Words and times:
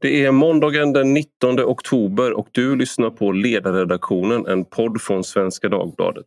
Det 0.00 0.24
är 0.24 0.32
måndagen 0.32 0.92
den 0.92 1.14
19 1.14 1.60
oktober 1.60 2.32
och 2.32 2.48
du 2.52 2.76
lyssnar 2.76 3.10
på 3.10 3.32
Ledarredaktionen, 3.32 4.46
en 4.46 4.64
podd 4.64 5.02
från 5.02 5.24
Svenska 5.24 5.68
Dagbladet. 5.68 6.26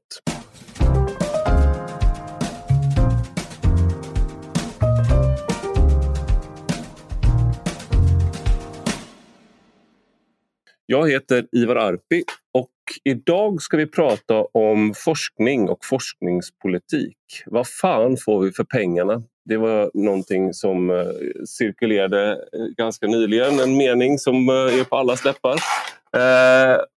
Jag 10.85 11.09
heter 11.09 11.47
Ivar 11.51 11.75
Arpi 11.75 12.23
och 12.53 12.71
idag 13.03 13.61
ska 13.61 13.77
vi 13.77 13.87
prata 13.87 14.43
om 14.43 14.93
forskning 14.95 15.69
och 15.69 15.85
forskningspolitik. 15.85 17.17
Vad 17.45 17.67
fan 17.67 18.17
får 18.17 18.41
vi 18.41 18.51
för 18.51 18.63
pengarna? 18.63 19.23
Det 19.49 19.57
var 19.57 19.91
någonting 19.93 20.53
som 20.53 20.89
eh, 20.89 21.05
cirkulerade 21.45 22.31
eh, 22.31 22.65
ganska 22.77 23.07
nyligen, 23.07 23.59
en 23.59 23.77
mening 23.77 24.17
som 24.17 24.49
eh, 24.49 24.79
är 24.79 24.83
på 24.83 24.95
alla 24.95 25.17
läppar. 25.25 25.55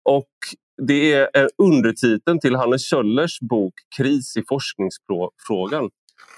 Och 0.06 0.30
det 0.88 1.14
är 1.14 1.50
undertiteln 1.58 2.40
till 2.40 2.56
Hannes 2.56 2.90
Kjöllers 2.90 3.40
bok 3.40 3.74
Kris 3.98 4.38
i 4.38 4.44
forskningsfrågan. 4.50 5.90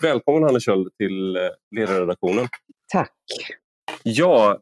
Välkommen 0.02 0.44
Hannes 0.44 0.66
Kjöller 0.66 0.90
till 0.98 1.38
ledarredaktionen. 1.76 2.48
Tack. 2.93 3.12
Ja, 4.04 4.59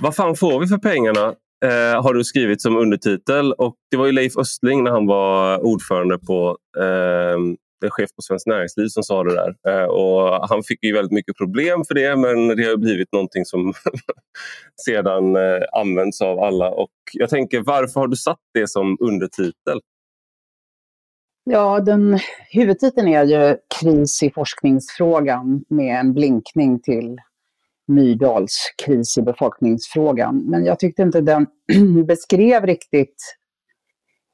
vad 0.00 0.16
fan 0.16 0.36
får 0.36 0.60
vi 0.60 0.66
för 0.66 0.78
pengarna? 0.78 1.34
Eh, 1.64 2.02
har 2.02 2.14
du 2.14 2.24
skrivit 2.24 2.62
som 2.62 2.76
undertitel. 2.76 3.52
Och 3.52 3.74
Det 3.90 3.96
var 3.96 4.06
ju 4.06 4.12
Leif 4.12 4.36
Östling 4.36 4.84
när 4.84 4.90
han 4.90 5.06
var 5.06 5.58
ordförande 5.64 6.18
på 6.18 6.58
eh, 6.78 7.38
en 7.84 7.90
chef 7.90 8.10
på 8.16 8.22
Svenskt 8.22 8.46
Näringsliv 8.46 8.88
som 8.88 9.02
sa 9.02 9.24
det 9.24 9.34
där. 9.34 9.54
Eh, 9.68 9.84
och 9.84 10.48
han 10.48 10.62
fick 10.62 10.84
ju 10.84 10.94
väldigt 10.94 11.12
mycket 11.12 11.36
problem 11.36 11.84
för 11.84 11.94
det 11.94 12.16
men 12.16 12.48
det 12.56 12.64
har 12.64 12.76
blivit 12.76 13.12
någonting 13.12 13.44
som 13.44 13.72
sedan 14.86 15.36
eh, 15.36 15.62
används 15.72 16.20
av 16.20 16.38
alla. 16.38 16.70
Och 16.70 16.90
jag 17.12 17.30
tänker, 17.30 17.60
varför 17.60 18.00
har 18.00 18.08
du 18.08 18.16
satt 18.16 18.40
det 18.54 18.68
som 18.68 18.96
undertitel? 19.00 19.80
Ja, 21.44 21.80
den, 21.80 22.18
huvudtiteln 22.50 23.08
är 23.08 23.24
ju 23.24 23.56
Kris 23.80 24.22
i 24.22 24.30
forskningsfrågan 24.30 25.64
med 25.68 26.00
en 26.00 26.14
blinkning 26.14 26.80
till 26.80 27.20
Myrdals 27.88 28.74
kris 28.84 29.18
i 29.18 29.22
befolkningsfrågan. 29.22 30.38
Men 30.38 30.64
jag 30.64 30.78
tyckte 30.78 31.02
inte 31.02 31.20
den 31.20 31.46
beskrev 32.06 32.66
riktigt 32.66 33.37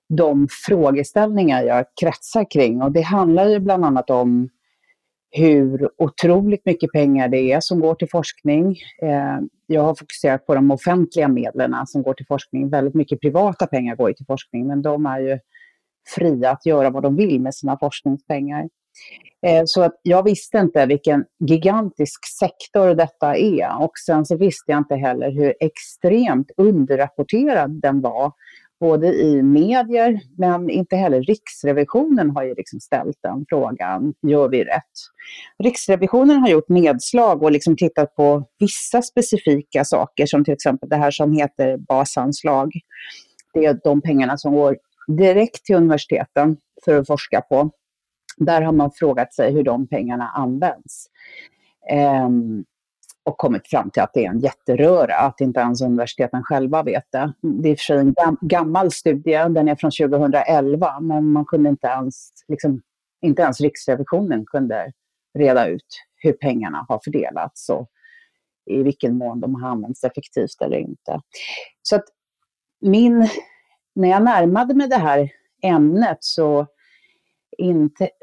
de 0.08 0.48
frågeställningar 0.66 1.62
jag 1.62 1.84
kretsar 2.00 2.50
kring. 2.50 2.82
Och 2.82 2.92
det 2.92 3.00
handlar 3.00 3.48
ju 3.48 3.58
bland 3.58 3.84
annat 3.84 4.10
om 4.10 4.48
hur 5.30 5.90
otroligt 5.98 6.66
mycket 6.66 6.92
pengar 6.92 7.28
det 7.28 7.52
är 7.52 7.60
som 7.60 7.80
går 7.80 7.94
till 7.94 8.08
forskning. 8.10 8.78
Eh, 9.02 9.38
jag 9.66 9.82
har 9.82 9.94
fokuserat 9.94 10.46
på 10.46 10.54
de 10.54 10.70
offentliga 10.70 11.28
medlen 11.28 11.86
som 11.86 12.02
går 12.02 12.14
till 12.14 12.26
forskning. 12.26 12.70
Väldigt 12.70 12.94
mycket 12.94 13.20
privata 13.20 13.66
pengar 13.66 13.96
går 13.96 14.12
till 14.12 14.26
forskning, 14.26 14.66
men 14.66 14.82
de 14.82 15.06
är 15.06 15.20
ju 15.20 15.38
fria 16.16 16.50
att 16.50 16.66
göra 16.66 16.90
vad 16.90 17.02
de 17.02 17.16
vill 17.16 17.40
med 17.40 17.54
sina 17.54 17.78
forskningspengar. 17.78 18.68
Eh, 19.46 19.62
så 19.66 19.82
att 19.82 20.00
jag 20.02 20.22
visste 20.22 20.58
inte 20.58 20.86
vilken 20.86 21.24
gigantisk 21.38 22.26
sektor 22.38 22.94
detta 22.94 23.36
är. 23.36 23.82
Och 23.82 23.92
sen 24.06 24.26
så 24.26 24.36
visste 24.36 24.72
jag 24.72 24.78
inte 24.78 24.96
heller 24.96 25.30
hur 25.30 25.54
extremt 25.60 26.50
underrapporterad 26.56 27.70
den 27.70 28.00
var 28.00 28.32
både 28.80 29.14
i 29.14 29.42
medier, 29.42 30.20
men 30.38 30.70
inte 30.70 30.96
heller 30.96 31.22
Riksrevisionen 31.22 32.30
har 32.30 32.44
ju 32.44 32.54
liksom 32.54 32.80
ställt 32.80 33.18
den 33.22 33.44
frågan, 33.48 34.14
gör 34.22 34.48
vi 34.48 34.64
rätt? 34.64 34.92
Riksrevisionen 35.58 36.38
har 36.38 36.48
gjort 36.48 36.68
nedslag 36.68 37.42
och 37.42 37.52
liksom 37.52 37.76
tittat 37.76 38.14
på 38.14 38.44
vissa 38.58 39.02
specifika 39.02 39.84
saker, 39.84 40.26
som 40.26 40.44
till 40.44 40.54
exempel 40.54 40.88
det 40.88 40.96
här 40.96 41.10
som 41.10 41.32
heter 41.32 41.76
basanslag. 41.76 42.72
Det 43.54 43.64
är 43.64 43.78
de 43.84 44.00
pengarna 44.00 44.38
som 44.38 44.54
går 44.54 44.76
direkt 45.06 45.64
till 45.64 45.76
universiteten 45.76 46.56
för 46.84 46.98
att 46.98 47.06
forska 47.06 47.40
på. 47.40 47.70
Där 48.36 48.62
har 48.62 48.72
man 48.72 48.90
frågat 48.94 49.34
sig 49.34 49.52
hur 49.52 49.62
de 49.62 49.86
pengarna 49.88 50.28
används. 50.28 51.06
Um, 52.26 52.64
och 53.24 53.38
kommit 53.38 53.68
fram 53.68 53.90
till 53.90 54.02
att 54.02 54.10
det 54.14 54.24
är 54.24 54.30
en 54.30 54.40
jätteröra, 54.40 55.14
att 55.14 55.40
inte 55.40 55.60
ens 55.60 55.82
universiteten 55.82 56.42
själva 56.42 56.82
vet 56.82 57.12
det. 57.12 57.32
Det 57.42 57.68
är 57.68 57.72
i 57.72 57.74
och 57.74 57.78
för 57.78 57.84
sig 57.84 57.98
en 57.98 58.14
gammal 58.40 58.90
studie, 58.90 59.48
den 59.48 59.68
är 59.68 59.76
från 59.76 59.90
2011, 59.90 61.00
men 61.00 61.32
man 61.32 61.44
kunde 61.44 61.68
inte 61.68 61.86
ens, 61.86 62.30
liksom, 62.48 62.82
inte 63.22 63.42
ens 63.42 63.60
Riksrevisionen 63.60 64.44
kunde 64.46 64.92
reda 65.38 65.66
ut 65.66 65.86
hur 66.16 66.32
pengarna 66.32 66.86
har 66.88 67.00
fördelats 67.04 67.68
och 67.68 67.88
i 68.66 68.82
vilken 68.82 69.18
mån 69.18 69.40
de 69.40 69.54
har 69.54 69.68
använts 69.68 70.04
effektivt 70.04 70.62
eller 70.62 70.76
inte. 70.76 71.20
Så 71.82 71.96
att 71.96 72.04
min, 72.80 73.28
när 73.94 74.08
jag 74.08 74.22
närmade 74.22 74.74
mig 74.74 74.88
det 74.88 74.96
här 74.96 75.30
ämnet 75.62 76.18
så 76.20 76.66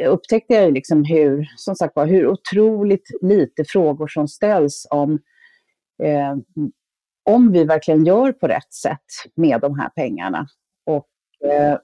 upptäckte 0.07 0.53
jag 0.53 0.73
liksom 0.73 1.03
hur, 1.05 1.47
som 1.55 1.75
sagt 1.75 1.95
var, 1.95 2.05
hur 2.05 2.27
otroligt 2.27 3.09
lite 3.21 3.63
frågor 3.65 4.07
som 4.07 4.27
ställs 4.27 4.87
om 4.89 5.19
eh, 6.03 6.35
om 7.23 7.51
vi 7.51 7.63
verkligen 7.63 8.05
gör 8.05 8.31
på 8.31 8.47
rätt 8.47 8.73
sätt 8.73 9.05
med 9.35 9.61
de 9.61 9.79
här 9.79 9.89
pengarna. 9.89 10.47
Och, 10.85 11.07
eh, 11.49 11.77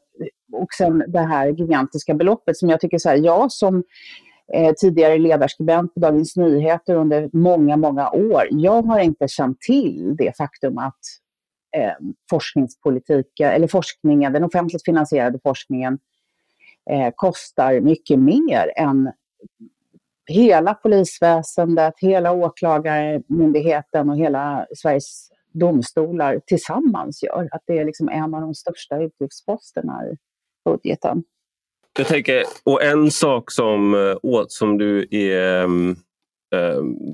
och 0.51 0.73
sen 0.77 1.03
det 1.07 1.19
här 1.19 1.47
gigantiska 1.47 2.13
beloppet 2.13 2.57
som 2.57 2.69
jag 2.69 2.79
tycker 2.79 2.97
så 2.97 3.09
här, 3.09 3.17
jag 3.17 3.51
som 3.51 3.83
eh, 4.53 4.73
tidigare 4.73 5.17
ledarskribent 5.17 5.93
på 5.93 5.99
Dagens 5.99 6.35
Nyheter 6.35 6.95
under 6.95 7.29
många, 7.33 7.77
många 7.77 8.11
år, 8.11 8.47
jag 8.51 8.81
har 8.81 8.99
inte 8.99 9.27
känt 9.27 9.61
till 9.61 10.15
det 10.17 10.37
faktum 10.37 10.77
att 10.77 10.99
eh, 11.77 11.93
forskningspolitiken, 12.29 13.49
eller 13.51 13.67
forskningen, 13.67 14.33
den 14.33 14.43
offentligt 14.43 14.85
finansierade 14.85 15.39
forskningen 15.43 15.99
eh, 16.89 17.13
kostar 17.15 17.79
mycket 17.79 18.19
mer 18.19 18.71
än 18.75 19.11
hela 20.27 20.73
polisväsendet, 20.73 21.93
hela 21.97 22.31
åklagarmyndigheten 22.31 24.09
och 24.09 24.17
hela 24.17 24.65
Sveriges 24.75 25.29
domstolar 25.53 26.41
tillsammans 26.45 27.23
gör. 27.23 27.49
Att 27.51 27.61
det 27.67 27.77
är 27.77 27.85
liksom 27.85 28.09
en 28.09 28.33
av 28.33 28.41
de 28.41 28.55
största 28.55 28.97
utgiftsposterna 29.03 30.03
i 30.05 30.17
budgeten. 30.65 31.23
Jag 31.97 32.07
tänker, 32.07 32.43
och 32.63 32.83
en 32.83 33.11
sak 33.11 33.51
som, 33.51 33.93
eh, 33.93 34.43
som 34.47 34.77
du 34.77 35.07
är 35.11 35.63
mm, 35.63 35.95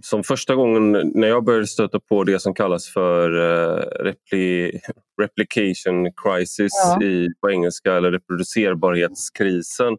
som 0.02 0.24
första 0.24 0.56
gången 0.56 1.12
när 1.14 1.28
jag 1.28 1.44
började 1.44 1.68
stöta 1.68 2.00
på 2.00 2.24
det 2.24 2.40
som 2.40 2.54
kallas 2.54 2.88
för 2.88 3.30
uh, 3.36 3.84
repli 4.04 4.80
replication 5.22 6.12
crisis 6.24 6.72
ja. 6.86 7.04
i, 7.04 7.30
på 7.42 7.52
engelska 7.52 7.94
eller 7.94 8.12
reproducerbarhetskrisen 8.12 9.94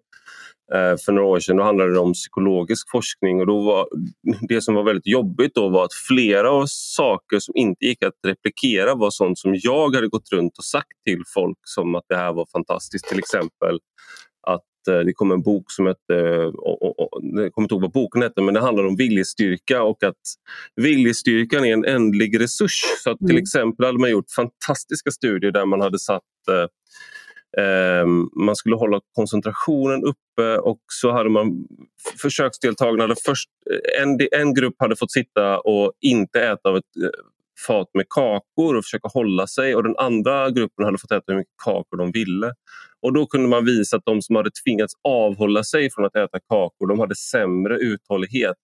uh, 0.75 0.97
för 1.05 1.13
några 1.13 1.29
år 1.29 1.41
sedan. 1.41 1.57
Då 1.57 1.63
handlade 1.63 1.93
det 1.93 1.99
om 1.99 2.13
psykologisk 2.13 2.91
forskning 2.91 3.41
och 3.41 3.47
då 3.47 3.61
var, 3.63 3.89
det 4.49 4.61
som 4.61 4.75
var 4.75 4.83
väldigt 4.83 5.07
jobbigt 5.07 5.55
då 5.55 5.69
var 5.69 5.85
att 5.85 5.95
flera 6.09 6.67
saker 6.67 7.39
som 7.39 7.57
inte 7.57 7.85
gick 7.85 8.03
att 8.03 8.15
replikera 8.27 8.95
var 8.95 9.11
sånt 9.11 9.39
som 9.39 9.55
jag 9.55 9.95
hade 9.95 10.09
gått 10.09 10.33
runt 10.33 10.59
och 10.59 10.65
sagt 10.65 11.05
till 11.07 11.23
folk 11.35 11.59
som 11.65 11.95
att 11.95 12.05
det 12.09 12.17
här 12.17 12.33
var 12.33 12.47
fantastiskt. 12.53 13.09
Till 13.09 13.19
exempel 13.19 13.79
Eh, 13.79 14.34
det 14.85 15.13
kom 15.13 15.33
en 15.33 15.43
bok 15.43 15.71
som 15.71 15.87
hette, 15.87 16.15
jag 16.15 17.53
kommer 17.53 17.65
inte 17.65 17.75
ihåg 17.75 17.83
vad 17.83 17.93
boken 17.93 18.23
hette, 18.23 18.43
men 18.43 18.55
det 18.55 18.61
handlar 18.61 18.87
om 18.87 18.97
viljestyrka 18.97 19.83
och 19.83 20.03
att 20.03 20.23
viljestyrkan 20.77 21.65
är 21.65 21.73
en 21.73 21.85
ändlig 21.85 22.41
resurs. 22.41 22.83
Så 23.05 23.11
att 23.11 23.19
till 23.19 23.31
mm. 23.31 23.43
exempel 23.43 23.87
hade 23.87 23.99
man 23.99 24.11
gjort 24.11 24.31
fantastiska 24.37 25.11
studier 25.11 25.51
där 25.51 25.67
man 25.67 25.81
hade 25.81 25.99
satt 25.99 26.23
eh, 26.49 27.65
eh, 27.65 28.07
man 28.37 28.57
skulle 28.57 28.77
hålla 28.77 29.01
koncentrationen 29.15 30.05
uppe 30.05 30.59
och 30.59 30.81
så 30.93 31.13
hade 31.13 31.31
man 31.31 31.67
försöksdeltagarna 32.23 33.03
hade 33.03 33.17
först, 33.25 33.49
en, 34.03 34.19
en 34.41 34.55
grupp 34.55 34.75
hade 34.79 34.97
fått 34.97 35.13
sitta 35.13 35.61
och 35.61 35.93
inte 36.01 36.41
äta 36.41 36.69
av 36.69 36.77
ett 36.77 36.85
fat 37.67 37.89
med 37.95 38.07
kakor 38.09 38.77
och 38.77 38.85
försöka 38.85 39.09
hålla 39.09 39.47
sig 39.47 39.75
och 39.75 39.83
den 39.83 39.97
andra 39.99 40.51
gruppen 40.51 40.85
hade 40.85 40.99
fått 40.99 41.13
äta 41.13 41.25
hur 41.27 41.37
mycket 41.37 41.55
kakor 41.65 41.97
de 41.97 42.13
ville. 42.13 42.53
Och 43.03 43.13
Då 43.13 43.27
kunde 43.27 43.49
man 43.49 43.65
visa 43.65 43.97
att 43.97 44.05
de 44.05 44.23
som 44.23 44.37
hade 44.37 44.51
tvingats 44.65 44.95
avhålla 45.09 45.65
sig 45.65 45.91
från 45.91 46.05
att 46.05 46.17
äta 46.17 46.39
kakor 46.49 46.87
de 46.87 46.99
hade 46.99 47.17
sämre 47.17 47.79
uthållighet 47.79 48.57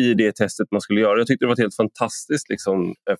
i 0.00 0.14
det 0.14 0.32
testet 0.32 0.68
man 0.70 0.80
skulle 0.80 1.00
göra. 1.00 1.18
Jag 1.18 1.26
tyckte 1.26 1.44
det 1.44 1.46
var 1.46 1.52
ett 1.52 1.58
helt 1.58 1.76
fantastiskt 1.76 2.48
liksom, 2.48 2.94
eh, 3.10 3.16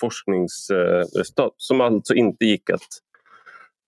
forskningsresultat 0.00 1.54
som 1.56 1.80
alltså 1.80 2.14
inte 2.14 2.44
gick 2.44 2.70
att 2.70 2.88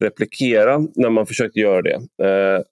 replikera 0.04 0.78
när 0.78 1.10
man 1.10 1.26
försökte 1.26 1.60
göra 1.60 1.82
det. 1.82 2.24
Eh, 2.24 2.62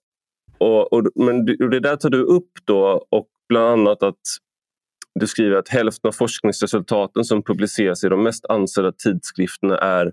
och, 0.57 0.93
och, 0.93 1.03
men 1.15 1.45
det 1.45 1.79
där 1.79 1.95
tar 1.95 2.09
du 2.09 2.23
upp 2.23 2.51
då 2.65 3.07
och 3.09 3.27
bland 3.49 3.67
annat 3.67 4.03
att 4.03 4.21
du 5.19 5.27
skriver 5.27 5.55
att 5.55 5.69
hälften 5.69 6.07
av 6.07 6.11
forskningsresultaten 6.11 7.23
som 7.23 7.43
publiceras 7.43 8.03
i 8.03 8.09
de 8.09 8.23
mest 8.23 8.45
ansedda 8.45 8.91
tidskrifterna 8.91 9.77
är 9.77 10.11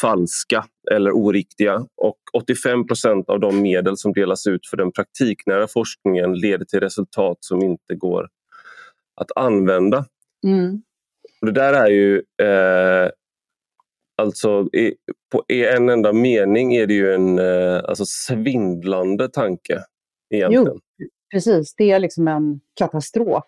falska 0.00 0.64
eller 0.90 1.10
oriktiga 1.10 1.86
och 1.96 2.18
85 2.32 2.86
procent 2.86 3.30
av 3.30 3.40
de 3.40 3.62
medel 3.62 3.96
som 3.96 4.12
delas 4.12 4.46
ut 4.46 4.66
för 4.66 4.76
den 4.76 4.92
praktiknära 4.92 5.68
forskningen 5.68 6.34
leder 6.34 6.64
till 6.64 6.80
resultat 6.80 7.36
som 7.40 7.62
inte 7.62 7.94
går 7.94 8.28
att 9.20 9.36
använda. 9.36 10.04
Mm. 10.46 10.82
Och 11.40 11.46
det 11.46 11.52
där 11.52 11.72
är 11.72 11.90
ju 11.90 12.22
eh, 12.42 13.10
alltså 14.22 14.68
i, 14.72 14.94
på, 15.32 15.44
i 15.48 15.66
en 15.66 15.88
enda 15.88 16.12
mening 16.12 16.74
är 16.74 16.86
det 16.86 16.94
ju 16.94 17.14
en 17.14 17.38
eh, 17.38 17.80
alltså 17.84 18.04
svindlande 18.06 19.28
tanke. 19.28 19.82
Egentligen. 20.30 20.66
Jo, 20.66 20.80
precis. 21.30 21.74
Det 21.74 21.90
är 21.90 21.98
liksom 21.98 22.28
en 22.28 22.60
katastrof. 22.74 23.44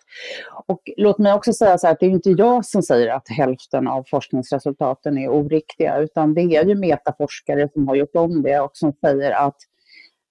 Och 0.67 0.81
låt 0.97 1.19
mig 1.19 1.33
också 1.33 1.53
säga 1.53 1.79
så 1.79 1.87
här, 1.87 1.95
att 1.95 2.01
det 2.01 2.07
är 2.07 2.11
inte 2.11 2.31
jag 2.31 2.67
som 2.67 2.83
säger 2.83 3.09
att 3.09 3.29
hälften 3.29 3.89
av 3.89 4.05
forskningsresultaten 4.11 5.19
är 5.19 5.29
oriktiga, 5.29 5.99
utan 5.99 6.35
det 6.35 6.41
är 6.41 6.65
ju 6.65 6.75
metaforskare 6.75 7.69
som 7.73 7.89
har 7.89 7.95
gjort 7.95 8.17
om 8.17 8.43
det 8.43 8.61
och 8.61 8.71
som 8.75 8.93
säger 8.93 9.33
att 9.33 9.57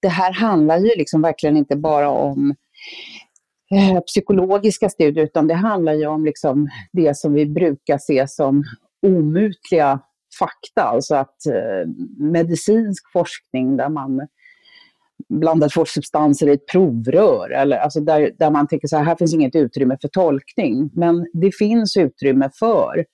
det 0.02 0.08
här 0.08 0.32
handlar 0.32 0.78
ju 0.78 0.88
liksom 0.96 1.22
verkligen 1.22 1.56
inte 1.56 1.76
bara 1.76 2.10
om 2.10 2.54
eh, 3.74 4.00
psykologiska 4.00 4.88
studier, 4.88 5.24
utan 5.24 5.46
det 5.46 5.54
handlar 5.54 5.92
ju 5.92 6.06
om 6.06 6.24
liksom 6.24 6.68
det 6.92 7.16
som 7.16 7.32
vi 7.32 7.46
brukar 7.46 7.98
se 7.98 8.28
som 8.28 8.64
omutliga 9.06 10.00
fakta, 10.38 10.82
alltså 10.82 11.14
att 11.14 11.46
eh, 11.46 11.88
medicinsk 12.18 13.12
forskning 13.12 13.76
där 13.76 13.88
man 13.88 14.28
blandat 15.28 15.72
två 15.72 15.84
substanser 15.84 16.48
i 16.48 16.52
ett 16.52 16.66
provrör, 16.66 17.50
eller 17.50 17.76
alltså 17.76 18.00
där, 18.00 18.30
där 18.38 18.50
man 18.50 18.68
tänker 18.68 18.88
så 18.88 18.96
här, 18.96 19.04
här 19.04 19.16
finns 19.16 19.34
inget 19.34 19.54
utrymme 19.54 19.96
för 20.00 20.08
tolkning, 20.08 20.90
men 20.94 21.26
det 21.32 21.56
finns 21.56 21.96
utrymme 21.96 22.50
för 22.58 23.04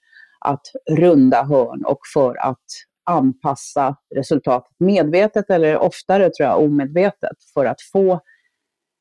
att 0.41 0.63
runda 0.91 1.43
hörn 1.43 1.85
och 1.85 2.01
för 2.15 2.37
att 2.37 2.65
anpassa 3.11 3.97
resultatet 4.15 4.77
medvetet 4.79 5.51
eller 5.51 5.79
oftare 5.79 6.31
tror 6.31 6.49
jag 6.49 6.63
omedvetet 6.63 7.37
för 7.55 7.65
att 7.65 7.81
få 7.93 8.21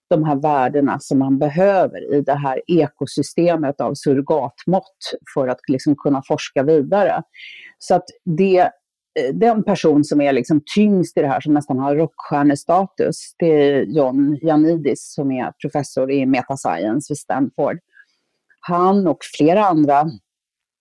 de 0.09 0.23
här 0.23 0.35
värdena 0.35 0.99
som 0.99 1.19
man 1.19 1.39
behöver 1.39 2.13
i 2.13 2.21
det 2.21 2.35
här 2.35 2.61
ekosystemet 2.67 3.81
av 3.81 3.93
surrogatmått 3.93 4.97
för 5.33 5.47
att 5.47 5.59
liksom 5.67 5.95
kunna 5.95 6.21
forska 6.27 6.63
vidare. 6.63 7.23
Så 7.79 7.95
att 7.95 8.05
det, 8.37 8.71
Eh, 9.19 9.33
den 9.33 9.63
person 9.63 10.03
som 10.03 10.21
är 10.21 10.33
liksom 10.33 10.61
tyngst 10.75 11.17
i 11.17 11.21
det 11.21 11.27
här, 11.27 11.41
som 11.41 11.53
nästan 11.53 11.79
har 11.79 11.95
rockstjärnestatus, 11.95 13.35
det 13.39 13.45
är 13.45 13.83
John 13.83 14.39
Janidis 14.41 15.13
som 15.13 15.31
är 15.31 15.51
professor 15.61 16.11
i 16.11 16.25
metascience 16.25 17.11
vid 17.11 17.17
Stanford. 17.17 17.79
Han 18.59 19.07
och 19.07 19.19
flera 19.37 19.65
andra 19.65 20.09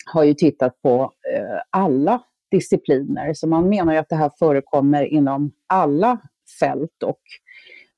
har 0.06 0.25
ju 0.25 0.34
tittat 0.34 0.82
på 0.82 1.12
eh, 1.34 1.60
alla 1.70 2.22
discipliner, 2.50 3.34
så 3.34 3.46
man 3.46 3.69
menar 3.69 3.92
ju 3.92 3.98
att 3.98 4.08
det 4.08 4.16
här 4.16 4.31
förekommer 4.38 5.04
inom 5.04 5.52
alla 5.66 6.20
fält 6.60 7.02
och 7.02 7.20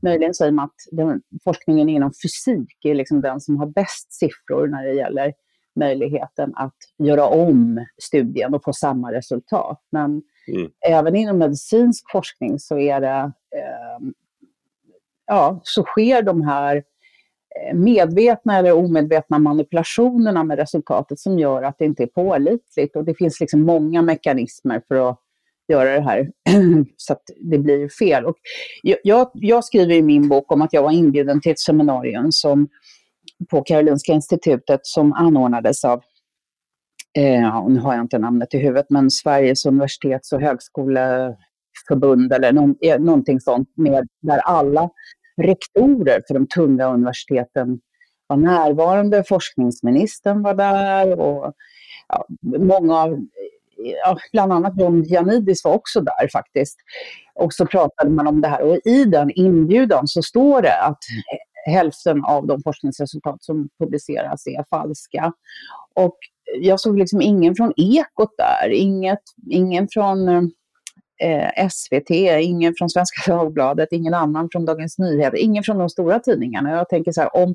Möjligen 0.03 0.35
säger 0.35 0.53
man 0.53 0.65
att 0.65 0.75
den, 0.91 1.23
forskningen 1.45 1.89
inom 1.89 2.13
fysik 2.23 2.85
är 2.85 2.95
liksom 2.95 3.21
den 3.21 3.41
som 3.41 3.57
har 3.57 3.67
bäst 3.67 4.13
siffror 4.13 4.67
när 4.67 4.85
det 4.87 4.93
gäller 4.93 5.33
möjligheten 5.77 6.53
att 6.57 6.75
göra 6.99 7.27
om 7.27 7.87
studien 8.03 8.55
och 8.55 8.65
få 8.65 8.73
samma 8.73 9.13
resultat. 9.13 9.83
Men 9.91 10.23
mm. 10.49 10.71
även 10.89 11.17
inom 11.17 11.39
medicinsk 11.39 12.11
forskning 12.11 12.59
så 12.59 12.79
är 12.79 13.01
det, 13.01 13.33
eh, 13.57 14.09
ja, 15.27 15.61
så 15.63 15.83
sker 15.83 16.23
de 16.23 16.43
här 16.43 16.77
eh, 16.77 17.75
medvetna 17.75 18.59
eller 18.59 18.73
omedvetna 18.73 19.39
manipulationerna 19.39 20.45
med 20.45 20.59
resultatet 20.59 21.19
som 21.19 21.39
gör 21.39 21.63
att 21.63 21.79
det 21.79 21.85
inte 21.85 22.03
är 22.03 22.07
pålitligt. 22.07 22.97
Och 22.97 23.05
det 23.05 23.15
finns 23.15 23.41
liksom 23.41 23.63
många 23.63 24.03
mekanismer 24.03 24.83
för 24.89 25.11
att 25.11 25.21
göra 25.69 25.95
det 25.95 26.01
här 26.01 26.31
så 26.97 27.13
att 27.13 27.23
det 27.37 27.59
blir 27.59 27.89
fel. 27.89 28.25
Och 28.25 28.37
jag, 28.83 29.31
jag, 29.35 29.65
skriver 29.65 29.95
i 29.95 30.03
min 30.03 30.29
bok 30.29 30.53
om 30.53 30.63
att 30.63 30.73
jag 30.73 30.83
var 30.83 30.91
inbjuden 30.91 31.41
till 31.41 31.53
ett 31.53 31.59
seminarium 31.59 32.33
som, 32.33 32.69
på 33.51 33.63
Karolinska 33.63 34.13
institutet 34.13 34.81
som 34.83 35.13
anordnades 35.13 35.85
av 35.85 36.03
eh, 37.19 37.69
nu 37.69 37.81
har 37.81 37.95
jag 37.95 38.05
inte 38.05 38.19
namnet 38.19 38.55
i 38.55 38.59
huvudet, 38.59 38.87
men 38.91 39.11
Sveriges 39.11 39.67
universitets 39.67 40.33
och 40.33 40.41
högskoleförbund 40.41 42.33
eller 42.33 42.53
någon, 42.53 42.77
eh, 42.81 42.99
någonting 42.99 43.41
sånt, 43.41 43.69
med, 43.77 44.09
där 44.23 44.39
alla 44.39 44.91
rektorer 45.43 46.23
för 46.27 46.35
de 46.35 46.47
tunga 46.47 46.87
universiteten 46.87 47.81
var 48.27 48.37
närvarande. 48.37 49.25
Forskningsministern 49.25 50.43
var 50.43 50.55
där 50.55 51.21
och 51.21 51.53
ja, 52.09 52.27
många 52.59 52.97
av 52.97 53.13
eh, 53.13 53.19
ja, 54.05 54.19
bland 54.33 54.53
annat 54.53 54.81
John 54.81 55.03
Janidis 55.03 55.65
var 55.65 55.73
också 55.73 56.01
där 56.01 56.29
faktiskt. 56.33 56.77
Och 57.35 57.53
så 57.53 57.67
pratade 57.67 58.11
man 58.11 58.27
om 58.27 58.41
det 58.41 58.49
här 58.49 58.63
och 58.63 58.79
i 58.85 59.05
den 59.05 59.31
inbjudan 59.31 60.09
så 60.09 60.23
står 60.23 60.63
det 60.63 60.83
att 60.83 60.99
mm 61.11 61.46
hälften 61.67 62.25
av 62.25 62.47
de 62.47 62.63
forskningsresultat 62.63 63.45
som 63.45 63.69
publiceras 63.79 64.47
är 64.47 64.65
falska. 64.71 65.33
Och 65.95 66.19
jag 66.61 66.81
såg 66.81 66.99
liksom 66.99 67.21
ingen 67.21 67.55
från 67.55 67.73
Ekot 67.77 68.35
där, 68.39 68.71
inget, 68.71 69.23
ingen 69.51 69.89
från 69.89 70.29
eh, 71.23 71.69
SVT, 71.71 72.11
ingen 72.41 72.75
från 72.79 72.91
Svenska 72.91 73.37
Dagbladet, 73.37 73.89
ingen 73.93 74.15
annan 74.15 74.49
från 74.53 74.65
Dagens 74.65 74.99
Nyheter, 74.99 75.39
ingen 75.39 75.63
från 75.63 75.79
de 75.79 75.89
stora 75.89 76.19
tidningarna. 76.21 76.71
Jag 76.71 76.89
tänker 76.89 77.13
så 77.13 77.21
här, 77.21 77.37
om 77.37 77.55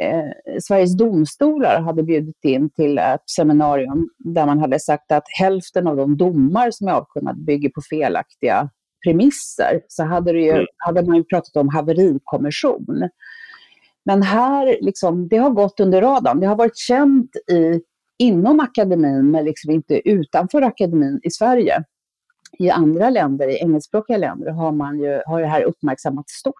eh, 0.00 0.58
Sveriges 0.60 0.96
domstolar 0.96 1.80
hade 1.80 2.02
bjudit 2.02 2.44
in 2.44 2.70
till 2.70 2.98
ett 2.98 3.30
seminarium 3.30 4.08
där 4.18 4.46
man 4.46 4.58
hade 4.58 4.80
sagt 4.80 5.12
att 5.12 5.24
hälften 5.38 5.86
av 5.86 5.96
de 5.96 6.16
domar 6.16 6.70
som 6.70 6.88
är 6.88 6.92
avkunnade 6.92 7.40
bygger 7.40 7.68
på 7.68 7.80
felaktiga 7.90 8.70
premisser, 9.04 9.80
så 9.88 10.02
hade, 10.02 10.32
det 10.32 10.40
ju, 10.40 10.50
mm. 10.50 10.66
hade 10.76 11.02
man 11.02 11.16
ju 11.16 11.24
pratat 11.24 11.56
om 11.56 11.68
haverikommission. 11.68 13.08
Men 14.04 14.22
här, 14.22 14.78
liksom, 14.80 15.28
det 15.28 15.36
har 15.36 15.50
gått 15.50 15.80
under 15.80 16.02
radarn. 16.02 16.40
Det 16.40 16.46
har 16.46 16.56
varit 16.56 16.76
känt 16.76 17.36
i, 17.36 17.80
inom 18.18 18.60
akademin, 18.60 19.30
men 19.30 19.44
liksom 19.44 19.70
inte 19.70 20.08
utanför 20.08 20.62
akademin 20.62 21.20
i 21.22 21.30
Sverige. 21.30 21.84
I 22.58 22.70
andra 22.70 23.10
länder, 23.10 23.48
i 23.48 23.58
engelskspråkiga 23.58 24.16
länder, 24.16 24.50
har, 24.50 24.72
man 24.72 24.98
ju, 24.98 25.22
har 25.26 25.40
det 25.40 25.46
här 25.46 25.62
uppmärksammats 25.62 26.32
stort. 26.32 26.54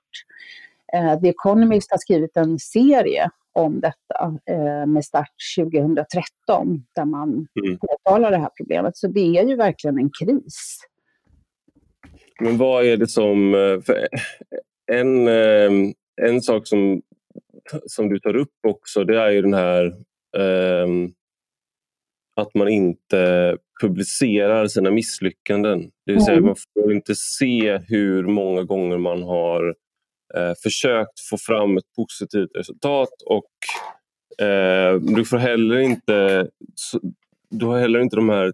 Eh, 0.94 1.20
The 1.20 1.28
Economist 1.28 1.90
har 1.90 1.98
skrivit 1.98 2.36
en 2.36 2.58
serie 2.58 3.30
om 3.52 3.80
detta 3.80 4.38
eh, 4.50 4.86
med 4.86 5.04
start 5.04 5.32
2013 5.58 6.84
där 6.94 7.04
man 7.04 7.28
mm. 7.64 7.78
påtalar 7.78 8.30
det 8.30 8.36
här 8.36 8.50
problemet. 8.56 8.96
Så 8.96 9.08
det 9.08 9.38
är 9.38 9.44
ju 9.44 9.56
verkligen 9.56 9.98
en 9.98 10.10
kris. 10.20 10.78
Men 12.40 12.56
vad 12.56 12.84
är 12.84 12.96
det 12.96 13.08
som... 13.08 13.54
Eh, 13.54 13.94
en, 14.92 15.28
en 16.22 16.42
sak 16.42 16.66
som, 16.66 17.02
som 17.86 18.08
du 18.08 18.18
tar 18.18 18.36
upp 18.36 18.54
också 18.68 19.04
det 19.04 19.20
är 19.20 19.30
ju 19.30 19.42
den 19.42 19.54
här 19.54 19.94
um, 20.36 21.14
att 22.40 22.54
man 22.54 22.68
inte 22.68 23.56
publicerar 23.80 24.66
sina 24.66 24.90
misslyckanden. 24.90 25.90
Det 26.06 26.12
vill 26.12 26.24
säga 26.24 26.36
mm. 26.36 26.46
man 26.46 26.56
får 26.74 26.92
inte 26.92 27.14
se 27.14 27.78
hur 27.88 28.26
många 28.26 28.62
gånger 28.62 28.98
man 28.98 29.22
har 29.22 29.74
eh, 30.34 30.52
försökt 30.62 31.20
få 31.30 31.36
fram 31.38 31.76
ett 31.76 31.92
positivt 31.96 32.50
resultat 32.54 33.22
och 33.26 34.46
eh, 34.46 34.94
du 34.94 35.24
får 35.24 35.36
heller 35.36 35.78
inte 35.78 36.48
du 37.50 37.66
har 37.66 37.78
heller 37.78 38.00
inte 38.00 38.16
de 38.16 38.28
här 38.28 38.52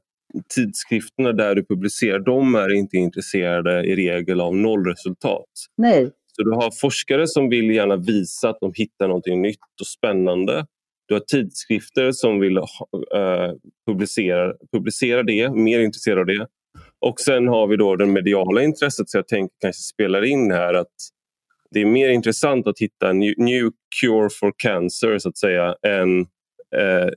tidskrifterna 0.54 1.32
där 1.32 1.54
du 1.54 1.64
publicerar, 1.64 2.18
de 2.18 2.54
är 2.54 2.72
inte 2.72 2.96
intresserade 2.96 3.84
i 3.84 3.96
regel 3.96 4.40
av 4.40 4.56
nollresultat. 4.56 5.48
Nej. 5.76 6.10
Så 6.32 6.42
du 6.42 6.50
har 6.50 6.70
forskare 6.80 7.26
som 7.26 7.48
vill 7.48 7.70
gärna 7.70 7.96
visa 7.96 8.48
att 8.48 8.60
de 8.60 8.72
hittar 8.74 9.08
något 9.08 9.26
nytt 9.26 9.80
och 9.80 9.86
spännande. 9.86 10.66
Du 11.08 11.14
har 11.14 11.20
tidskrifter 11.20 12.12
som 12.12 12.40
vill 12.40 12.58
uh, 12.58 12.64
publicera, 13.86 14.54
publicera 14.72 15.22
det, 15.22 15.50
mer 15.50 15.80
intresserade 15.80 16.20
av 16.20 16.26
det. 16.26 16.46
Och 17.06 17.20
sen 17.20 17.48
har 17.48 17.66
vi 17.66 17.76
då 17.76 17.96
det 17.96 18.06
mediala 18.06 18.62
intresset, 18.62 19.10
så 19.10 19.18
jag 19.18 19.28
tänker 19.28 19.54
kanske 19.60 19.82
spelar 19.82 20.22
in 20.24 20.50
här 20.50 20.74
att 20.74 20.94
det 21.70 21.80
är 21.80 21.86
mer 21.86 22.08
intressant 22.08 22.66
att 22.66 22.78
hitta 22.78 23.10
en 23.10 23.18
new 23.18 23.70
cure 24.00 24.28
for 24.40 24.52
cancer 24.56 25.18
så 25.18 25.28
att 25.28 25.38
säga 25.38 25.74
än 25.86 26.20
uh, 26.20 27.10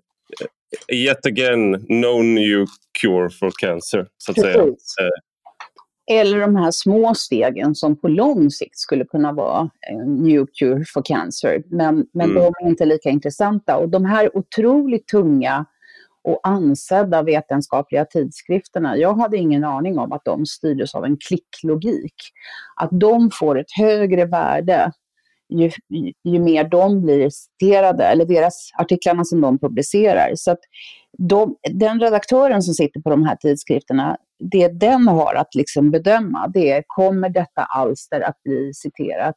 yet 0.91 1.25
again 1.25 1.71
no 1.89 2.21
new 2.21 2.65
cure 3.01 3.29
for 3.29 3.51
cancer. 3.59 4.07
Så 4.17 4.31
att 4.31 4.39
säga. 4.39 4.63
Uh, 4.63 4.73
eller 6.11 6.39
de 6.39 6.55
här 6.55 6.71
små 6.71 7.15
stegen 7.15 7.75
som 7.75 7.95
på 7.95 8.07
lång 8.07 8.51
sikt 8.51 8.77
skulle 8.77 9.05
kunna 9.05 9.31
vara 9.31 9.69
en 9.91 10.15
new 10.15 10.45
cure 10.59 10.83
for 10.93 11.01
cancer. 11.05 11.63
Men, 11.65 12.07
men 12.13 12.29
mm. 12.29 12.43
de 12.43 12.53
är 12.63 12.69
inte 12.69 12.85
lika 12.85 13.09
intressanta. 13.09 13.77
Och 13.77 13.89
de 13.89 14.05
här 14.05 14.37
otroligt 14.37 15.07
tunga 15.07 15.65
och 16.23 16.39
ansedda 16.43 17.23
vetenskapliga 17.23 18.05
tidskrifterna, 18.05 18.97
jag 18.97 19.13
hade 19.13 19.37
ingen 19.37 19.63
aning 19.63 19.97
om 19.97 20.11
att 20.11 20.25
de 20.25 20.45
styrdes 20.45 20.95
av 20.95 21.05
en 21.05 21.17
klicklogik. 21.17 22.15
Att 22.81 22.89
de 22.91 23.31
får 23.31 23.59
ett 23.59 23.71
högre 23.77 24.25
värde 24.25 24.91
ju, 25.53 25.71
ju 26.23 26.39
mer 26.39 26.63
de 26.63 27.01
blir 27.01 27.29
citerade, 27.29 28.05
eller 28.05 28.25
deras 28.25 28.69
artiklarna 28.77 29.23
som 29.23 29.41
de 29.41 29.59
publicerar. 29.59 30.31
Så 30.35 30.51
att 30.51 30.59
de, 31.17 31.55
den 31.73 31.99
redaktören 31.99 32.61
som 32.61 32.73
sitter 32.73 33.01
på 33.01 33.09
de 33.09 33.23
här 33.23 33.35
tidskrifterna, 33.35 34.17
det 34.51 34.67
den 34.67 35.07
har 35.07 35.35
att 35.35 35.55
liksom 35.55 35.91
bedöma, 35.91 36.47
det 36.47 36.71
är 36.71 36.83
kommer 36.87 37.29
detta 37.29 37.63
alster 37.63 38.21
att 38.21 38.43
bli 38.43 38.73
citerat 38.73 39.35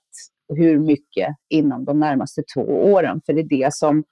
hur 0.57 0.79
mycket 0.79 1.37
inom 1.49 1.85
de 1.85 2.01
närmaste 2.01 2.43
två 2.55 2.63
åren? 2.93 3.21
För 3.27 3.33
det 3.33 3.41
är 3.41 3.49
det 3.65 3.75
som 3.75 4.05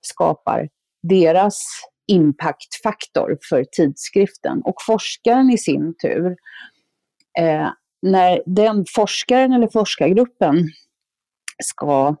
skapar 0.00 0.68
deras 1.02 1.62
impactfaktor 2.08 3.38
för 3.48 3.64
tidskriften. 3.64 4.62
Och 4.62 4.74
forskaren 4.86 5.50
i 5.50 5.58
sin 5.58 5.94
tur, 6.02 6.36
eh, 7.38 7.68
när 8.02 8.42
den 8.46 8.84
forskaren 8.94 9.52
eller 9.52 9.68
forskargruppen 9.68 10.68
ska 11.64 12.16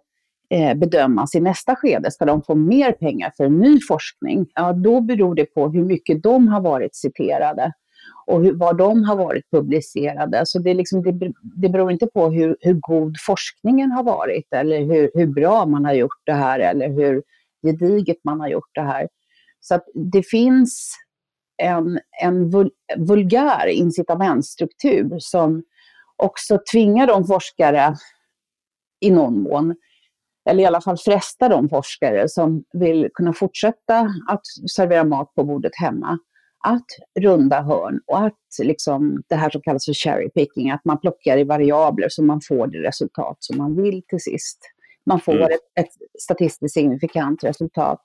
eh, 0.50 0.74
bedömas 0.74 1.34
i 1.34 1.40
nästa 1.40 1.76
skede, 1.76 2.10
ska 2.10 2.24
de 2.24 2.42
få 2.42 2.54
mer 2.54 2.92
pengar 2.92 3.32
för 3.36 3.48
ny 3.48 3.80
forskning, 3.88 4.46
ja 4.54 4.72
då 4.72 5.00
beror 5.00 5.34
det 5.34 5.44
på 5.44 5.68
hur 5.68 5.84
mycket 5.84 6.22
de 6.22 6.48
har 6.48 6.60
varit 6.60 6.96
citerade 6.96 7.72
och 8.26 8.44
hur, 8.44 8.52
var 8.52 8.74
de 8.74 9.04
har 9.04 9.16
varit 9.16 9.50
publicerade. 9.50 10.42
Så 10.46 10.58
det, 10.58 10.70
är 10.70 10.74
liksom, 10.74 11.02
det, 11.02 11.32
det 11.42 11.68
beror 11.68 11.92
inte 11.92 12.06
på 12.06 12.30
hur, 12.30 12.56
hur 12.60 12.74
god 12.74 13.16
forskningen 13.26 13.92
har 13.92 14.02
varit 14.02 14.52
eller 14.52 14.78
hur, 14.80 15.10
hur 15.14 15.26
bra 15.26 15.66
man 15.66 15.84
har 15.84 15.92
gjort 15.92 16.22
det 16.24 16.32
här 16.32 16.60
eller 16.60 16.88
hur 16.88 17.22
gediget 17.62 18.16
man 18.24 18.40
har 18.40 18.48
gjort 18.48 18.70
det 18.74 18.82
här. 18.82 19.08
Så 19.60 19.74
att 19.74 19.84
det 19.94 20.22
finns 20.22 20.94
en, 21.62 22.00
en 22.22 22.50
vul, 22.50 22.70
vulgär 22.96 23.66
incitamentstruktur 23.66 25.16
som 25.18 25.62
också 26.16 26.58
tvingar 26.72 27.06
de 27.06 27.26
forskare 27.26 27.94
i 29.00 29.10
någon 29.10 29.42
mån, 29.42 29.74
eller 30.50 30.62
i 30.62 30.66
alla 30.66 30.80
fall 30.80 30.96
fresta 30.96 31.48
de 31.48 31.68
forskare 31.68 32.28
som 32.28 32.64
vill 32.72 33.08
kunna 33.14 33.32
fortsätta 33.32 33.98
att 34.28 34.42
servera 34.74 35.04
mat 35.04 35.34
på 35.34 35.44
bordet 35.44 35.72
hemma, 35.76 36.18
att 36.64 36.86
runda 37.20 37.62
hörn 37.62 38.00
och 38.06 38.26
att 38.26 38.38
liksom 38.62 39.22
det 39.28 39.34
här 39.34 39.50
som 39.50 39.60
kallas 39.60 39.84
för 39.84 39.92
cherry 39.92 40.30
picking, 40.30 40.70
att 40.70 40.84
man 40.84 41.00
plockar 41.00 41.38
i 41.38 41.44
variabler 41.44 42.08
så 42.08 42.22
man 42.22 42.40
får 42.48 42.66
det 42.66 42.78
resultat 42.78 43.36
som 43.40 43.58
man 43.58 43.82
vill 43.82 44.02
till 44.08 44.20
sist. 44.20 44.58
Man 45.06 45.20
får 45.20 45.36
mm. 45.36 45.44
ett, 45.44 45.84
ett 45.86 45.92
statistiskt 46.22 46.74
signifikant 46.74 47.44
resultat 47.44 48.00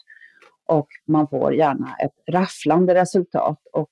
och 0.66 0.88
man 1.08 1.28
får 1.28 1.54
gärna 1.54 1.96
ett 1.96 2.34
rafflande 2.34 2.96
resultat. 2.96 3.60
Och 3.74 3.90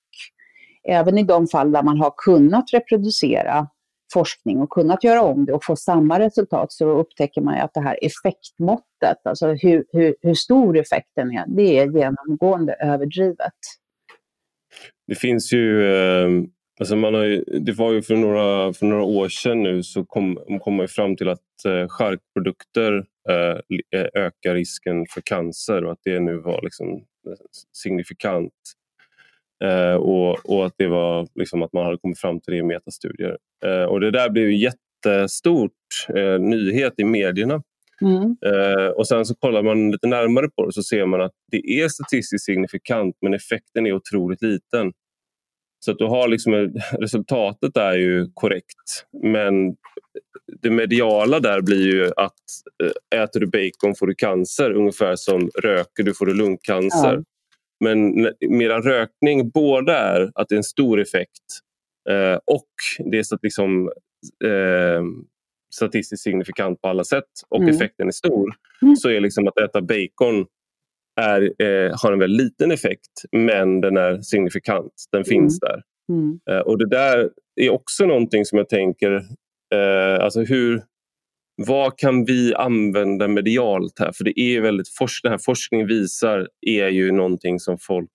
även 0.83 1.17
i 1.17 1.23
de 1.23 1.47
fall 1.47 1.71
där 1.71 1.83
man 1.83 1.99
har 1.99 2.13
kunnat 2.17 2.73
reproducera 2.73 3.67
forskning 4.13 4.59
och 4.59 4.69
kunnat 4.69 5.03
göra 5.03 5.21
om 5.21 5.45
det 5.45 5.53
och 5.53 5.63
få 5.63 5.75
samma 5.75 6.19
resultat 6.19 6.71
så 6.71 6.89
upptäcker 6.89 7.41
man 7.41 7.57
att 7.61 7.73
det 7.73 7.81
här 7.81 7.97
effektmåttet, 8.01 9.17
alltså 9.23 9.47
hur, 9.47 9.85
hur, 9.91 10.15
hur 10.21 10.33
stor 10.33 10.77
effekten 10.77 11.31
är, 11.31 11.45
det 11.47 11.79
är 11.79 11.91
genomgående 11.91 12.73
överdrivet. 12.73 13.53
Det 15.07 15.15
finns 15.15 15.53
ju, 15.53 15.93
ehm, 15.95 16.47
alltså 16.79 16.95
man 16.95 17.13
har 17.13 17.23
ju, 17.23 17.43
det 17.43 17.71
var 17.71 17.91
ju 17.91 18.01
för 18.01 18.15
några, 18.15 18.73
för 18.73 18.85
några 18.85 19.03
år 19.03 19.29
sedan 19.29 19.63
nu 19.63 19.83
så 19.83 20.05
kom, 20.05 20.39
kom 20.61 20.75
man 20.75 20.87
fram 20.87 21.15
till 21.15 21.29
att 21.29 21.65
eh, 21.65 21.87
charkprodukter 21.87 23.05
eh, 23.29 23.99
eh, 23.99 24.07
ökar 24.13 24.53
risken 24.53 25.05
för 25.09 25.21
cancer 25.21 25.85
och 25.85 25.91
att 25.91 26.01
det 26.03 26.19
nu 26.19 26.37
var 26.37 26.61
liksom 26.63 27.05
signifikant. 27.83 28.53
Eh, 29.63 29.95
och, 29.95 30.49
och, 30.49 30.65
att 30.65 30.73
det 30.77 30.87
var 30.87 31.27
liksom 31.35 31.61
att 31.61 31.73
man 31.73 31.85
hade 31.85 31.97
kommit 31.97 32.19
fram 32.19 32.39
till 32.39 32.53
det 32.53 32.57
i 32.57 32.63
metastudier. 32.63 33.37
Eh, 33.65 33.83
och 33.83 33.99
det 33.99 34.11
där 34.11 34.29
blev 34.29 34.49
ju 34.49 34.57
jättestort 34.57 35.71
eh, 36.15 36.39
nyhet 36.39 36.93
i 36.97 37.03
medierna. 37.03 37.63
Mm. 38.01 38.35
Eh, 38.45 38.87
och 38.87 39.07
sen 39.07 39.25
så 39.25 39.35
kollar 39.35 39.63
man 39.63 39.91
lite 39.91 40.07
närmare 40.07 40.49
på 40.49 40.65
det 40.65 40.73
så 40.73 40.83
ser 40.83 41.05
man 41.05 41.21
att 41.21 41.31
det 41.51 41.81
är 41.81 41.87
statistiskt 41.87 42.45
signifikant 42.45 43.15
men 43.21 43.33
effekten 43.33 43.85
är 43.85 43.93
otroligt 43.93 44.41
liten. 44.41 44.91
Så 45.85 45.91
att 45.91 45.97
du 45.97 46.05
har 46.05 46.27
liksom, 46.27 46.53
resultatet 46.99 47.77
är 47.77 47.93
ju 47.93 48.27
korrekt 48.33 49.05
men 49.23 49.75
det 50.61 50.69
mediala 50.69 51.39
där 51.39 51.61
blir 51.61 51.85
ju 51.93 52.11
att 52.17 52.33
eh, 52.83 53.21
äter 53.21 53.39
du 53.39 53.47
bacon 53.47 53.95
får 53.95 54.07
du 54.07 54.15
cancer 54.15 54.71
ungefär 54.71 55.15
som 55.15 55.49
röker 55.63 56.03
du 56.03 56.13
får 56.13 56.25
du 56.25 56.33
lungcancer. 56.33 57.15
Ja. 57.15 57.23
Men 57.83 58.27
medan 58.49 58.81
rökning 58.81 59.49
både 59.49 59.93
är 59.93 60.31
att 60.35 60.49
det 60.49 60.55
är 60.55 60.57
en 60.57 60.63
stor 60.63 61.01
effekt 61.01 61.43
eh, 62.09 62.39
och 62.45 62.69
det 63.11 63.17
är 63.17 63.23
så 63.23 63.35
att 63.35 63.43
liksom, 63.43 63.91
eh, 64.45 65.03
statistiskt 65.73 66.23
signifikant 66.23 66.81
på 66.81 66.87
alla 66.87 67.03
sätt 67.03 67.29
och 67.49 67.61
mm. 67.61 67.75
effekten 67.75 68.07
är 68.07 68.11
stor 68.11 68.53
mm. 68.81 68.95
så 68.95 69.09
är 69.09 69.19
liksom 69.19 69.47
att 69.47 69.59
äta 69.59 69.81
bacon 69.81 70.45
är, 71.21 71.41
eh, 71.41 71.91
har 72.01 72.13
en 72.13 72.19
väldigt 72.19 72.41
liten 72.41 72.71
effekt 72.71 73.11
men 73.31 73.81
den 73.81 73.97
är 73.97 74.21
signifikant. 74.21 74.93
Den 75.11 75.19
mm. 75.19 75.25
finns 75.25 75.59
där. 75.59 75.81
Mm. 76.09 76.39
Eh, 76.49 76.59
och 76.59 76.77
det 76.77 76.89
där 76.89 77.29
är 77.55 77.69
också 77.69 78.05
någonting 78.05 78.45
som 78.45 78.57
jag 78.57 78.69
tänker, 78.69 79.11
eh, 79.73 80.23
alltså 80.23 80.41
hur, 80.41 80.83
vad 81.55 81.97
kan 81.97 82.25
vi 82.25 82.55
använda 82.55 83.27
medialt 83.27 83.99
här? 83.99 84.11
För 84.11 84.23
det 84.23 84.39
är 84.39 84.61
väldigt, 84.61 84.87
den 85.23 85.31
här 85.31 85.39
forskningen 85.45 85.87
visar 85.87 86.47
är 86.61 86.87
ju 86.87 87.11
någonting 87.11 87.59
som 87.59 87.77
folk 87.77 88.09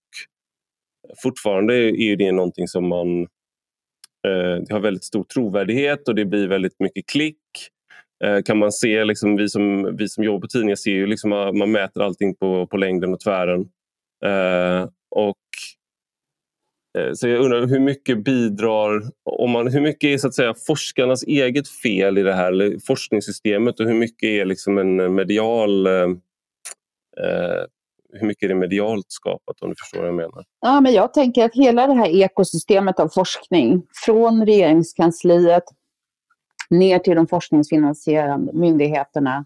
fortfarande 1.22 1.74
är 1.74 2.16
det 2.16 2.32
någonting 2.32 2.68
som 2.68 2.88
man 2.88 3.22
eh, 4.26 4.62
det 4.66 4.72
har 4.72 4.80
väldigt 4.80 5.04
stor 5.04 5.24
trovärdighet 5.24 6.08
och 6.08 6.14
det 6.14 6.24
blir 6.24 6.48
väldigt 6.48 6.80
mycket 6.80 7.06
klick. 7.06 7.38
Eh, 8.24 8.42
kan 8.42 8.58
man 8.58 8.72
se, 8.72 9.04
liksom, 9.04 9.36
vi, 9.36 9.48
som, 9.48 9.96
vi 9.96 10.08
som 10.08 10.24
jobbar 10.24 10.40
på 10.40 10.46
tidningar 10.46 10.76
ser 10.76 10.90
ju 10.90 11.06
liksom, 11.06 11.30
man 11.30 11.72
mäter 11.72 12.02
allting 12.02 12.34
på, 12.34 12.66
på 12.66 12.76
längden 12.76 13.12
och 13.12 13.20
tvären. 13.20 13.60
Eh, 14.24 14.88
och 15.10 15.36
Eh, 16.96 17.12
så 17.14 17.28
jag 17.28 17.40
undrar 17.40 17.66
hur 17.66 17.80
mycket 17.80 18.24
bidrar, 18.24 19.02
om 19.24 19.50
man, 19.50 19.72
hur 19.72 19.80
mycket 19.80 20.08
är 20.08 20.18
så 20.18 20.28
att 20.28 20.34
säga 20.34 20.54
forskarnas 20.66 21.22
eget 21.22 21.68
fel 21.68 22.18
i 22.18 22.22
det 22.22 22.34
här 22.34 22.52
eller 22.52 22.78
forskningssystemet 22.86 23.80
och 23.80 23.86
hur 23.86 23.94
mycket 23.94 24.26
är 24.26 24.44
liksom 24.44 24.78
en 24.78 25.14
medial 25.14 25.86
eh, 25.86 25.92
eh, 27.22 27.64
hur 28.12 28.26
mycket 28.26 28.42
är 28.42 28.48
det 28.48 28.54
medialt 28.54 29.06
skapat 29.08 29.62
om 29.62 29.68
du 29.68 29.74
förstår 29.78 29.98
vad 29.98 30.08
jag 30.08 30.14
menar? 30.14 30.44
Ja, 30.60 30.80
men 30.80 30.92
jag 30.92 31.14
tänker 31.14 31.44
att 31.44 31.54
hela 31.54 31.86
det 31.86 31.94
här 31.94 32.08
ekosystemet 32.08 33.00
av 33.00 33.08
forskning 33.08 33.82
från 34.04 34.46
regeringskansliet 34.46 35.64
ner 36.70 36.98
till 36.98 37.16
de 37.16 37.26
forskningsfinansierande 37.26 38.52
myndigheterna 38.52 39.44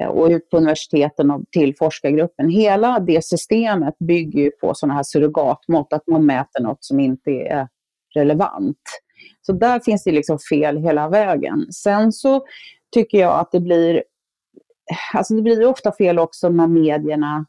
Eh, 0.00 0.08
och 0.08 0.28
ut 0.28 0.50
på 0.50 0.56
universiteten 0.56 1.30
och 1.30 1.42
till 1.50 1.76
forskargruppen. 1.76 2.48
Hela 2.48 3.00
det 3.00 3.24
systemet 3.24 3.98
bygger 3.98 4.50
på 4.50 4.74
sådana 4.74 4.94
här 4.94 5.02
surrogatmått, 5.02 5.92
att 5.92 6.06
man 6.06 6.26
mäter 6.26 6.62
något 6.62 6.84
som 6.84 7.00
inte 7.00 7.30
är 7.30 7.68
relevant. 8.14 8.82
Så 9.42 9.52
där 9.52 9.80
finns 9.80 10.04
det 10.04 10.12
liksom 10.12 10.38
fel 10.50 10.76
hela 10.76 11.08
vägen. 11.08 11.72
Sen 11.72 12.12
så 12.12 12.44
tycker 12.94 13.18
jag 13.18 13.40
att 13.40 13.52
det 13.52 13.60
blir, 13.60 14.04
alltså 15.14 15.34
det 15.34 15.42
blir 15.42 15.66
ofta 15.66 15.92
fel 15.92 16.18
också 16.18 16.48
när 16.48 16.66
medierna 16.66 17.46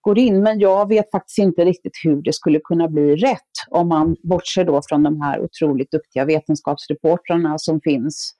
går 0.00 0.18
in, 0.18 0.42
men 0.42 0.58
jag 0.58 0.88
vet 0.88 1.10
faktiskt 1.10 1.38
inte 1.38 1.64
riktigt 1.64 1.92
hur 2.04 2.22
det 2.22 2.32
skulle 2.32 2.60
kunna 2.64 2.88
bli 2.88 3.16
rätt 3.16 3.40
om 3.68 3.88
man 3.88 4.16
bortser 4.22 4.64
då 4.64 4.80
från 4.88 5.02
de 5.02 5.20
här 5.20 5.40
otroligt 5.40 5.90
duktiga 5.90 6.24
vetenskapsreportrarna 6.24 7.58
som 7.58 7.80
finns 7.80 8.34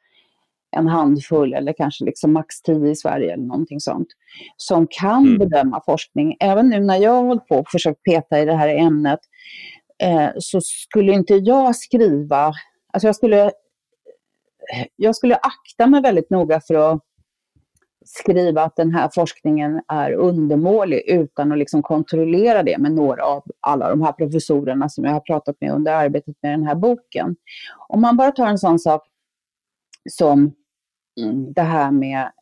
en 0.75 0.89
handfull 0.89 1.55
eller 1.55 1.73
kanske 1.73 2.05
liksom 2.05 2.33
max 2.33 2.63
tio 2.63 2.91
i 2.91 2.97
Sverige 2.97 3.33
eller 3.33 3.45
någonting 3.45 3.81
sånt, 3.81 4.09
som 4.57 4.87
kan 4.91 5.27
mm. 5.27 5.39
bedöma 5.39 5.83
forskning. 5.87 6.37
Även 6.41 6.69
nu 6.69 6.81
när 6.81 6.97
jag 6.97 7.11
har 7.11 7.23
hållit 7.23 7.49
på 7.49 7.57
och 7.57 7.69
försökt 7.69 8.03
peta 8.03 8.41
i 8.41 8.45
det 8.45 8.55
här 8.55 8.69
ämnet 8.69 9.21
eh, 10.03 10.29
så 10.39 10.61
skulle 10.61 11.13
inte 11.13 11.35
jag 11.35 11.77
skriva, 11.77 12.53
alltså 12.93 13.09
jag 13.09 13.17
skulle, 13.17 13.51
jag 14.97 15.17
skulle 15.17 15.37
akta 15.37 15.87
mig 15.87 16.03
väldigt 16.03 16.31
noga 16.31 16.61
för 16.61 16.75
att 16.75 17.01
skriva 18.05 18.63
att 18.63 18.77
den 18.77 18.95
här 18.95 19.11
forskningen 19.15 19.81
är 19.89 20.13
undermålig 20.13 21.03
utan 21.07 21.53
att 21.53 21.59
liksom 21.59 21.83
kontrollera 21.83 22.63
det 22.63 22.79
med 22.79 22.93
några 22.93 23.25
av 23.25 23.45
alla 23.61 23.91
de 23.91 24.03
här 24.03 24.13
professorerna 24.13 24.89
som 24.89 25.05
jag 25.05 25.13
har 25.13 25.21
pratat 25.21 25.57
med 25.61 25.73
under 25.73 25.93
arbetet 25.93 26.37
med 26.43 26.53
den 26.53 26.67
här 26.67 26.75
boken. 26.75 27.37
Om 27.89 28.01
man 28.01 28.17
bara 28.17 28.31
tar 28.31 28.47
en 28.47 28.59
sån 28.59 28.79
sak 28.79 29.03
som 30.11 30.53
det 31.55 31.63
här 31.63 31.91
med 31.91 32.33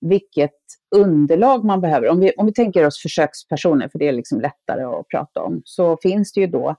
vilket 0.00 0.54
underlag 0.96 1.64
man 1.64 1.80
behöver. 1.80 2.08
Om 2.08 2.20
vi, 2.20 2.32
om 2.36 2.46
vi 2.46 2.52
tänker 2.52 2.86
oss 2.86 3.02
försökspersoner, 3.02 3.88
för 3.88 3.98
det 3.98 4.08
är 4.08 4.12
liksom 4.12 4.40
lättare 4.40 4.82
att 4.82 5.08
prata 5.08 5.42
om, 5.42 5.62
så 5.64 5.96
finns 6.02 6.32
det 6.32 6.40
ju 6.40 6.46
då, 6.46 6.76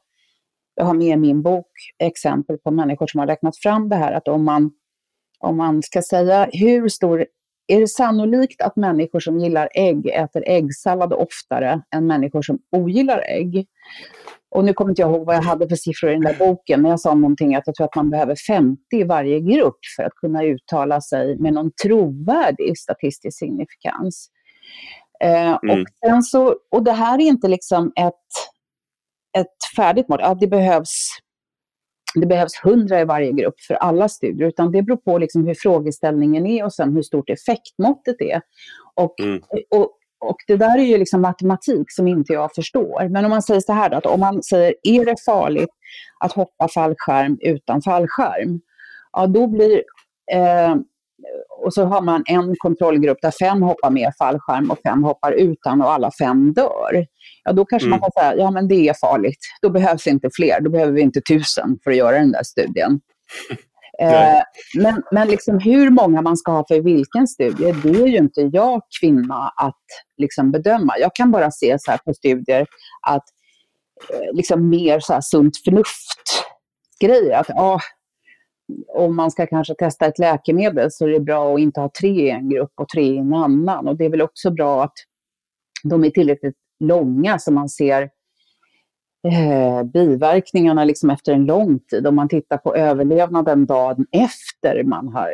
jag 0.76 0.86
har 0.86 0.94
med 0.94 1.08
i 1.08 1.18
min 1.18 1.42
bok 1.42 1.72
exempel 2.00 2.58
på 2.58 2.72
människor 2.72 3.08
som 3.08 3.20
har 3.20 3.28
räknat 3.28 3.58
fram 3.58 3.90
det 3.90 3.96
här, 3.96 4.14
att 4.14 4.28
om 4.28 4.44
man, 4.44 4.72
om 5.40 5.58
man 5.58 5.84
ska 5.84 6.02
säga 6.02 6.50
hur 6.52 6.90
stor, 6.90 7.26
är 7.68 7.80
det 7.80 7.88
sannolikt 7.88 8.62
att 8.62 8.76
människor 8.76 9.20
som 9.20 9.40
gillar 9.40 9.70
ägg 9.74 10.08
äter 10.08 10.44
äggsallad 10.48 11.14
oftare 11.14 11.82
än 11.96 12.08
människor 12.08 12.42
som 12.42 12.60
ogillar 12.72 13.24
ägg? 13.28 13.68
Och 14.50 14.66
nu 14.66 14.74
kommer 14.74 14.92
inte 14.92 15.02
jag 15.02 15.12
ihåg 15.12 15.26
vad 15.26 15.36
jag 15.36 15.42
hade 15.42 15.70
för 15.70 15.76
siffror 15.76 16.10
i 16.10 16.14
den 16.14 16.22
där 16.22 16.36
boken, 16.40 16.82
men 16.82 16.92
jag 16.92 17.00
sa 17.00 17.14
någonting 17.14 17.56
att 17.56 17.64
jag 17.66 17.76
tror 17.76 17.86
att 17.86 17.96
man 17.96 18.10
behöver 18.10 18.36
50 18.48 18.82
i 18.92 19.04
varje 19.04 19.40
grupp 19.40 19.80
för 19.98 20.04
att 20.04 20.16
kunna 20.16 20.44
uttala 20.44 21.02
sig 21.02 21.38
med 21.38 21.54
någon 21.54 21.72
trovärdig 21.84 22.78
statistisk 22.78 23.40
signifikans. 23.40 24.30
Eh, 25.24 25.58
mm. 25.64 25.82
och, 25.82 25.88
sen 26.06 26.24
så, 26.24 26.56
och 26.72 26.84
det 26.84 26.92
här 26.92 27.20
är 27.20 27.24
inte 27.24 27.48
liksom 27.48 27.92
ett, 27.96 28.14
ett 29.38 29.76
färdigt 29.76 30.10
mål. 30.10 30.20
Ja, 30.22 30.36
det 30.36 30.48
behövs 30.48 31.10
det 32.22 32.28
behövs 32.28 32.66
100 32.66 33.02
i 33.02 33.06
varje 33.06 33.32
grupp 33.32 33.60
för 33.68 33.74
alla 33.74 34.10
studier, 34.10 34.48
utan 34.48 34.72
det 34.72 34.82
beror 34.82 34.98
på 34.98 35.18
liksom 35.18 35.48
hur 35.48 35.54
frågeställningen 35.54 36.46
är 36.46 36.66
och 36.66 36.74
sen 36.74 36.94
hur 36.94 37.02
stort 37.02 37.30
effektmåttet 37.30 38.22
är. 38.22 38.42
Och, 38.94 39.20
mm. 39.20 39.42
och, 39.70 39.90
och 40.20 40.38
det 40.48 40.58
där 40.58 40.78
är 40.78 40.84
ju 40.84 40.98
liksom 40.98 41.22
matematik 41.22 41.92
som 41.92 42.08
inte 42.08 42.34
jag 42.34 42.54
förstår. 42.56 43.10
Men 43.10 43.26
om 43.26 43.32
man 43.32 43.42
säger 43.42 43.62
så 43.62 43.74
här 43.74 43.90
då, 43.90 43.98
att 43.98 44.06
om 44.06 44.20
man 44.20 44.44
säger 44.44 44.76
är 44.84 45.06
det 45.06 45.16
farligt 45.26 45.70
att 46.20 46.32
hoppa 46.32 46.68
fallskärm 46.68 47.38
utan 47.42 47.82
fallskärm? 47.82 48.62
Ja, 49.12 49.28
då 49.28 49.48
blir 49.48 49.84
eh, 50.32 50.76
och 51.66 51.74
så 51.74 51.86
har 51.86 52.02
man 52.02 52.24
en 52.26 52.56
kontrollgrupp 52.58 53.18
där 53.22 53.32
fem 53.32 53.62
hoppar 53.62 53.90
med 53.90 54.14
fallskärm 54.18 54.72
och 54.72 54.80
fem 54.84 55.04
hoppar 55.04 55.32
utan 55.32 55.82
och 55.82 55.92
alla 55.92 56.12
fem 56.20 56.54
dör. 56.54 57.06
Ja, 57.44 57.54
då 57.54 57.66
kanske 57.66 57.88
mm. 57.88 57.90
man 57.90 58.00
kan 58.00 58.24
säga, 58.24 58.36
ja 58.44 58.52
men 58.52 58.68
det 58.68 58.90
är 58.90 58.94
farligt. 58.94 59.40
Då 59.62 59.70
behövs 59.70 60.08
inte 60.08 60.30
fler, 60.36 60.62
då 60.62 60.70
behöver 60.70 60.92
vi 60.92 61.02
inte 61.02 61.22
tusen 61.22 61.80
för 61.84 61.92
att 61.92 61.98
göra 61.98 62.18
den 62.18 62.32
där 62.32 62.44
studien. 62.44 63.00
eh, 64.02 64.42
men 64.78 65.04
men 65.12 65.28
liksom 65.28 65.60
hur 65.60 65.90
många 65.90 66.22
man 66.22 66.38
ska 66.38 66.52
ha 66.52 66.66
för 66.68 66.82
vilken 66.82 67.28
studie, 67.28 67.72
det 67.84 67.90
är 67.90 68.08
ju 68.08 68.18
inte 68.18 68.42
jag 68.42 68.82
kvinna 69.02 69.54
att 69.56 69.86
liksom 70.18 70.52
bedöma. 70.52 70.94
Jag 71.00 71.16
kan 71.16 71.32
bara 71.32 71.52
se 71.52 71.78
så 71.80 71.92
här 71.92 71.98
på 71.98 72.14
studier 72.14 72.66
att 73.08 73.24
eh, 74.10 74.34
liksom 74.34 74.70
mer 74.70 75.00
så 75.00 75.20
sunt 75.22 75.58
förnuft 75.66 76.46
grejer. 77.02 77.40
Att, 77.40 77.50
ah, 77.50 77.80
om 78.94 79.16
man 79.16 79.32
ska 79.32 79.48
kanske 79.48 79.76
testa 79.76 80.06
ett 80.06 80.20
läkemedel 80.20 80.92
så 80.92 81.06
är 81.06 81.10
det 81.10 81.20
bra 81.20 81.54
att 81.54 81.60
inte 81.60 81.80
ha 81.80 81.90
tre 82.00 82.28
i 82.28 82.30
en 82.30 82.50
grupp 82.50 82.72
och 82.76 82.90
tre 82.90 83.04
i 83.04 83.18
en 83.18 83.34
annan. 83.34 83.88
Och 83.88 83.98
det 83.98 84.06
är 84.06 84.10
väl 84.10 84.22
också 84.22 84.52
bra 84.52 84.84
att 84.84 84.94
de 85.84 86.04
är 86.04 86.10
tillräckligt 86.10 86.56
långa 86.80 87.40
så 87.40 87.54
man 87.54 87.70
ser 87.70 88.02
eh, 89.28 89.84
biverkningarna 89.84 90.84
liksom 90.84 91.10
efter 91.10 91.34
en 91.34 91.46
lång 91.46 91.80
tid. 91.80 92.08
Om 92.08 92.16
man 92.16 92.30
tittar 92.30 92.58
på 92.58 92.76
överlevnaden 92.76 93.66
dagen 93.66 94.06
efter 94.12 94.84
man 94.84 95.08
har 95.08 95.30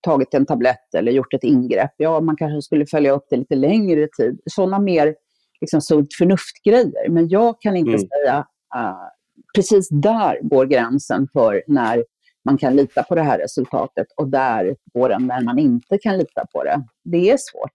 tagit 0.00 0.34
en 0.34 0.46
tablett 0.46 0.94
eller 0.94 1.12
gjort 1.12 1.34
ett 1.34 1.44
ingrepp. 1.44 1.94
Ja, 1.96 2.20
man 2.20 2.36
kanske 2.36 2.62
skulle 2.62 2.86
följa 2.86 3.12
upp 3.12 3.26
det 3.30 3.36
lite 3.36 3.54
längre 3.54 4.08
tid. 4.16 4.40
Sådana 4.46 4.78
mer 4.78 5.14
liksom, 5.60 5.80
sunt 5.80 6.08
förnuft-grejer. 6.18 7.08
Men 7.08 7.28
jag 7.28 7.60
kan 7.60 7.76
inte 7.76 7.90
mm. 7.90 8.00
säga 8.00 8.38
uh, 8.76 9.08
precis 9.54 9.88
där 9.88 10.38
går 10.42 10.66
gränsen 10.66 11.28
för 11.32 11.62
när 11.66 12.04
man 12.44 12.58
kan 12.58 12.76
lita 12.76 13.02
på 13.02 13.14
det 13.14 13.22
här 13.22 13.38
resultatet 13.38 14.06
och 14.16 14.28
där 14.28 14.76
går 14.94 15.08
den 15.08 15.26
när 15.26 15.42
man 15.42 15.58
inte 15.58 15.98
kan 15.98 16.18
lita 16.18 16.46
på 16.52 16.64
det. 16.64 16.84
Det 17.04 17.30
är 17.30 17.36
svårt. 17.36 17.74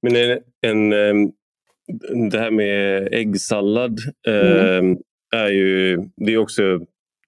Men 0.00 0.40
en, 0.60 0.92
en, 0.92 1.32
det 2.30 2.38
här 2.38 2.50
med 2.50 3.08
äggsallad 3.12 3.98
mm. 4.28 4.98
Är 5.34 5.48
ju 5.48 5.96
det 6.16 6.32
är 6.32 6.38
också 6.38 6.62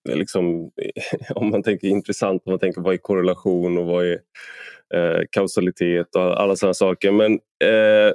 eh, 0.09 0.17
liksom, 0.17 0.71
om 1.35 1.51
man 1.51 1.63
tänker 1.63 1.89
intressant, 1.89 2.43
om 2.45 2.53
man 2.53 2.59
tänker 2.59 2.81
vad 2.81 2.95
är 2.95 2.99
korrelation 2.99 3.79
och 3.79 3.87
vad 3.87 4.07
är 4.07 4.19
eh, 4.95 5.21
kausalitet 5.31 6.17
och 6.17 6.41
alla 6.41 6.57
sådana 6.57 6.75
saker. 6.75 7.13
Men 7.13 7.33
eh, 7.65 8.13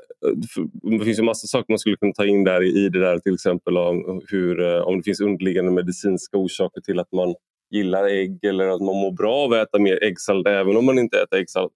det 1.00 1.06
finns 1.06 1.20
ju 1.20 1.24
massa 1.24 1.48
saker 1.48 1.66
man 1.70 1.80
skulle 1.80 1.98
kunna 1.98 2.14
ta 2.14 2.26
in 2.26 2.44
där 2.44 2.64
i 2.64 2.90
det 2.90 3.00
där 3.00 3.20
till 3.20 3.34
exempel 3.34 3.78
om, 3.78 4.22
hur, 4.28 4.62
eh, 4.62 4.82
om 4.82 4.98
det 4.98 5.04
finns 5.04 5.22
underliggande 5.22 5.72
medicinska 5.72 6.38
orsaker 6.38 6.82
till 6.82 7.00
att 7.00 7.12
man 7.12 7.36
gillar 7.72 8.06
ägg 8.06 8.46
eller 8.46 8.68
att 8.68 8.82
man 8.82 8.96
mår 8.96 9.12
bra 9.12 9.36
av 9.36 9.54
att 9.54 9.68
äta 9.68 9.80
mer 9.80 10.04
äggsallad 10.04 10.48
även 10.48 10.78
om 10.78 10.86
man 10.86 11.00
inte 11.00 11.18
äter 11.22 11.40
äggsallad. 11.40 11.72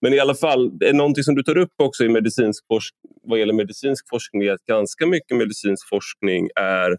Men 0.00 0.14
i 0.14 0.18
alla 0.18 0.34
fall, 0.34 0.78
det 0.78 0.88
är 0.88 0.92
någonting 0.92 1.24
som 1.24 1.34
du 1.34 1.42
tar 1.42 1.58
upp 1.58 1.72
också 1.82 2.04
i 2.04 2.08
medicinsk 2.08 2.64
vad 3.22 3.38
gäller 3.38 3.54
medicinsk 3.54 4.08
forskning 4.08 4.42
är 4.42 4.52
att 4.52 4.64
ganska 4.64 5.06
mycket 5.06 5.36
medicinsk 5.36 5.88
forskning 5.88 6.48
är 6.56 6.96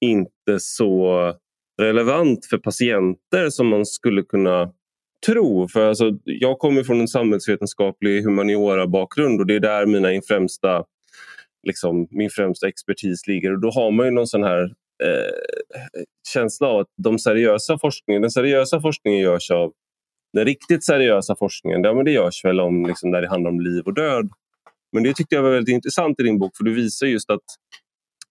inte 0.00 0.60
så 0.60 1.32
relevant 1.82 2.46
för 2.46 2.58
patienter 2.58 3.50
som 3.50 3.66
man 3.66 3.86
skulle 3.86 4.22
kunna 4.22 4.72
tro. 5.26 5.68
För 5.68 5.88
alltså, 5.88 6.10
jag 6.24 6.58
kommer 6.58 6.82
från 6.82 7.00
en 7.00 7.08
samhällsvetenskaplig 7.08 8.22
humaniora-bakgrund 8.22 9.40
och 9.40 9.46
det 9.46 9.54
är 9.54 9.60
där 9.60 9.86
mina 9.86 10.20
främsta, 10.28 10.84
liksom, 11.66 12.08
min 12.10 12.30
främsta 12.30 12.68
expertis 12.68 13.26
ligger. 13.26 13.52
Och 13.52 13.60
då 13.60 13.70
har 13.70 13.90
man 13.90 14.06
ju 14.06 14.12
någon 14.12 14.26
sån 14.26 14.42
här 14.42 14.74
eh, 15.02 16.02
känsla 16.32 16.68
av 16.68 16.80
att 16.80 16.88
de 17.02 17.18
seriösa 17.18 17.78
forskningen, 17.78 18.22
den 18.22 18.30
seriösa 18.30 18.80
forskningen 18.80 19.20
görs 19.20 19.50
av 19.50 19.72
den 20.32 20.44
riktigt 20.44 20.84
seriösa 20.84 21.36
forskningen. 21.36 21.84
Ja, 21.84 21.94
men 21.94 22.04
det 22.04 22.10
görs 22.10 22.44
väl 22.44 22.60
om, 22.60 22.86
liksom, 22.86 23.10
där 23.10 23.22
det 23.22 23.28
handlar 23.28 23.50
om 23.50 23.60
liv 23.60 23.82
och 23.84 23.94
död. 23.94 24.28
Men 24.92 25.02
det 25.02 25.14
tyckte 25.14 25.34
jag 25.34 25.42
var 25.42 25.50
väldigt 25.50 25.74
intressant 25.74 26.20
i 26.20 26.22
din 26.22 26.38
bok 26.38 26.56
för 26.56 26.64
du 26.64 26.74
visar 26.74 27.06
just 27.06 27.30
att 27.30 27.44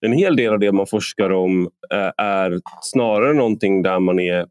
en 0.06 0.14
hel 0.14 0.36
del 0.36 0.54
av 0.54 0.60
det 0.60 0.72
man 0.72 0.88
forskar 0.88 1.30
om 1.30 1.70
eh, 1.94 2.12
är 2.18 2.60
snarare 2.82 3.34
någonting 3.34 3.82
där 3.82 4.00
man 4.00 4.20
är 4.20 4.46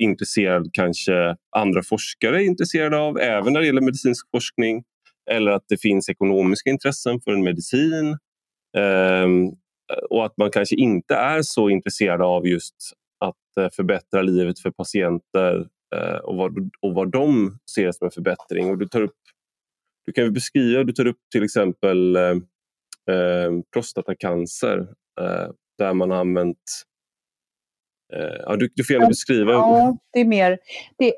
intresserad, 0.00 0.70
kanske 0.72 1.36
andra 1.56 1.82
forskare 1.82 2.42
är 2.42 2.46
intresserade 2.46 2.98
av, 2.98 3.18
även 3.18 3.52
när 3.52 3.60
det 3.60 3.66
gäller 3.66 3.80
medicinsk 3.80 4.30
forskning. 4.30 4.84
Eller 5.30 5.52
att 5.52 5.64
det 5.68 5.80
finns 5.80 6.08
ekonomiska 6.08 6.70
intressen 6.70 7.20
för 7.20 7.32
en 7.32 7.42
medicin. 7.42 8.18
Um, 8.76 9.52
och 10.10 10.26
att 10.26 10.36
man 10.36 10.50
kanske 10.50 10.76
inte 10.76 11.14
är 11.14 11.42
så 11.42 11.70
intresserad 11.70 12.22
av 12.22 12.46
just 12.46 12.74
att 13.24 13.64
uh, 13.64 13.68
förbättra 13.72 14.22
livet 14.22 14.58
för 14.58 14.70
patienter 14.70 15.68
uh, 15.96 16.16
och, 16.24 16.36
vad, 16.36 16.70
och 16.80 16.94
vad 16.94 17.12
de 17.12 17.58
ser 17.74 17.92
som 17.92 18.04
en 18.04 18.10
förbättring. 18.10 18.70
Och 18.70 18.78
du, 18.78 18.88
tar 18.88 19.02
upp, 19.02 19.18
du 20.06 20.12
kan 20.12 20.32
beskriva, 20.32 20.84
du 20.84 20.92
tar 20.92 21.06
upp 21.06 21.20
till 21.32 21.44
exempel 21.44 22.16
uh, 22.16 23.60
prostatacancer 23.72 24.88
där 25.78 25.94
man 25.94 26.10
har 26.10 26.18
använt 26.18 26.84
Eh, 28.12 28.40
ja, 28.46 28.56
du, 28.56 28.68
du 28.74 28.84
får 28.84 28.94
gärna 28.94 29.08
beskriva. 29.08 29.52
Ja, 29.52 29.96
det 30.12 30.20
är 30.20 30.24
mer, 30.24 30.58
det, 30.98 31.12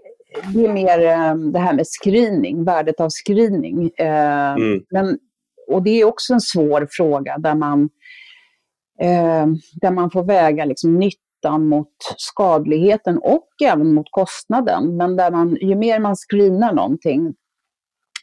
det, 0.54 0.64
är 0.64 0.72
mer 0.72 1.00
ehm, 1.00 1.52
det 1.52 1.58
här 1.58 1.72
med 1.72 1.86
screening, 1.86 2.64
värdet 2.64 3.00
av 3.00 3.10
screening. 3.10 3.90
Eh, 3.96 4.52
mm. 4.52 4.84
Men, 4.90 5.18
och 5.68 5.82
det 5.82 6.00
är 6.00 6.04
också 6.04 6.32
en 6.32 6.40
svår 6.40 6.88
fråga 6.90 7.38
där 7.38 7.54
man, 7.54 7.88
ehm, 9.00 9.56
där 9.80 9.90
man 9.90 10.10
får 10.10 10.24
väga 10.24 10.64
liksom 10.64 10.98
nyttan 10.98 11.68
mot 11.68 11.92
skadligheten 12.16 13.18
och 13.18 13.48
även 13.64 13.94
mot 13.94 14.06
kostnaden. 14.10 14.96
Men 14.96 15.16
där 15.16 15.30
man, 15.30 15.56
ju 15.60 15.74
mer 15.74 16.00
man 16.00 16.16
screenar 16.16 16.72
någonting, 16.72 17.34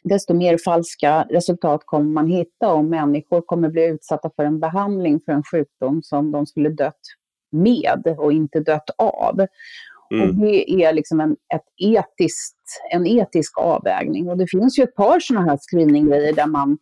desto 0.04 0.34
mer 0.34 0.58
falska 0.64 1.26
resultat 1.30 1.80
kommer 1.84 2.10
man 2.10 2.26
hitta 2.26 2.72
om 2.72 2.88
människor 2.88 3.40
kommer 3.40 3.68
bli 3.68 3.86
utsatta 3.86 4.30
för 4.36 4.44
en 4.44 4.60
behandling 4.60 5.20
för 5.24 5.32
en 5.32 5.42
sjukdom 5.42 6.02
som 6.02 6.30
de 6.30 6.46
skulle 6.46 6.68
dött 6.68 7.00
med 7.52 8.16
och 8.18 8.32
inte 8.32 8.60
dött 8.60 8.90
av. 8.98 9.46
Mm. 10.14 10.28
Och 10.28 10.34
det 10.34 10.70
är 10.70 10.92
liksom 10.92 11.20
en, 11.20 11.36
etiskt, 11.76 12.56
en 12.92 13.06
etisk 13.06 13.58
avvägning. 13.58 14.28
Och 14.28 14.36
det 14.36 14.46
finns 14.46 14.78
ju 14.78 14.82
ett 14.82 14.94
par 14.94 15.20
sådana 15.20 15.50
här 15.50 15.58
screeninggrejer 15.70 16.32
där 16.32 16.46
man 16.46 16.78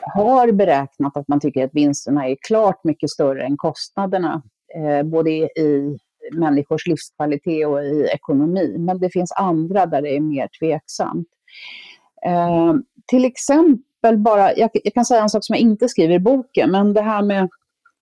har 0.00 0.52
beräknat 0.52 1.16
att 1.16 1.28
man 1.28 1.40
tycker 1.40 1.64
att 1.64 1.74
vinsterna 1.74 2.28
är 2.28 2.36
klart 2.40 2.84
mycket 2.84 3.10
större 3.10 3.44
än 3.44 3.56
kostnaderna, 3.56 4.42
eh, 4.76 5.02
både 5.02 5.30
i 5.30 5.98
människors 6.32 6.86
livskvalitet 6.86 7.66
och 7.66 7.84
i 7.84 8.08
ekonomi. 8.14 8.76
Men 8.78 8.98
det 8.98 9.10
finns 9.10 9.32
andra 9.32 9.86
där 9.86 10.02
det 10.02 10.16
är 10.16 10.20
mer 10.20 10.48
tveksamt. 10.60 11.28
Eh, 12.26 12.74
till 13.06 13.24
exempel 13.24 14.18
bara, 14.18 14.56
jag, 14.56 14.70
jag, 14.72 14.94
kan 14.94 15.04
säga 15.04 15.22
en 15.22 15.30
sak 15.30 15.44
som 15.44 15.54
jag 15.54 15.60
inte 15.60 15.88
skriver 15.88 16.14
i 16.14 16.18
boken, 16.18 16.70
men 16.70 16.94
det 16.94 17.02
här 17.02 17.22
med 17.22 17.48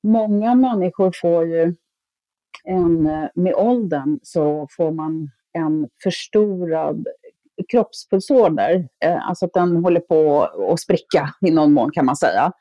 många 0.03 0.55
människor 0.55 1.13
får 1.21 1.47
ju 1.47 1.75
en, 2.65 3.07
eh, 3.07 3.29
med 3.35 3.55
åldern 3.55 4.19
så 4.23 4.69
får 4.77 4.91
man 4.91 5.31
en 5.53 5.89
förstorad 6.03 7.07
kroppspulsåder, 7.69 8.89
eh, 9.05 9.29
alltså 9.29 9.45
att 9.45 9.53
den 9.53 9.77
håller 9.77 10.01
på 10.01 10.43
att 10.73 10.81
spricka 10.81 11.35
i 11.47 11.51
någon 11.51 11.73
mån 11.73 11.91
kan 11.93 12.07
man 12.07 12.17
säga. 12.17 12.53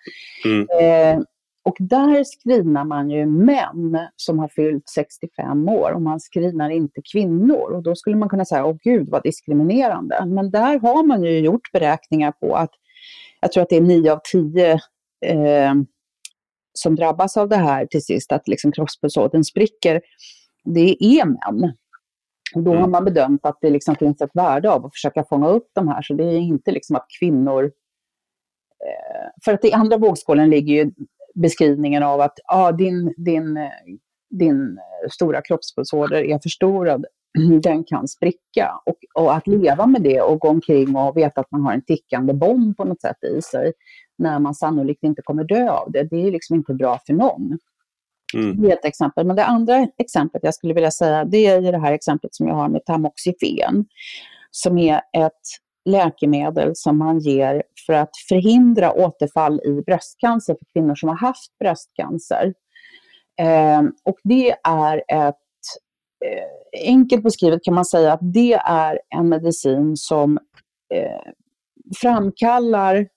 Mm. 0.45 0.67
Eh, 0.81 1.23
och 1.63 1.75
där 1.79 2.23
screenar 2.23 2.85
man 2.85 3.09
ju 3.09 3.25
män 3.25 4.07
som 4.15 4.39
har 4.39 4.47
fyllt 4.47 4.89
65 4.89 5.69
år 5.69 5.91
och 5.91 6.01
man 6.01 6.19
screenar 6.19 6.69
inte 6.69 7.01
kvinnor. 7.11 7.71
Och 7.71 7.83
då 7.83 7.95
skulle 7.95 8.15
man 8.15 8.29
kunna 8.29 8.45
säga, 8.45 8.65
åh 8.65 8.77
gud 8.83 9.09
vad 9.09 9.23
diskriminerande. 9.23 10.25
Men 10.25 10.51
där 10.51 10.79
har 10.79 11.03
man 11.03 11.23
ju 11.23 11.39
gjort 11.39 11.71
beräkningar 11.73 12.31
på 12.31 12.55
att, 12.55 12.69
jag 13.41 13.51
tror 13.51 13.63
att 13.63 13.69
det 13.69 13.77
är 13.77 13.81
9 13.81 14.11
av 14.11 14.19
10 14.31 14.71
eh, 15.25 15.73
som 16.73 16.95
drabbas 16.95 17.37
av 17.37 17.49
det 17.49 17.57
här 17.57 17.85
till 17.85 18.03
sist, 18.03 18.31
att 18.31 18.47
liksom 18.47 18.71
kroppspulsådern 18.71 19.43
spricker, 19.43 20.01
det 20.63 21.03
är 21.03 21.25
män. 21.25 21.73
Då 22.55 22.71
har 22.71 22.77
mm. 22.77 22.91
man 22.91 23.05
bedömt 23.05 23.45
att 23.45 23.57
det 23.61 23.69
liksom 23.69 23.95
finns 23.95 24.21
ett 24.21 24.35
värde 24.35 24.71
av 24.71 24.85
att 24.85 24.93
försöka 24.93 25.23
fånga 25.23 25.47
upp 25.47 25.67
de 25.73 25.87
här. 25.87 26.01
Så 26.01 26.13
det 26.13 26.23
är 26.23 26.37
inte 26.37 26.71
liksom 26.71 26.95
att 26.95 27.05
kvinnor... 27.19 27.63
Eh, 28.85 29.29
för 29.45 29.53
att 29.53 29.65
i 29.65 29.73
andra 29.73 29.97
vågskålen 29.97 30.49
ligger 30.49 30.73
ju 30.73 30.91
beskrivningen 31.35 32.03
av 32.03 32.21
att 32.21 32.39
ah, 32.45 32.71
din, 32.71 33.13
din, 33.17 33.69
din 34.29 34.79
stora 35.11 35.41
kroppspulsåder 35.41 36.23
är 36.23 36.39
förstorad, 36.39 37.05
den 37.63 37.83
kan 37.83 38.07
spricka. 38.07 38.71
Och, 38.85 38.97
och, 39.23 39.35
att 39.35 39.47
leva 39.47 39.87
med 39.87 40.01
det 40.01 40.21
och 40.21 40.39
gå 40.39 40.47
omkring 40.47 40.95
och 40.95 41.17
veta 41.17 41.41
att 41.41 41.51
man 41.51 41.61
har 41.61 41.73
en 41.73 41.85
tickande 41.85 42.33
bomb 42.33 42.77
på 42.77 42.85
något 42.85 43.01
sätt 43.01 43.23
i 43.23 43.41
sig, 43.41 43.73
när 44.17 44.39
man 44.39 44.55
sannolikt 44.55 45.03
inte 45.03 45.21
kommer 45.21 45.43
dö 45.43 45.69
av 45.69 45.91
det. 45.91 46.03
Det 46.03 46.27
är 46.27 46.31
liksom 46.31 46.55
inte 46.55 46.73
bra 46.73 46.99
för 47.05 47.13
någon. 47.13 47.59
Mm. 48.33 48.61
Det 48.61 48.67
är 48.67 48.73
ett 48.73 48.85
exempel. 48.85 49.25
Men 49.25 49.35
det 49.35 49.45
andra 49.45 49.87
exemplet 49.97 50.43
jag 50.43 50.53
skulle 50.53 50.73
vilja 50.73 50.91
säga, 50.91 51.25
det 51.25 51.45
är 51.45 51.71
det 51.71 51.79
här 51.79 51.91
exemplet 51.93 52.35
som 52.35 52.47
jag 52.47 52.55
har 52.55 52.69
med 52.69 52.85
tamoxifen, 52.85 53.85
som 54.51 54.77
är 54.77 54.95
ett 54.95 55.33
läkemedel 55.85 56.71
som 56.75 56.97
man 56.97 57.19
ger 57.19 57.63
för 57.85 57.93
att 57.93 58.11
förhindra 58.29 58.93
återfall 58.93 59.61
i 59.63 59.81
bröstcancer 59.85 60.53
för 60.53 60.65
kvinnor 60.73 60.95
som 60.95 61.09
har 61.09 61.15
haft 61.15 61.57
bröstcancer. 61.59 62.53
Eh, 63.41 63.81
och 64.05 64.17
det 64.23 64.55
är 64.63 64.97
ett, 64.97 65.35
eh, 66.25 66.87
enkelt 66.87 67.23
beskrivet 67.23 67.63
kan 67.63 67.73
man 67.73 67.85
säga 67.85 68.13
att 68.13 68.33
det 68.33 68.53
är 68.53 68.99
en 69.15 69.29
medicin 69.29 69.97
som 69.97 70.37
eh, 70.93 71.31
framkallar 72.01 73.07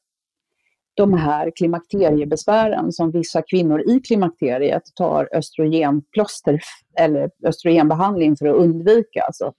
de 0.95 1.15
här 1.15 1.53
klimakteriebesvären 1.57 2.93
som 2.93 3.11
vissa 3.11 3.43
kvinnor 3.43 3.81
i 3.81 4.01
klimakteriet 4.01 4.83
tar 4.95 5.29
östrogenplåster 5.33 6.61
eller 6.99 7.31
östrogenbehandling 7.47 8.37
för 8.37 8.47
att 8.47 8.57
undvika. 8.57 9.23
Alltså, 9.23 9.53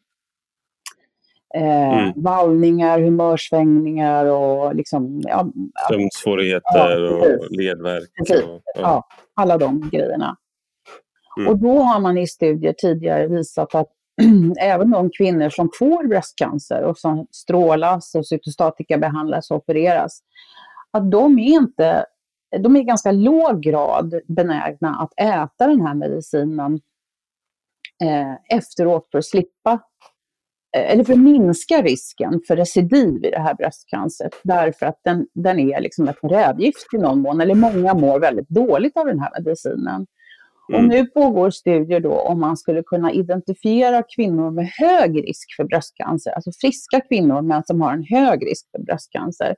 eh, 1.55 1.99
mm. 1.99 2.13
Vallningar, 2.15 2.99
humörsvängningar 2.99 4.25
och 4.25 4.75
liksom... 4.75 5.21
Ja, 5.23 5.47
Sömnsvårigheter 5.89 6.61
ja, 6.75 7.37
och 7.37 7.51
ledvärk. 7.51 8.09
Och, 8.19 8.27
ja. 8.29 8.61
ja. 8.75 9.07
alla 9.33 9.57
de 9.57 9.89
grejerna. 9.89 10.37
Mm. 11.37 11.49
Och 11.49 11.57
då 11.57 11.79
har 11.79 11.99
man 11.99 12.17
i 12.17 12.27
studier 12.27 12.73
tidigare 12.73 13.27
visat 13.27 13.75
att 13.75 13.87
även 14.59 14.91
de 14.91 15.09
kvinnor 15.09 15.49
som 15.49 15.69
får 15.79 16.07
bröstcancer 16.07 16.83
och 16.83 16.97
som 16.97 17.27
strålas 17.31 18.15
och 18.15 18.27
cytostatika 18.27 18.97
behandlas 18.97 19.51
och 19.51 19.57
opereras, 19.57 20.19
att 20.93 21.11
de 21.11 21.39
är 21.39 21.43
inte, 21.43 22.05
de 22.59 22.75
är 22.75 22.79
i 22.79 22.83
ganska 22.83 23.11
låg 23.11 23.61
grad 23.61 24.19
benägna 24.27 24.95
att 24.99 25.13
äta 25.19 25.67
den 25.67 25.81
här 25.81 25.93
medicinen 25.93 26.79
eh, 28.03 28.57
efteråt 28.57 29.07
för 29.11 29.17
att 29.17 29.25
slippa, 29.25 29.71
eh, 30.77 30.91
eller 30.91 31.03
för 31.03 31.13
att 31.13 31.19
minska 31.19 31.81
risken 31.81 32.41
för 32.47 32.55
recidiv 32.55 33.25
i 33.25 33.29
det 33.29 33.39
här 33.39 33.53
bröstcancret. 33.53 34.33
Därför 34.43 34.85
att 34.85 34.99
den, 35.03 35.27
den 35.33 35.59
är 35.59 35.81
liksom 35.81 36.07
ett 36.07 36.19
rävgift 36.23 36.93
i 36.93 36.97
någon 36.97 37.19
mån, 37.19 37.41
eller 37.41 37.55
många 37.55 37.93
mår 37.93 38.19
väldigt 38.19 38.49
dåligt 38.49 38.97
av 38.97 39.05
den 39.05 39.19
här 39.19 39.31
medicinen. 39.37 40.07
Mm. 40.69 40.81
Och 40.81 40.89
nu 40.89 41.05
pågår 41.05 41.49
studier 41.49 41.99
då 41.99 42.13
om 42.13 42.39
man 42.39 42.57
skulle 42.57 42.83
kunna 42.83 43.11
identifiera 43.11 44.03
kvinnor 44.15 44.51
med 44.51 44.67
hög 44.67 45.27
risk 45.27 45.55
för 45.55 45.63
bröstcancer, 45.63 46.31
alltså 46.31 46.51
friska 46.61 47.01
kvinnor 47.01 47.41
men 47.41 47.63
som 47.63 47.81
har 47.81 47.93
en 47.93 48.03
hög 48.03 48.45
risk 48.45 48.71
för 48.71 48.79
bröstcancer 48.79 49.55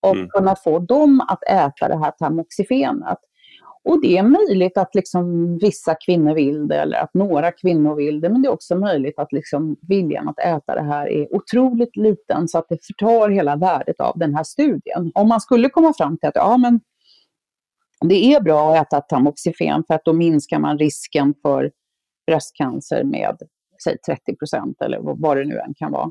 och 0.00 0.16
mm. 0.16 0.28
kunna 0.28 0.56
få 0.56 0.78
dem 0.78 1.20
att 1.28 1.44
äta 1.44 1.88
det 1.88 1.98
här 1.98 2.10
tamoxifenet. 2.10 3.18
Och 3.84 4.02
det 4.02 4.18
är 4.18 4.22
möjligt 4.22 4.78
att 4.78 4.94
liksom 4.94 5.58
vissa 5.58 5.94
kvinnor 5.94 6.34
vill 6.34 6.68
det 6.68 6.76
eller 6.76 6.98
att 6.98 7.14
några 7.14 7.52
kvinnor 7.52 7.94
vill 7.94 8.20
det, 8.20 8.28
men 8.28 8.42
det 8.42 8.48
är 8.48 8.52
också 8.52 8.76
möjligt 8.76 9.18
att 9.18 9.32
liksom 9.32 9.76
viljan 9.88 10.28
att 10.28 10.38
äta 10.38 10.74
det 10.74 10.82
här 10.82 11.08
är 11.08 11.34
otroligt 11.34 11.96
liten 11.96 12.48
så 12.48 12.58
att 12.58 12.66
det 12.68 12.86
förtar 12.86 13.28
hela 13.28 13.56
värdet 13.56 14.00
av 14.00 14.18
den 14.18 14.34
här 14.34 14.44
studien. 14.44 15.12
Om 15.14 15.28
man 15.28 15.40
skulle 15.40 15.68
komma 15.68 15.92
fram 15.98 16.18
till 16.18 16.28
att 16.28 16.36
ja, 16.36 16.56
men 16.56 16.80
det 18.00 18.34
är 18.34 18.40
bra 18.40 18.74
att 18.74 18.86
äta 18.86 19.00
tamoxifen 19.00 19.84
för 19.86 19.94
att 19.94 20.04
då 20.04 20.12
minskar 20.12 20.58
man 20.58 20.78
risken 20.78 21.34
för 21.42 21.70
bröstcancer 22.26 23.04
med 23.04 23.38
säg 23.84 23.98
30 23.98 24.36
procent 24.36 24.82
eller 24.82 24.98
vad 25.02 25.36
det 25.36 25.44
nu 25.44 25.58
än 25.58 25.74
kan 25.74 25.92
vara. 25.92 26.10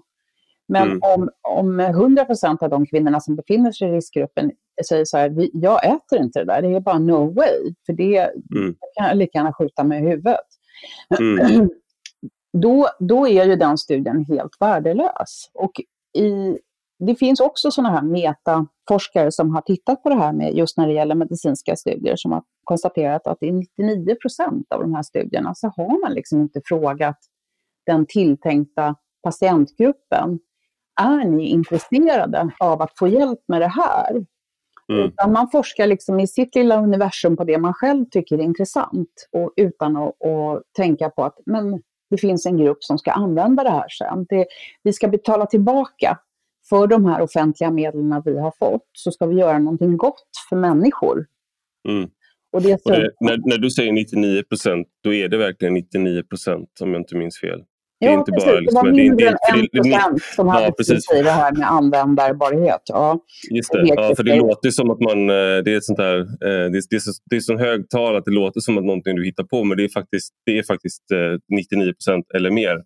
Men 0.67 0.87
mm. 0.87 0.99
om, 1.01 1.29
om 1.41 1.79
100 1.79 2.25
procent 2.25 2.63
av 2.63 2.69
de 2.69 2.85
kvinnorna 2.85 3.19
som 3.19 3.35
befinner 3.35 3.71
sig 3.71 3.89
i 3.89 3.91
riskgruppen 3.91 4.51
säger 4.87 5.05
så 5.05 5.17
här, 5.17 5.49
jag 5.53 5.85
äter 5.85 6.19
inte 6.19 6.39
det 6.39 6.45
där, 6.45 6.61
det 6.61 6.75
är 6.75 6.79
bara 6.79 6.99
no 6.99 7.33
way, 7.33 7.73
för 7.85 7.93
det 7.93 8.17
mm. 8.55 8.75
kan 8.95 9.07
jag 9.07 9.17
lika 9.17 9.37
gärna 9.37 9.53
skjuta 9.53 9.83
mig 9.83 10.03
i 10.03 10.09
huvudet. 10.09 10.45
Mm. 11.19 11.69
Då, 12.61 12.87
då 12.99 13.27
är 13.27 13.45
ju 13.45 13.55
den 13.55 13.77
studien 13.77 14.25
helt 14.25 14.51
värdelös. 14.59 15.51
Och 15.53 15.71
i, 16.17 16.57
det 16.99 17.15
finns 17.15 17.39
också 17.39 17.71
sådana 17.71 17.95
här 17.95 18.01
metaforskare 18.01 19.31
som 19.31 19.55
har 19.55 19.61
tittat 19.61 20.03
på 20.03 20.09
det 20.09 20.15
här 20.15 20.33
med 20.33 20.57
just 20.57 20.77
när 20.77 20.87
det 20.87 20.93
gäller 20.93 21.15
medicinska 21.15 21.75
studier 21.75 22.15
som 22.15 22.31
har 22.31 22.43
konstaterat 22.63 23.27
att 23.27 23.43
i 23.43 23.51
99 23.51 24.15
procent 24.21 24.67
av 24.69 24.81
de 24.81 24.93
här 24.93 25.03
studierna 25.03 25.55
så 25.55 25.67
har 25.67 26.01
man 26.01 26.13
liksom 26.13 26.41
inte 26.41 26.61
frågat 26.65 27.17
den 27.85 28.05
tilltänkta 28.05 28.95
patientgruppen 29.23 30.39
är 30.97 31.25
ni 31.25 31.49
intresserade 31.49 32.51
av 32.59 32.81
att 32.81 32.97
få 32.97 33.07
hjälp 33.07 33.39
med 33.47 33.61
det 33.61 33.67
här? 33.67 34.25
Mm. 34.93 35.05
Utan 35.05 35.31
man 35.31 35.49
forskar 35.49 35.87
liksom 35.87 36.19
i 36.19 36.27
sitt 36.27 36.55
lilla 36.55 36.83
universum 36.83 37.37
på 37.37 37.43
det 37.43 37.57
man 37.57 37.73
själv 37.73 38.05
tycker 38.11 38.37
är 38.37 38.43
intressant 38.43 39.27
och 39.31 39.53
utan 39.55 39.97
att, 39.97 40.25
att 40.25 40.63
tänka 40.77 41.09
på 41.09 41.23
att 41.23 41.35
men, 41.45 41.81
det 42.09 42.17
finns 42.17 42.45
en 42.45 42.57
grupp 42.57 42.83
som 42.83 42.97
ska 42.97 43.11
använda 43.11 43.63
det 43.63 43.69
här 43.69 43.89
sen. 43.89 44.25
Det, 44.29 44.45
vi 44.83 44.93
ska 44.93 45.07
betala 45.07 45.45
tillbaka 45.45 46.19
för 46.69 46.87
de 46.87 47.05
här 47.05 47.21
offentliga 47.21 47.71
medlen 47.71 48.21
vi 48.25 48.39
har 48.39 48.53
fått, 48.59 48.89
så 48.91 49.11
ska 49.11 49.25
vi 49.25 49.35
göra 49.35 49.59
någonting 49.59 49.97
gott 49.97 50.29
för 50.49 50.55
människor. 50.55 51.25
Mm. 51.89 52.09
Och 52.51 52.61
det 52.61 52.85
och 52.85 52.91
det, 52.91 53.11
när, 53.19 53.37
när, 53.45 53.57
du 53.57 53.71
säger 53.71 53.91
99 53.91 54.43
procent, 54.43 54.87
då 55.03 55.13
är 55.13 55.29
det 55.29 55.37
verkligen 55.37 55.73
99 55.73 56.23
procent 56.23 56.69
om 56.81 56.93
jag 56.93 57.01
inte 57.01 57.15
minns 57.15 57.39
fel? 57.39 57.63
Det, 57.99 58.05
är 58.05 58.11
ja, 58.11 58.19
inte 58.19 58.31
precis. 58.31 58.45
Bara 58.45 58.59
liksom, 58.59 58.83
det 58.83 58.89
var 58.89 58.97
mindre 58.97 59.27
än 59.27 59.35
en 59.59 59.67
procent 59.67 60.23
som 60.35 60.47
hade 60.47 60.65
ja, 60.65 60.71
precis. 60.71 61.11
i 61.11 61.21
det 61.21 61.31
här 61.31 61.51
med 61.51 61.71
användbarhet. 61.71 62.81
Ja, 62.85 63.19
Just 63.51 63.71
det, 63.71 63.81
ja, 63.85 64.13
för 64.15 64.23
det 64.23 64.35
låter 64.35 64.69
som 64.69 64.89
att 64.89 64.99
man... 64.99 65.29
Eh, 65.29 65.63
det 65.65 65.73
är, 65.73 65.79
sånt 65.79 65.99
eh, 65.99 66.05
det 66.05 66.47
är, 66.47 66.89
det 66.89 66.95
är, 66.95 66.99
så, 66.99 67.11
det 67.29 67.35
är 67.35 67.39
så 67.39 67.57
hög 67.57 67.89
tal 67.89 68.15
att 68.15 68.25
det 68.25 68.31
låter 68.31 68.59
som 68.59 68.77
att 68.77 68.83
någonting 68.83 69.15
du 69.15 69.25
hittar 69.25 69.43
på 69.43 69.63
men 69.63 69.77
det 69.77 69.83
är 69.83 69.89
faktiskt, 69.89 70.33
det 70.45 70.57
är 70.57 70.63
faktiskt 70.63 71.03
99 71.55 71.87
eh, 71.87 71.91
procent 71.93 72.25
eller 72.35 72.51
mer 72.51 72.83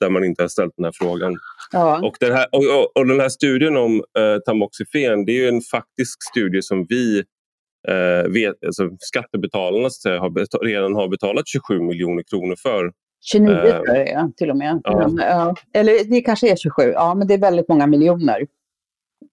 där 0.00 0.10
man 0.10 0.24
inte 0.24 0.42
har 0.42 0.48
ställt 0.48 0.72
den 0.76 0.84
här 0.84 0.92
frågan. 0.94 1.36
Ja. 1.72 2.06
Och, 2.06 2.16
den 2.20 2.32
här, 2.32 2.46
och, 2.52 2.96
och, 2.96 3.06
den 3.06 3.20
här 3.20 3.28
studien 3.28 3.76
om 3.76 3.96
uh, 3.96 4.38
tamoxifen 4.46 5.24
det 5.24 5.44
är 5.44 5.48
en 5.48 5.60
faktisk 5.60 6.18
studie 6.30 6.62
som 6.62 6.86
vi 6.88 7.18
uh, 7.88 8.32
vet, 8.32 8.64
alltså 8.66 8.90
skattebetalarna 8.98 9.90
säga, 9.90 10.20
har, 10.20 10.64
redan 10.64 10.94
har 10.94 11.08
betalat 11.08 11.48
27 11.48 11.80
miljoner 11.80 12.22
kronor 12.30 12.56
för 12.62 12.92
29 13.20 13.54
uh, 13.54 13.60
tror 13.60 13.86
jag 13.86 13.96
det 13.96 14.12
är, 14.12 14.28
till 14.36 14.50
och 14.50 14.56
med. 14.56 14.80
Ja. 14.84 15.10
Ja. 15.18 15.54
Eller 15.72 16.04
det 16.10 16.20
kanske 16.20 16.52
är 16.52 16.56
27, 16.56 16.82
ja 16.82 17.14
men 17.14 17.28
det 17.28 17.34
är 17.34 17.38
väldigt 17.38 17.68
många 17.68 17.86
miljoner. 17.86 18.46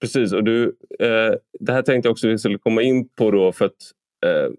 Precis, 0.00 0.32
och 0.32 0.44
du, 0.44 0.76
eh, 1.00 1.34
det 1.60 1.72
här 1.72 1.82
tänkte 1.82 2.06
jag 2.06 2.12
också 2.12 2.28
vi 2.28 2.38
skulle 2.38 2.58
komma 2.58 2.82
in 2.82 3.08
på 3.08 3.30
då 3.30 3.52
för 3.52 3.64
att 3.64 3.92
eh, 4.26 4.52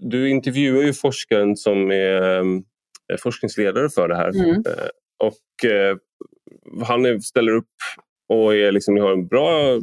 du 0.00 0.30
intervjuar 0.30 0.82
ju 0.82 0.92
forskaren 0.92 1.56
som 1.56 1.90
är 1.90 2.38
eh, 3.12 3.16
forskningsledare 3.18 3.88
för 3.90 4.08
det 4.08 4.16
här. 4.16 4.28
Mm. 4.28 4.50
Eh, 4.50 4.88
och 5.18 5.70
eh, 5.70 5.96
han 6.86 7.20
ställer 7.20 7.52
upp 7.52 7.74
och 8.28 8.54
är 8.54 8.72
liksom, 8.72 8.94
ni 8.94 9.00
har 9.00 9.12
en 9.12 9.26
bra... 9.26 9.80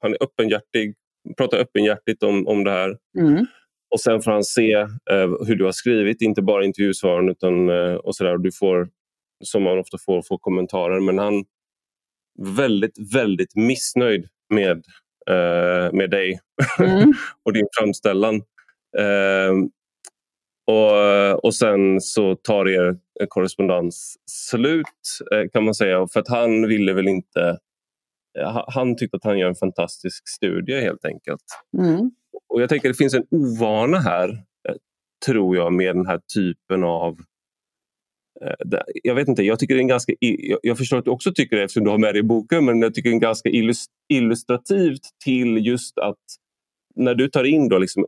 han 0.00 0.12
är 0.12 0.22
öppenhjärtig, 0.22 0.94
pratar 1.36 1.58
öppenhjärtigt 1.58 2.22
om, 2.22 2.46
om 2.46 2.64
det 2.64 2.70
här. 2.70 2.98
Mm. 3.18 3.46
Och 3.94 4.00
sen 4.00 4.22
får 4.22 4.30
han 4.30 4.44
se 4.44 4.72
eh, 5.10 5.46
hur 5.46 5.56
du 5.56 5.64
har 5.64 5.72
skrivit, 5.72 6.22
inte 6.22 6.42
bara 6.42 6.64
intervjusvaren 6.64 7.28
utan 7.28 7.68
eh, 7.68 7.94
och 7.94 8.16
sådär. 8.16 8.38
Du 8.38 8.52
får, 8.52 8.88
som 9.44 9.62
man 9.62 9.78
ofta 9.78 9.98
får, 9.98 10.22
får 10.22 10.38
kommentarer. 10.38 11.00
Men 11.00 11.18
han 11.18 11.34
är 11.34 11.44
väldigt, 12.56 13.14
väldigt 13.14 13.56
missnöjd 13.56 14.26
med, 14.54 14.84
eh, 15.30 15.92
med 15.92 16.10
dig 16.10 16.40
mm. 16.78 17.12
och 17.42 17.52
din 17.52 17.66
framställan. 17.78 18.34
Eh, 18.98 19.52
och, 20.66 21.44
och 21.44 21.54
sen 21.54 22.00
så 22.00 22.36
tar 22.36 22.68
er 22.68 22.96
korrespondens 23.28 24.16
slut 24.30 24.86
eh, 25.32 25.48
kan 25.52 25.64
man 25.64 25.74
säga. 25.74 26.06
För 26.12 26.20
att 26.20 26.28
han 26.28 26.68
ville 26.68 26.92
väl 26.92 27.08
inte... 27.08 27.58
Han 28.66 28.96
tyckte 28.96 29.16
att 29.16 29.24
han 29.24 29.38
gör 29.38 29.48
en 29.48 29.54
fantastisk 29.54 30.28
studie 30.28 30.80
helt 30.80 31.04
enkelt. 31.04 31.44
Mm. 31.78 32.10
Och 32.54 32.62
jag 32.62 32.68
tänker 32.68 32.88
att 32.88 32.94
det 32.94 32.98
finns 32.98 33.14
en 33.14 33.26
ovana 33.30 33.98
här, 33.98 34.28
eh, 34.68 34.74
tror 35.26 35.56
jag, 35.56 35.72
med 35.72 35.96
den 35.96 36.06
här 36.06 36.20
typen 36.34 36.84
av 36.84 37.18
eh, 38.44 38.80
jag 39.02 39.14
vet 39.14 39.28
inte, 39.28 39.42
jag 39.42 39.58
tycker 39.58 39.74
det 39.74 39.80
är 39.80 39.88
ganska... 39.88 40.12
Jag 40.62 40.78
förstår 40.78 40.98
att 40.98 41.04
du 41.04 41.10
också 41.10 41.32
tycker 41.32 41.56
det 41.56 41.62
eftersom 41.62 41.84
du 41.84 41.90
har 41.90 41.98
med 41.98 42.14
det 42.14 42.18
i 42.18 42.22
boken, 42.22 42.64
men 42.64 42.82
jag 42.82 42.94
tycker 42.94 43.10
det 43.10 43.16
är 43.16 43.20
ganska 43.20 43.48
illustrativt 44.08 45.02
till 45.24 45.66
just 45.66 45.98
att 45.98 46.18
när 46.96 47.14
du 47.14 47.28
tar 47.28 47.44
in 47.44 47.68
då, 47.68 47.78
liksom, 47.78 48.06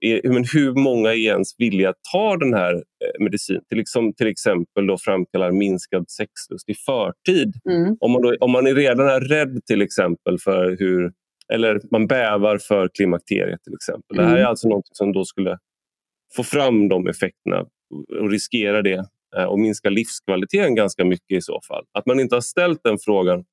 hur 0.53 0.83
många 0.83 1.11
är 1.11 1.17
ens 1.17 1.55
villiga 1.59 1.89
att 1.89 2.01
ta 2.13 2.37
den 2.37 2.55
här 2.55 2.75
eh, 2.75 3.25
medicinen? 3.25 3.63
Till, 3.69 3.79
liksom, 3.79 4.13
till 4.13 4.27
exempel 4.27 4.87
då 4.87 4.97
framkallar 4.99 5.53
minskad 5.53 6.11
sexlust 6.11 6.69
i 6.69 6.75
förtid. 6.75 7.55
Mm. 7.71 7.97
Om, 8.01 8.13
man 8.13 8.23
då, 8.23 8.37
om 8.41 8.51
man 8.51 8.67
redan 8.67 9.09
är 9.09 9.21
rädd 9.21 9.61
till 9.67 9.83
exempel 9.83 10.39
för 10.39 10.77
hur 10.79 11.13
eller 11.53 11.81
man 11.91 12.07
bävar 12.07 12.59
för 12.59 12.89
klimakteriet 12.89 13.63
till 13.63 13.75
exempel. 13.75 14.19
Mm. 14.19 14.25
Det 14.25 14.31
här 14.31 14.37
är 14.37 14.41
mm. 14.41 14.51
alltså 14.51 14.69
något 14.69 14.97
som 14.97 15.13
då 15.13 15.25
skulle 15.25 15.59
få 16.37 16.43
fram 16.43 16.89
de 16.89 17.09
effekterna 17.09 17.67
och 18.21 18.31
riskera 18.31 18.83
det 18.83 19.05
eh, 19.37 19.45
och 19.45 19.59
minska 19.59 19.91
livskvaliteten 19.91 20.75
ganska 20.75 21.05
mycket 21.05 21.39
i 21.39 21.41
så 21.41 21.61
fall. 21.69 21.85
Att 21.93 22.07
man 22.07 22.21
inte 22.21 22.37
har 22.37 22.41
ställt 22.41 22.81
den 22.83 22.99
frågan 22.99 23.45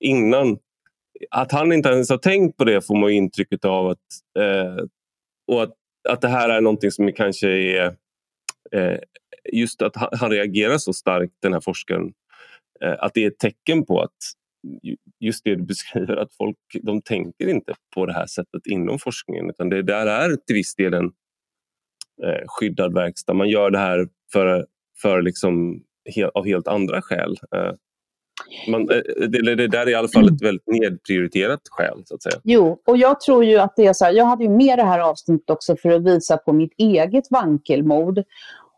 innan. 0.00 0.58
Att 1.30 1.52
han 1.52 1.72
inte 1.72 1.88
ens 1.88 2.10
har 2.10 2.18
tänkt 2.18 2.56
på 2.56 2.64
det 2.64 2.86
får 2.86 2.96
man 2.96 3.10
intrycket 3.10 3.64
av. 3.64 3.86
att 3.86 3.98
eh, 4.38 4.84
och 5.46 5.62
att, 5.62 5.72
att 6.08 6.20
det 6.20 6.28
här 6.28 6.48
är 6.48 6.60
någonting 6.60 6.90
som 6.90 7.12
kanske 7.12 7.48
är 7.48 7.96
eh, 8.72 8.98
just 9.52 9.82
att 9.82 9.96
han 9.96 10.30
reagerar 10.30 10.78
så 10.78 10.92
starkt, 10.92 11.34
den 11.42 11.52
här 11.52 11.60
forskaren, 11.60 12.12
eh, 12.84 12.96
att 12.98 13.14
det 13.14 13.24
är 13.24 13.28
ett 13.28 13.38
tecken 13.38 13.86
på 13.86 14.00
att 14.00 14.16
just 15.20 15.44
det 15.44 15.54
du 15.54 15.62
beskriver, 15.62 16.16
att 16.16 16.34
folk 16.34 16.56
de 16.82 17.02
tänker 17.02 17.48
inte 17.48 17.74
på 17.94 18.06
det 18.06 18.12
här 18.12 18.26
sättet 18.26 18.66
inom 18.66 18.98
forskningen. 18.98 19.50
Utan 19.50 19.68
det 19.68 19.82
där 19.82 20.06
är 20.06 20.36
till 20.36 20.54
viss 20.54 20.74
del 20.74 20.94
en 20.94 21.04
eh, 22.22 22.44
skyddad 22.46 22.94
verkstad. 22.94 23.34
Man 23.34 23.48
gör 23.48 23.70
det 23.70 23.78
här 23.78 24.08
för, 24.32 24.66
för 25.02 25.22
liksom, 25.22 25.82
he, 26.14 26.28
av 26.28 26.46
helt 26.46 26.68
andra 26.68 27.02
skäl. 27.02 27.36
Eh, 27.56 27.72
man, 28.68 28.90
eh, 28.90 29.28
det, 29.28 29.54
det 29.54 29.68
där 29.68 29.86
är 29.86 29.90
i 29.90 29.94
alla 29.94 30.08
fall 30.08 30.34
ett 30.34 30.42
väldigt 30.42 30.66
nedprioriterat 30.66 31.60
skäl. 31.70 32.02
Så 32.04 32.14
att 32.14 32.22
säga. 32.22 32.40
Jo, 32.44 32.82
och 32.86 32.96
jag 32.96 33.20
tror 33.20 33.44
ju 33.44 33.58
att 33.58 33.76
det 33.76 33.86
är 33.86 33.92
så 33.92 34.04
här, 34.04 34.12
jag 34.12 34.24
hade 34.24 34.44
ju 34.44 34.50
med 34.50 34.78
det 34.78 34.84
här 34.84 35.00
avsnittet 35.00 35.50
också 35.50 35.76
för 35.76 35.90
att 35.90 36.04
visa 36.04 36.36
på 36.36 36.52
mitt 36.52 36.72
eget 36.78 37.24
vankelmod 37.30 38.24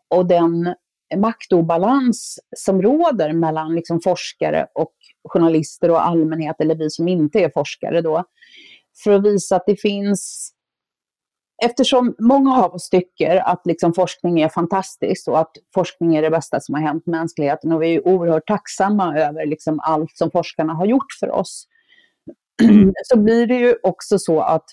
och 0.09 0.27
den 0.27 0.75
maktobalans 1.17 2.39
som 2.57 2.83
råder 2.83 3.33
mellan 3.33 3.75
liksom 3.75 4.01
forskare 4.01 4.67
och 4.75 4.93
journalister 5.29 5.91
och 5.91 6.07
allmänhet, 6.07 6.57
eller 6.59 6.75
vi 6.75 6.91
som 6.91 7.09
inte 7.09 7.39
är 7.39 7.51
forskare 7.51 8.01
då, 8.01 8.25
för 9.05 9.13
att 9.13 9.25
visa 9.25 9.57
att 9.57 9.67
det 9.67 9.77
finns 9.77 10.53
Eftersom 11.65 12.15
många 12.19 12.65
av 12.65 12.75
oss 12.75 12.89
tycker 12.89 13.37
att 13.37 13.67
liksom 13.67 13.95
forskning 13.95 14.41
är 14.41 14.49
fantastiskt 14.49 15.29
och 15.29 15.41
att 15.41 15.51
forskning 15.75 16.17
är 16.17 16.23
det 16.23 16.31
bästa 16.31 16.61
som 16.61 16.75
har 16.75 16.83
hänt 16.83 17.07
mänskligheten 17.07 17.73
och 17.73 17.83
vi 17.83 17.95
är 17.95 18.09
oerhört 18.09 18.47
tacksamma 18.47 19.19
över 19.19 19.47
liksom 19.47 19.81
allt 19.81 20.11
som 20.17 20.31
forskarna 20.31 20.73
har 20.73 20.87
gjort 20.87 21.13
för 21.21 21.31
oss, 21.31 21.67
så 23.05 23.19
blir 23.19 23.47
det 23.47 23.55
ju 23.55 23.77
också 23.83 24.19
så 24.19 24.41
att 24.41 24.65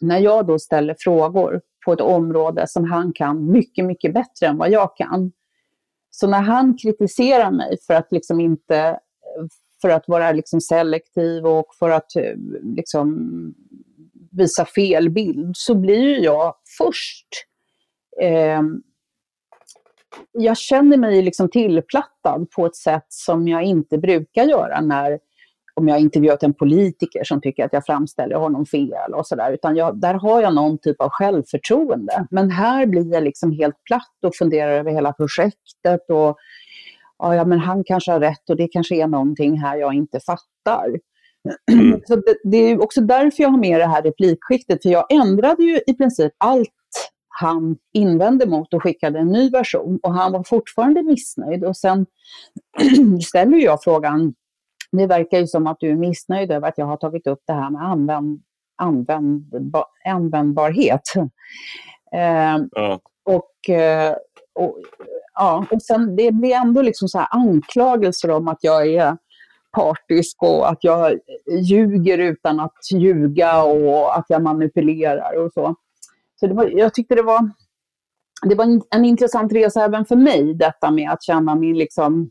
när 0.00 0.18
jag 0.18 0.46
då 0.46 0.58
ställer 0.58 0.96
frågor 0.98 1.60
på 1.84 1.92
ett 1.92 2.00
område 2.00 2.64
som 2.68 2.90
han 2.90 3.12
kan 3.12 3.50
mycket, 3.52 3.84
mycket 3.84 4.14
bättre 4.14 4.46
än 4.46 4.58
vad 4.58 4.70
jag 4.70 4.96
kan, 4.96 5.32
så 6.16 6.26
när 6.26 6.40
han 6.40 6.76
kritiserar 6.76 7.50
mig 7.50 7.76
för 7.86 7.94
att 7.94 8.12
liksom 8.12 8.40
inte 8.40 8.98
för 9.82 9.88
att 9.88 10.08
vara 10.08 10.32
liksom 10.32 10.60
selektiv 10.60 11.46
och 11.46 11.74
för 11.78 11.90
att 11.90 12.16
eh, 12.16 12.34
liksom 12.62 13.28
visa 14.30 14.64
fel 14.64 15.10
bild 15.10 15.52
så 15.56 15.74
blir 15.74 16.24
jag 16.24 16.54
först 16.78 17.26
eh, 18.20 18.62
jag 20.32 20.56
känner 20.56 20.96
mig 20.96 21.22
liksom 21.22 21.48
tillplattad 21.48 22.50
på 22.50 22.66
ett 22.66 22.76
sätt 22.76 23.06
som 23.08 23.48
jag 23.48 23.62
inte 23.62 23.98
brukar 23.98 24.44
göra 24.44 24.80
när 24.80 25.18
om 25.74 25.88
jag 25.88 26.00
intervjuat 26.00 26.42
en 26.42 26.54
politiker 26.54 27.24
som 27.24 27.40
tycker 27.40 27.64
att 27.64 27.72
jag 27.72 27.86
framställer 27.86 28.36
honom 28.36 28.66
fel 28.66 29.14
och 29.14 29.26
sådär. 29.26 29.52
Utan 29.52 29.76
jag, 29.76 30.00
där 30.00 30.14
har 30.14 30.42
jag 30.42 30.54
någon 30.54 30.78
typ 30.78 31.00
av 31.00 31.08
självförtroende. 31.10 32.26
Men 32.30 32.50
här 32.50 32.86
blir 32.86 33.12
jag 33.12 33.22
liksom 33.22 33.52
helt 33.52 33.84
platt 33.84 34.24
och 34.26 34.34
funderar 34.34 34.70
över 34.72 34.90
hela 34.90 35.12
projektet. 35.12 36.00
Och 36.08 36.36
ja, 37.18 37.44
men 37.44 37.58
han 37.58 37.84
kanske 37.84 38.12
har 38.12 38.20
rätt 38.20 38.50
och 38.50 38.56
det 38.56 38.68
kanske 38.68 38.94
är 38.94 39.06
någonting 39.06 39.58
här 39.60 39.76
jag 39.76 39.94
inte 39.94 40.20
fattar. 40.20 40.98
Mm. 41.72 42.00
Så 42.06 42.16
det, 42.16 42.36
det, 42.44 42.56
är 42.56 42.82
också 42.82 43.00
därför 43.00 43.42
jag 43.42 43.50
har 43.50 43.58
med 43.58 43.80
det 43.80 43.86
här 43.86 44.02
replikskiftet. 44.02 44.82
För 44.82 44.90
jag 44.90 45.06
ändrade 45.12 45.62
ju 45.62 45.80
i 45.86 45.94
princip 45.94 46.32
allt 46.38 46.70
han 47.28 47.76
invände 47.92 48.46
mot 48.46 48.74
och 48.74 48.82
skickade 48.82 49.18
en 49.18 49.28
ny 49.28 49.50
version. 49.50 49.98
Och 50.02 50.14
han 50.14 50.32
var 50.32 50.44
fortfarande 50.44 51.02
missnöjd. 51.02 51.64
Och 51.64 51.76
sen 51.76 52.06
ställer 53.22 53.58
jag 53.58 53.82
frågan, 53.82 54.34
det 54.96 55.06
verkar 55.06 55.38
ju 55.38 55.46
som 55.46 55.66
att 55.66 55.80
du 55.80 55.90
är 55.90 55.96
missnöjd 55.96 56.52
över 56.52 56.68
att 56.68 56.78
jag 56.78 56.86
har 56.86 56.96
tagit 56.96 57.26
upp 57.26 57.42
det 57.46 57.52
här 57.52 57.70
med 57.70 57.82
använd, 57.82 58.42
användbar, 58.76 59.86
användbarhet. 60.04 61.02
Eh, 62.12 62.64
ja. 62.70 63.00
Och, 63.24 63.70
eh, 63.70 64.16
och, 64.52 64.78
ja, 65.34 65.66
och 65.70 65.82
sen 65.82 66.16
det 66.16 66.32
blir 66.32 66.54
ändå 66.54 66.82
liksom 66.82 67.08
så 67.08 67.18
här 67.18 67.28
anklagelser 67.30 68.30
om 68.30 68.48
att 68.48 68.58
jag 68.60 68.86
är 68.86 69.16
partisk 69.72 70.42
och 70.42 70.70
att 70.70 70.84
jag 70.84 71.18
ljuger 71.62 72.18
utan 72.18 72.60
att 72.60 72.92
ljuga 72.92 73.62
och 73.62 74.18
att 74.18 74.24
jag 74.28 74.42
manipulerar 74.42 75.44
och 75.44 75.52
så. 75.52 75.74
Så 76.40 76.46
det 76.46 76.54
var, 76.54 76.66
jag 76.66 76.94
tyckte 76.94 77.14
det 77.14 77.22
var, 77.22 77.50
det 78.42 78.54
var 78.54 78.64
en, 78.64 78.82
en 78.90 79.04
intressant 79.04 79.52
resa 79.52 79.84
även 79.84 80.04
för 80.04 80.16
mig, 80.16 80.54
detta 80.54 80.90
med 80.90 81.10
att 81.10 81.22
känna 81.22 81.54
min 81.54 81.78
liksom, 81.78 82.30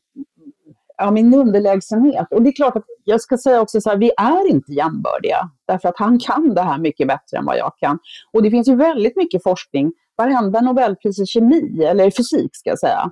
ja, 1.04 1.12
min 1.12 1.34
underlägsenhet. 1.34 2.28
Och 2.32 2.42
det 2.42 2.50
är 2.50 2.56
klart 2.56 2.76
att 2.76 2.86
jag 3.04 3.22
ska 3.22 3.38
säga 3.38 3.62
också 3.62 3.82
så 3.82 3.90
här, 3.90 3.98
vi 3.98 4.12
är 4.18 4.50
inte 4.50 4.72
jämbördiga. 4.72 5.50
Därför 5.68 5.90
att 5.90 5.98
han 5.98 6.20
kan 6.20 6.54
det 6.54 6.62
här 6.62 6.78
mycket 6.78 7.08
bättre 7.08 7.38
än 7.38 7.46
vad 7.46 7.58
jag 7.58 7.74
kan. 7.78 8.00
Och 8.32 8.44
det 8.44 8.52
finns 8.52 8.68
ju 8.68 8.76
väldigt 8.76 9.16
mycket 9.16 9.44
forskning. 9.44 9.94
Varenda 10.18 10.62
Nobelpris 10.62 11.20
i 11.20 11.26
kemi, 11.26 11.84
eller 11.84 12.12
fysik 12.12 12.56
ska 12.56 12.70
jag 12.70 12.80
säga. 12.80 13.12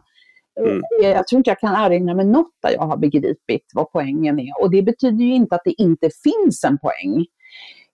Mm. 0.60 0.82
Jag 1.02 1.28
tror 1.28 1.38
inte 1.38 1.50
jag 1.50 1.60
kan 1.60 1.86
erinra 1.86 2.14
mig 2.14 2.26
något 2.26 2.52
där 2.62 2.72
jag 2.72 2.82
har 2.82 2.98
begripit 2.98 3.72
vad 3.74 3.92
poängen 3.92 4.40
är. 4.40 4.62
Och 4.62 4.72
det 4.72 4.82
betyder 4.82 5.24
ju 5.24 5.34
inte 5.34 5.56
att 5.56 5.62
det 5.66 5.82
inte 5.82 6.10
finns 6.24 6.64
en 6.64 6.78
poäng. 6.78 7.26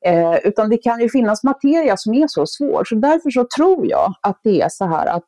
Eh, 0.06 0.38
utan 0.44 0.70
det 0.70 0.78
kan 0.78 1.02
ju 1.02 1.10
finnas 1.10 1.44
materia 1.44 1.98
som 1.98 2.14
är 2.14 2.28
så 2.28 2.46
svår. 2.46 2.84
Så 2.84 2.96
därför 2.96 3.30
så 3.30 3.48
tror 3.58 3.88
jag 3.88 4.14
att 4.22 4.40
det 4.44 4.62
är 4.62 4.70
så 4.70 4.86
här 4.86 5.06
att 5.06 5.26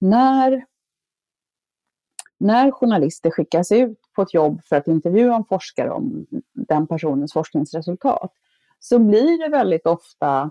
när 0.00 0.64
när 2.40 2.70
journalister 2.70 3.30
skickas 3.30 3.72
ut 3.72 3.98
på 4.14 4.22
ett 4.22 4.34
jobb 4.34 4.60
för 4.64 4.76
att 4.76 4.88
intervjua 4.88 5.36
en 5.36 5.44
forskare 5.44 5.90
om 5.90 6.26
den 6.52 6.86
personens 6.86 7.32
forskningsresultat, 7.32 8.32
så 8.78 8.98
blir 8.98 9.44
det 9.44 9.48
väldigt 9.48 9.86
ofta 9.86 10.50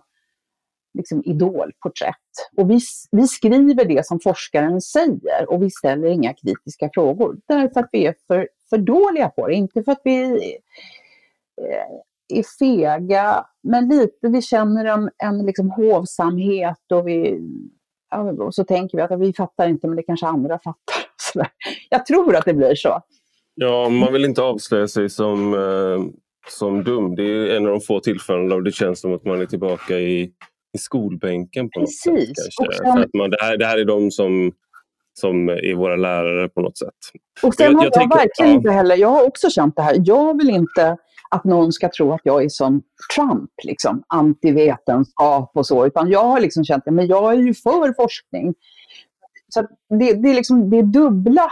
liksom 0.93 1.23
idolporträtt. 1.25 2.15
Och 2.57 2.71
vi, 2.71 2.79
vi 3.11 3.27
skriver 3.27 3.85
det 3.85 4.05
som 4.05 4.19
forskaren 4.19 4.81
säger 4.81 5.49
och 5.49 5.63
vi 5.63 5.69
ställer 5.69 6.07
inga 6.07 6.33
kritiska 6.33 6.89
frågor. 6.93 7.37
Därför 7.47 7.79
att 7.79 7.89
vi 7.91 8.05
är 8.05 8.15
för, 8.27 8.49
för 8.69 8.77
dåliga 8.77 9.29
på 9.29 9.47
det, 9.47 9.53
inte 9.53 9.83
för 9.83 9.91
att 9.91 10.01
vi 10.03 10.23
eh, 11.61 12.37
är 12.39 12.43
fega, 12.59 13.45
men 13.63 13.89
lite 13.89 14.27
vi 14.27 14.41
känner 14.41 14.85
en, 14.85 15.09
en 15.17 15.45
liksom 15.45 15.71
hovsamhet 15.71 16.91
och, 16.91 17.07
vi, 17.07 17.39
ja, 18.09 18.31
och 18.31 18.55
så 18.55 18.63
tänker 18.63 18.97
vi 18.97 19.03
att 19.03 19.19
vi 19.19 19.33
fattar 19.33 19.67
inte, 19.67 19.87
men 19.87 19.95
det 19.95 20.03
kanske 20.03 20.27
andra 20.27 20.59
fattar. 20.59 20.95
Jag 21.89 22.05
tror 22.05 22.35
att 22.35 22.45
det 22.45 22.53
blir 22.53 22.75
så. 22.75 23.01
Ja, 23.55 23.89
man 23.89 24.13
vill 24.13 24.25
inte 24.25 24.41
avslöja 24.41 24.87
sig 24.87 25.09
som, 25.09 25.53
eh, 25.53 26.19
som 26.49 26.83
dum. 26.83 27.15
Det 27.15 27.23
är 27.23 27.55
en 27.55 27.65
av 27.65 27.71
de 27.71 27.81
få 27.81 27.99
tillfällen 27.99 28.49
där 28.49 28.61
det 28.61 28.71
känns 28.71 29.01
som 29.01 29.13
att 29.13 29.25
man 29.25 29.41
är 29.41 29.45
tillbaka 29.45 29.99
i, 29.99 30.31
i 30.73 30.77
skolbänken. 30.77 31.69
på 31.69 31.79
Precis. 31.79 32.05
något 32.05 32.37
sätt. 32.37 32.53
Kanske. 32.57 32.83
Sen... 32.83 32.97
att 32.97 33.13
man, 33.13 33.29
det, 33.29 33.37
här, 33.41 33.57
det 33.57 33.65
här 33.65 33.77
är 33.77 33.85
de 33.85 34.11
som 34.11 34.51
som 35.13 35.49
är 35.49 35.75
våra 35.75 35.95
lärare 35.95 36.49
på 36.49 36.61
något 36.61 36.77
sätt. 36.77 36.89
Och 37.43 37.53
sen 37.53 37.65
jag, 37.65 37.77
har 37.77 37.83
jag, 37.83 37.85
jag 37.85 37.93
tänker, 37.93 38.17
verkligen 38.17 38.51
ja. 38.51 38.57
inte 38.57 38.71
heller, 38.71 38.95
jag 38.95 39.09
har 39.09 39.23
också 39.23 39.49
känt 39.49 39.75
det 39.75 39.81
här, 39.81 39.95
jag 40.05 40.37
vill 40.37 40.49
inte 40.49 40.97
att 41.31 41.43
någon 41.43 41.71
ska 41.71 41.89
tro 41.89 42.13
att 42.13 42.21
jag 42.23 42.43
är 42.43 42.49
som 42.49 42.81
Trump, 43.15 43.51
liksom, 43.63 44.03
antivetenskap 44.07 45.51
och 45.53 45.67
så, 45.67 45.85
utan 45.85 46.09
jag 46.09 46.23
har 46.23 46.39
liksom 46.39 46.63
känt 46.65 46.87
att 46.87 47.07
jag 47.07 47.33
är 47.33 47.37
ju 47.37 47.53
för 47.53 47.93
forskning. 47.93 48.53
Så 49.49 49.61
det, 49.99 50.13
det, 50.13 50.29
är 50.29 50.33
liksom, 50.33 50.69
det 50.69 50.77
är 50.77 50.83
dubbla 50.83 51.51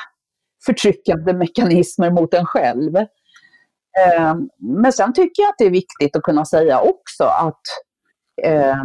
förtryckande 0.65 1.33
mekanismer 1.33 2.11
mot 2.11 2.33
en 2.33 2.45
själv. 2.45 2.95
Eh, 2.97 4.35
men 4.59 4.93
sen 4.93 5.13
tycker 5.13 5.41
jag 5.43 5.49
att 5.49 5.57
det 5.57 5.65
är 5.65 5.71
viktigt 5.71 6.15
att 6.15 6.23
kunna 6.23 6.45
säga 6.45 6.81
också 6.81 7.23
att 7.23 7.61
eh, 8.43 8.83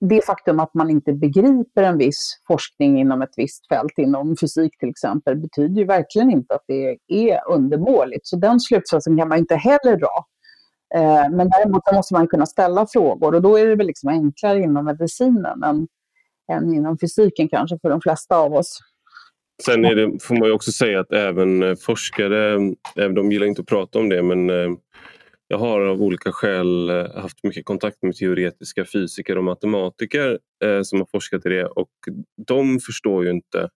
det 0.00 0.26
faktum 0.26 0.60
att 0.60 0.74
man 0.74 0.90
inte 0.90 1.12
begriper 1.12 1.82
en 1.82 1.98
viss 1.98 2.40
forskning 2.48 3.00
inom 3.00 3.22
ett 3.22 3.34
visst 3.36 3.68
fält, 3.68 3.98
inom 3.98 4.36
fysik 4.40 4.78
till 4.78 4.88
exempel, 4.88 5.36
betyder 5.36 5.80
ju 5.80 5.86
verkligen 5.86 6.30
inte 6.30 6.54
att 6.54 6.64
det 6.66 6.98
är 7.08 7.48
undermåligt. 7.48 8.26
Så 8.26 8.36
den 8.36 8.60
slutsatsen 8.60 9.18
kan 9.18 9.28
man 9.28 9.38
inte 9.38 9.54
heller 9.54 9.96
dra. 9.96 10.24
Ehm, 10.94 11.36
men 11.36 11.48
däremot 11.48 11.92
måste 11.92 12.14
man 12.14 12.28
kunna 12.28 12.46
ställa 12.46 12.86
frågor 12.86 13.34
och 13.34 13.42
då 13.42 13.58
är 13.58 13.66
det 13.66 13.76
väl 13.76 13.86
liksom 13.86 14.08
enklare 14.08 14.58
inom 14.58 14.84
medicinen 14.84 15.62
än 15.62 15.88
än 16.52 16.74
inom 16.74 16.98
fysiken 16.98 17.48
kanske 17.48 17.78
för 17.82 17.90
de 17.90 18.00
flesta 18.00 18.36
av 18.36 18.54
oss. 18.54 18.78
Sen 19.64 19.82
det, 19.82 20.22
får 20.22 20.34
man 20.34 20.48
ju 20.48 20.52
också 20.52 20.72
säga 20.72 21.00
att 21.00 21.12
även 21.12 21.62
eh, 21.62 21.74
forskare, 21.76 22.54
även 22.96 23.14
de 23.14 23.32
gillar 23.32 23.46
inte 23.46 23.60
att 23.60 23.68
prata 23.68 23.98
om 23.98 24.08
det, 24.08 24.22
men 24.22 24.50
eh, 24.50 24.70
jag 25.48 25.58
har 25.58 25.80
av 25.80 26.02
olika 26.02 26.32
skäl 26.32 26.90
eh, 26.90 27.14
haft 27.14 27.44
mycket 27.44 27.64
kontakt 27.64 28.02
med 28.02 28.16
teoretiska 28.16 28.84
fysiker 28.84 29.38
och 29.38 29.44
matematiker 29.44 30.38
som 30.82 30.98
har 30.98 31.06
forskat 31.06 31.46
i 31.46 31.48
det 31.48 31.64
och 31.64 31.90
de 32.46 32.80
förstår 32.80 33.24
ju 33.24 33.30
inte 33.30 33.68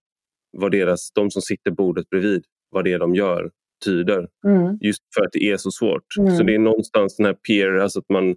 vad 0.57 0.73
deras, 0.73 1.13
de 1.13 1.31
som 1.31 1.43
sitter 1.43 1.71
bordet 1.71 2.11
bredvid, 2.11 2.45
vad 2.71 2.85
det 2.85 2.93
är 2.93 2.99
de 2.99 3.15
gör 3.15 3.51
tyder. 3.85 4.29
Mm. 4.47 4.79
Just 4.81 5.03
för 5.15 5.25
att 5.25 5.33
det 5.33 5.45
är 5.45 5.57
så 5.57 5.71
svårt. 5.71 6.17
Mm. 6.19 6.37
Så 6.37 6.43
det 6.43 6.55
är 6.55 6.59
någonstans 6.59 7.17
den 7.17 7.27
här 7.27 7.37
peer, 7.49 7.75
alltså 7.75 7.99
att 7.99 8.09
man 8.09 8.31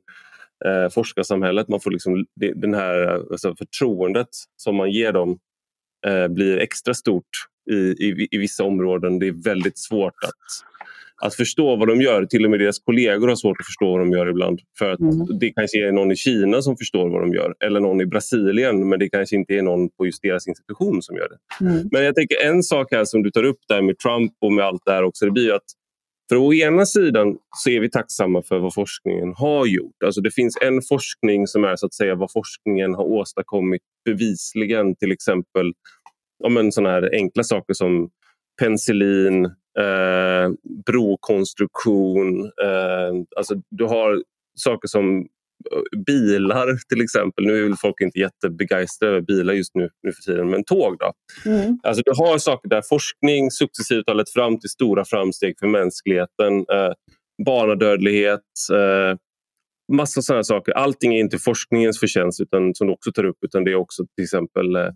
eh, 0.65 0.89
forskarsamhället. 0.93 1.67
Man 1.67 1.79
får 1.79 1.91
liksom, 1.91 2.25
det, 2.35 2.53
den 2.53 2.73
här 2.73 3.07
alltså 3.31 3.55
förtroendet 3.55 4.27
som 4.55 4.75
man 4.75 4.91
ger 4.91 5.11
dem 5.11 5.39
eh, 6.07 6.27
blir 6.27 6.57
extra 6.57 6.93
stort 6.93 7.29
i, 7.71 7.75
i, 7.75 8.27
i, 8.31 8.37
vissa 8.37 8.63
områden. 8.63 9.19
Det 9.19 9.27
är 9.27 9.43
väldigt 9.43 9.77
svårt 9.77 10.23
att, 10.23 11.25
att 11.27 11.35
förstå 11.35 11.75
vad 11.75 11.87
de 11.87 12.01
gör. 12.01 12.25
Till 12.25 12.45
och 12.45 12.51
med 12.51 12.59
deras 12.59 12.79
kollegor 12.79 13.27
har 13.27 13.35
svårt 13.35 13.59
att 13.59 13.65
förstå 13.65 13.91
vad 13.91 13.99
de 13.99 14.11
gör 14.11 14.29
ibland. 14.29 14.59
För 14.79 14.91
att 14.91 14.99
mm. 14.99 15.39
Det 15.39 15.49
kanske 15.49 15.87
är 15.87 15.91
någon 15.91 16.11
i 16.11 16.15
Kina 16.15 16.61
som 16.61 16.77
förstår 16.77 17.09
vad 17.09 17.21
de 17.21 17.33
gör 17.33 17.55
eller 17.59 17.79
någon 17.79 18.01
i 18.01 18.05
Brasilien 18.05 18.89
men 18.89 18.99
det 18.99 19.09
kanske 19.09 19.35
inte 19.35 19.53
är 19.53 19.61
någon 19.61 19.89
på 19.89 20.05
just 20.05 20.21
deras 20.21 20.47
institution 20.47 21.01
som 21.01 21.15
gör 21.15 21.29
det. 21.29 21.65
Mm. 21.65 21.89
Men 21.91 22.03
jag 22.03 22.15
tänker 22.15 22.45
en 22.45 22.63
sak 22.63 22.87
här 22.91 23.05
som 23.05 23.23
du 23.23 23.31
tar 23.31 23.43
upp 23.43 23.59
där 23.67 23.81
med 23.81 23.97
Trump 23.97 24.33
och 24.41 24.53
med 24.53 24.65
allt 24.65 24.81
det 24.85 24.91
här 24.91 25.03
också. 25.03 25.25
Det 25.25 25.31
blir 25.31 25.53
att 25.53 25.65
För 26.29 26.35
å 26.35 26.53
ena 26.53 26.85
sidan 26.85 27.37
så 27.55 27.69
är 27.69 27.79
vi 27.79 27.89
tacksamma 27.89 28.41
för 28.41 28.59
vad 28.59 28.73
forskningen 28.73 29.33
har 29.37 29.65
gjort. 29.65 30.03
Alltså 30.05 30.21
det 30.21 30.31
finns 30.31 30.57
en 30.61 30.81
forskning 30.81 31.47
som 31.47 31.63
är 31.63 31.75
så 31.75 31.85
att 31.85 31.93
säga 31.93 32.15
vad 32.15 32.31
forskningen 32.31 32.93
har 32.95 33.03
åstadkommit 33.03 33.81
bevisligen. 34.05 34.95
Till 34.95 35.11
exempel 35.11 35.73
ja, 36.43 36.49
men 36.49 36.71
såna 36.71 36.89
här 36.89 37.09
enkla 37.13 37.43
saker 37.43 37.73
som 37.73 38.09
penicillin, 38.61 39.45
eh, 39.79 40.51
brokonstruktion. 40.85 42.43
Eh, 42.43 43.11
alltså 43.37 43.55
du 43.69 43.85
har 43.85 44.23
saker 44.55 44.87
som 44.87 45.27
bilar 46.05 46.77
till 46.89 47.01
exempel. 47.01 47.45
Nu 47.45 47.59
är 47.59 47.63
väl 47.63 47.75
folk 47.75 48.01
inte 48.01 48.19
jättebegeistrade 48.19 49.11
över 49.11 49.21
bilar 49.21 49.53
just 49.53 49.75
nu, 49.75 49.89
nu 50.03 50.11
för 50.11 50.21
tiden, 50.21 50.49
men 50.49 50.63
tåg 50.63 50.97
då? 50.99 51.13
Mm. 51.51 51.79
Alltså 51.83 52.01
du 52.05 52.11
har 52.11 52.37
saker 52.37 52.69
där 52.69 52.81
forskning 52.89 53.51
successivt 53.51 54.03
har 54.07 54.15
lett 54.15 54.33
fram 54.33 54.59
till 54.59 54.69
stora 54.69 55.05
framsteg 55.05 55.59
för 55.59 55.67
mänskligheten. 55.67 56.53
Eh, 56.57 56.93
barnadödlighet, 57.45 58.41
eh, 58.73 59.17
massa 59.93 60.21
sådana 60.21 60.43
saker. 60.43 60.71
Allting 60.71 61.15
är 61.15 61.19
inte 61.19 61.37
forskningens 61.37 61.99
förtjänst 61.99 62.41
utan, 62.41 62.75
som 62.75 62.87
du 62.87 62.93
också 62.93 63.11
tar 63.11 63.25
upp, 63.25 63.37
utan 63.41 63.63
det 63.63 63.71
är 63.71 63.75
också 63.75 64.03
till 64.15 64.23
exempel 64.23 64.75
eh, 64.75 64.89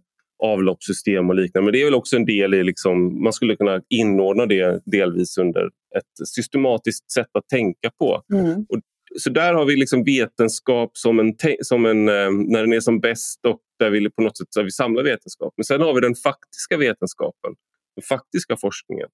avloppssystem 0.44 1.30
och 1.30 1.36
liknande. 1.36 1.66
Men 1.66 1.74
det 1.74 1.82
är 1.82 1.86
väl 1.86 1.96
också 1.96 2.16
en 2.16 2.26
del 2.26 2.54
i, 2.54 2.64
liksom, 2.64 3.24
man 3.24 3.34
skulle 3.34 3.56
kunna 3.56 3.82
inordna 3.90 4.46
det 4.46 4.82
delvis 4.86 5.38
under 5.38 5.66
ett 5.98 6.28
systematiskt 6.28 7.12
sätt 7.12 7.30
att 7.34 7.50
tänka 7.50 7.92
på. 8.00 8.22
Mm. 8.34 8.66
Och 8.70 8.80
så 9.20 9.30
där 9.30 9.54
har 9.54 9.66
vi 9.66 9.76
liksom 9.76 10.04
vetenskap 10.04 10.98
som 10.98 11.20
en, 11.20 11.34
som 11.62 11.86
en, 11.86 12.10
eh, 12.10 12.32
när 12.32 12.62
den 12.62 12.74
är 12.74 12.80
som 12.80 13.00
bäst 13.00 13.46
och 13.46 13.60
där 13.80 13.90
vi 13.90 14.10
på 14.10 14.22
något 14.22 14.38
sätt 14.38 14.48
så 14.50 14.64
vi 14.64 14.72
samlar 14.72 15.04
vetenskap. 15.04 15.54
Men 15.58 15.64
sen 15.64 15.82
har 15.82 15.94
vi 15.94 16.02
den 16.02 16.16
faktiska 16.16 16.78
vetenskapen, 16.78 17.52
den 17.96 18.04
faktiska 18.04 18.58
forskningen. 18.58 19.08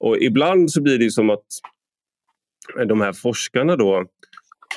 Och 0.00 0.18
ibland 0.18 0.70
så 0.70 0.82
blir 0.82 0.98
det 0.98 1.10
som 1.10 1.30
att 1.30 1.46
de 2.88 3.00
här 3.00 3.12
forskarna 3.12 3.76
då 3.76 4.06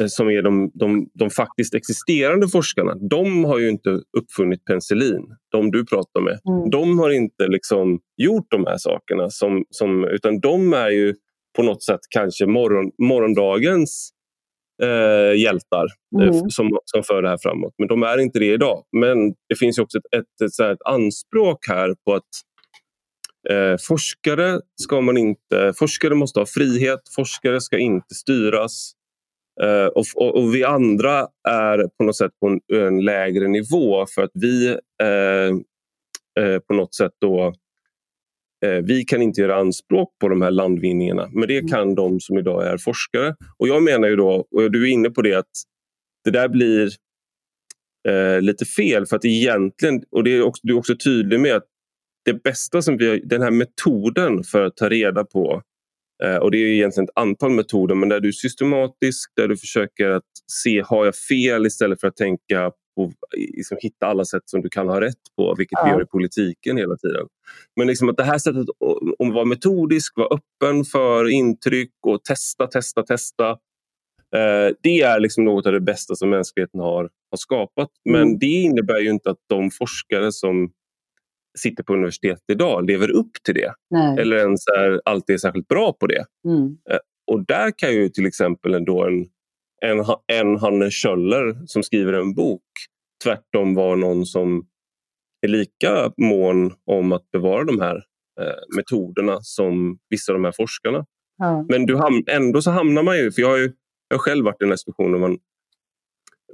som 0.08 0.30
är 0.30 0.42
de, 0.42 0.72
de, 0.74 1.10
de 1.14 1.30
faktiskt 1.30 1.76
existerande 1.76 2.48
forskarna, 2.48 2.96
de 3.10 3.46
har 3.46 3.60
ju 3.60 3.70
inte 3.70 3.90
uppfunnit 4.18 4.66
penicillin, 4.66 5.24
de 5.52 5.72
du 5.72 5.86
pratar 5.86 6.22
med. 6.22 6.40
Mm. 6.50 6.70
De 6.70 7.00
har 7.00 7.10
inte 7.10 7.48
liksom 7.48 8.00
gjort 8.18 8.46
de 8.50 8.66
här 8.66 8.78
sakerna, 8.78 9.30
som, 9.30 9.66
som, 9.70 10.04
utan 10.04 10.40
de 10.40 10.74
är 10.74 10.90
ju 10.90 11.16
på 11.56 11.64
något 11.64 11.84
sätt 11.84 12.00
kanske 12.10 12.46
morgon, 12.46 12.92
morgondagens 12.98 14.12
eh, 14.84 15.40
hjältar 15.40 15.86
eh, 16.22 16.28
mm. 16.28 16.50
som, 16.50 16.80
som 16.86 17.04
för 17.04 17.22
det 17.22 17.30
här 17.30 17.38
framåt. 17.42 17.74
Men 17.78 17.88
de 17.88 18.04
är 18.04 18.18
inte 18.18 18.40
det 18.40 18.54
idag. 18.54 18.84
Men 18.98 19.30
det 19.50 19.56
finns 19.60 19.80
också 19.80 19.98
ett, 19.98 20.20
ett, 20.20 20.48
ett, 20.48 20.72
ett 20.72 20.82
anspråk 20.86 21.68
här 21.68 21.96
på 22.06 22.14
att 22.14 22.30
eh, 23.50 23.76
forskare 23.88 24.60
ska 24.82 25.02
man 25.02 25.18
inte... 25.18 25.74
Forskare 25.80 26.16
måste 26.16 26.40
ha 26.40 26.46
frihet, 26.46 27.00
forskare 27.16 27.62
ska 27.62 27.78
inte 27.78 28.16
styras. 28.16 28.92
Uh, 29.64 29.86
och, 29.86 30.06
och, 30.16 30.36
och, 30.36 30.56
vi 30.56 30.64
andra 30.64 31.28
är 31.50 31.88
på 31.98 32.04
något 32.04 32.18
sätt 32.18 32.32
på 32.40 32.48
en, 32.48 32.60
en 32.86 33.06
lägre 33.06 33.48
nivå 33.48 34.06
för 34.06 34.24
att 34.24 34.32
vi 34.34 34.70
uh, 35.04 35.54
uh, 36.40 36.60
på 36.60 36.74
något 36.74 36.96
sätt 36.96 37.12
då 37.22 37.54
Eh, 38.66 38.82
vi 38.84 39.06
kan 39.06 39.22
inte 39.22 39.42
göra 39.42 39.56
anspråk 39.56 40.10
på 40.20 40.30
de 40.30 40.42
här 40.42 40.52
landvinningarna, 40.52 41.30
men 41.34 41.48
det 41.48 41.70
kan 41.70 41.82
mm. 41.82 41.96
de 41.96 42.20
som 42.20 42.38
idag 42.38 42.68
är 42.68 42.78
forskare. 42.78 43.36
Och 43.58 43.68
Jag 43.68 43.84
menar 43.84 44.08
ju 44.08 44.16
då, 44.16 44.48
och 44.52 44.72
du 44.72 44.84
är 44.84 44.92
inne 44.92 45.10
på 45.10 45.22
det, 45.22 45.34
att 45.34 45.50
det 46.24 46.32
där 46.32 46.48
blir 46.50 46.92
eh, 48.08 48.42
lite 48.42 48.66
fel. 48.66 49.06
För 49.06 49.16
att 49.16 49.26
egentligen, 49.26 50.04
och 50.12 50.24
det 50.24 50.32
är 50.32 50.42
också, 50.42 50.62
du 50.64 50.74
är 50.74 50.78
också 50.78 50.96
tydlig 51.04 51.40
med 51.40 51.56
att 51.56 51.66
det 52.26 52.44
bästa 52.44 52.82
som 52.82 52.98
vi 52.98 53.10
har, 53.10 53.18
den 53.18 53.42
här 53.42 53.52
metoden 53.52 54.44
för 54.44 54.62
att 54.62 54.78
ta 54.78 54.90
reda 54.90 55.24
på 55.24 55.54
eh, 55.54 55.62
och 56.42 56.52
det 56.52 56.58
är 56.58 56.66
egentligen 56.66 57.06
ett 57.06 57.20
antal 57.20 57.52
metoder, 57.52 57.96
men 57.96 58.10
där 58.10 58.20
du 58.20 58.28
är 58.28 58.32
systematisk, 58.32 59.32
där 59.36 59.48
du 59.48 59.58
försöker 59.58 60.10
att 60.10 60.24
se, 60.64 60.84
har 60.86 61.06
jag 61.06 61.16
fel 61.16 61.66
istället 61.66 62.00
för 62.00 62.08
att 62.08 62.16
tänka 62.16 62.72
och 62.96 63.14
liksom 63.36 63.78
hitta 63.82 64.08
alla 64.08 64.26
sätt 64.26 64.44
som 64.46 64.62
du 64.62 64.70
kan 64.70 64.88
ha 64.88 65.02
rätt 65.02 65.36
på, 65.38 65.56
vilket 65.58 65.80
ja. 65.82 65.86
vi 65.86 65.92
gör 65.92 66.02
i 66.02 66.06
politiken 66.06 66.78
hela 66.78 66.96
tiden. 66.96 67.28
Men 67.76 67.88
liksom 67.88 68.10
att 68.10 68.18
det 68.18 68.24
här 68.24 68.38
sättet 68.38 68.66
att 69.20 69.34
vara 69.34 69.46
metodisk, 69.46 70.18
vara 70.18 70.36
öppen 70.36 70.86
för 70.86 71.30
intryck 71.30 71.94
och 72.08 72.24
testa, 72.24 72.68
testa, 72.68 73.04
testa. 73.04 73.50
Eh, 74.36 74.76
det 74.82 75.02
är 75.02 75.20
liksom 75.20 75.46
något 75.46 75.66
av 75.66 75.74
det 75.74 75.82
bästa 75.82 76.16
som 76.16 76.30
mänskligheten 76.30 76.80
har, 76.80 77.04
har 77.04 77.38
skapat. 77.38 77.90
Men 78.10 78.22
mm. 78.22 78.40
det 78.40 78.46
innebär 78.46 79.00
ju 79.00 79.10
inte 79.10 79.30
att 79.30 79.40
de 79.50 79.72
forskare 79.72 80.32
som 80.32 80.72
sitter 81.60 81.84
på 81.84 81.94
universitet 81.94 82.40
idag 82.52 82.86
lever 82.86 83.12
upp 83.12 83.32
till 83.46 83.56
det. 83.56 83.74
Nej. 83.90 84.20
Eller 84.20 84.38
ens 84.38 84.68
är, 84.68 85.02
alltid 85.06 85.34
är 85.34 85.38
särskilt 85.38 85.68
bra 85.68 85.94
på 85.94 86.08
det. 86.08 86.26
Mm. 86.48 86.78
Eh, 86.92 87.00
och 87.32 87.46
där 87.46 87.72
kan 87.78 87.94
ju 87.94 88.10
till 88.10 88.26
exempel 88.26 88.74
ändå 88.74 89.04
en 89.04 89.26
en, 89.86 90.06
en 90.28 90.58
Hanne 90.58 90.92
Kjöller 90.92 91.66
som 91.66 91.84
skriver 91.84 92.14
en 92.14 92.34
bok 92.34 92.64
tvärtom 93.24 93.76
vara 93.76 93.96
någon 93.96 94.26
som 94.26 94.66
är 95.42 95.48
lika 95.48 96.12
mån 96.18 96.74
om 96.86 97.12
att 97.12 97.32
bevara 97.32 97.64
de 97.64 97.80
här 97.80 97.96
eh, 98.42 98.76
metoderna 98.76 99.38
som 99.42 99.98
vissa 100.10 100.32
av 100.32 100.40
de 100.40 100.46
här 100.46 100.54
forskarna. 100.58 101.06
Ja. 101.38 101.66
Men 101.70 101.86
du 101.86 101.96
ham 101.96 102.24
ändå 102.28 102.62
så 102.62 102.72
hamnar 102.72 103.04
man 103.04 103.18
ju, 103.18 103.32
för 103.32 103.42
jag 103.42 103.50
har 103.50 103.58
ju 103.58 103.74
jag 104.08 104.18
har 104.18 104.22
själv 104.22 104.46
varit 104.46 104.62
i 104.62 104.64
den 104.64 104.70
här 104.70 104.78
situationen, 104.78 105.20
man, 105.20 105.38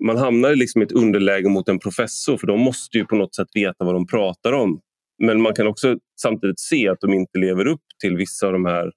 man 0.06 0.18
hamnar 0.18 0.56
liksom 0.56 0.82
i 0.82 0.86
ett 0.86 0.92
underläge 0.92 1.50
mot 1.50 1.70
en 1.70 1.80
professor 1.80 2.38
för 2.38 2.48
de 2.48 2.60
måste 2.60 2.98
ju 2.98 3.06
på 3.06 3.16
något 3.16 3.36
sätt 3.36 3.48
veta 3.54 3.86
vad 3.86 3.96
de 3.96 4.08
pratar 4.08 4.54
om. 4.54 4.82
Men 5.20 5.42
man 5.42 5.54
kan 5.54 5.68
också 5.68 5.96
samtidigt 6.22 6.60
se 6.60 6.90
att 6.90 7.02
de 7.02 7.14
inte 7.14 7.40
lever 7.40 7.68
upp 7.68 7.82
till 8.02 8.18
vissa 8.18 8.48
av 8.48 8.54
de 8.54 8.66
här 8.66 8.92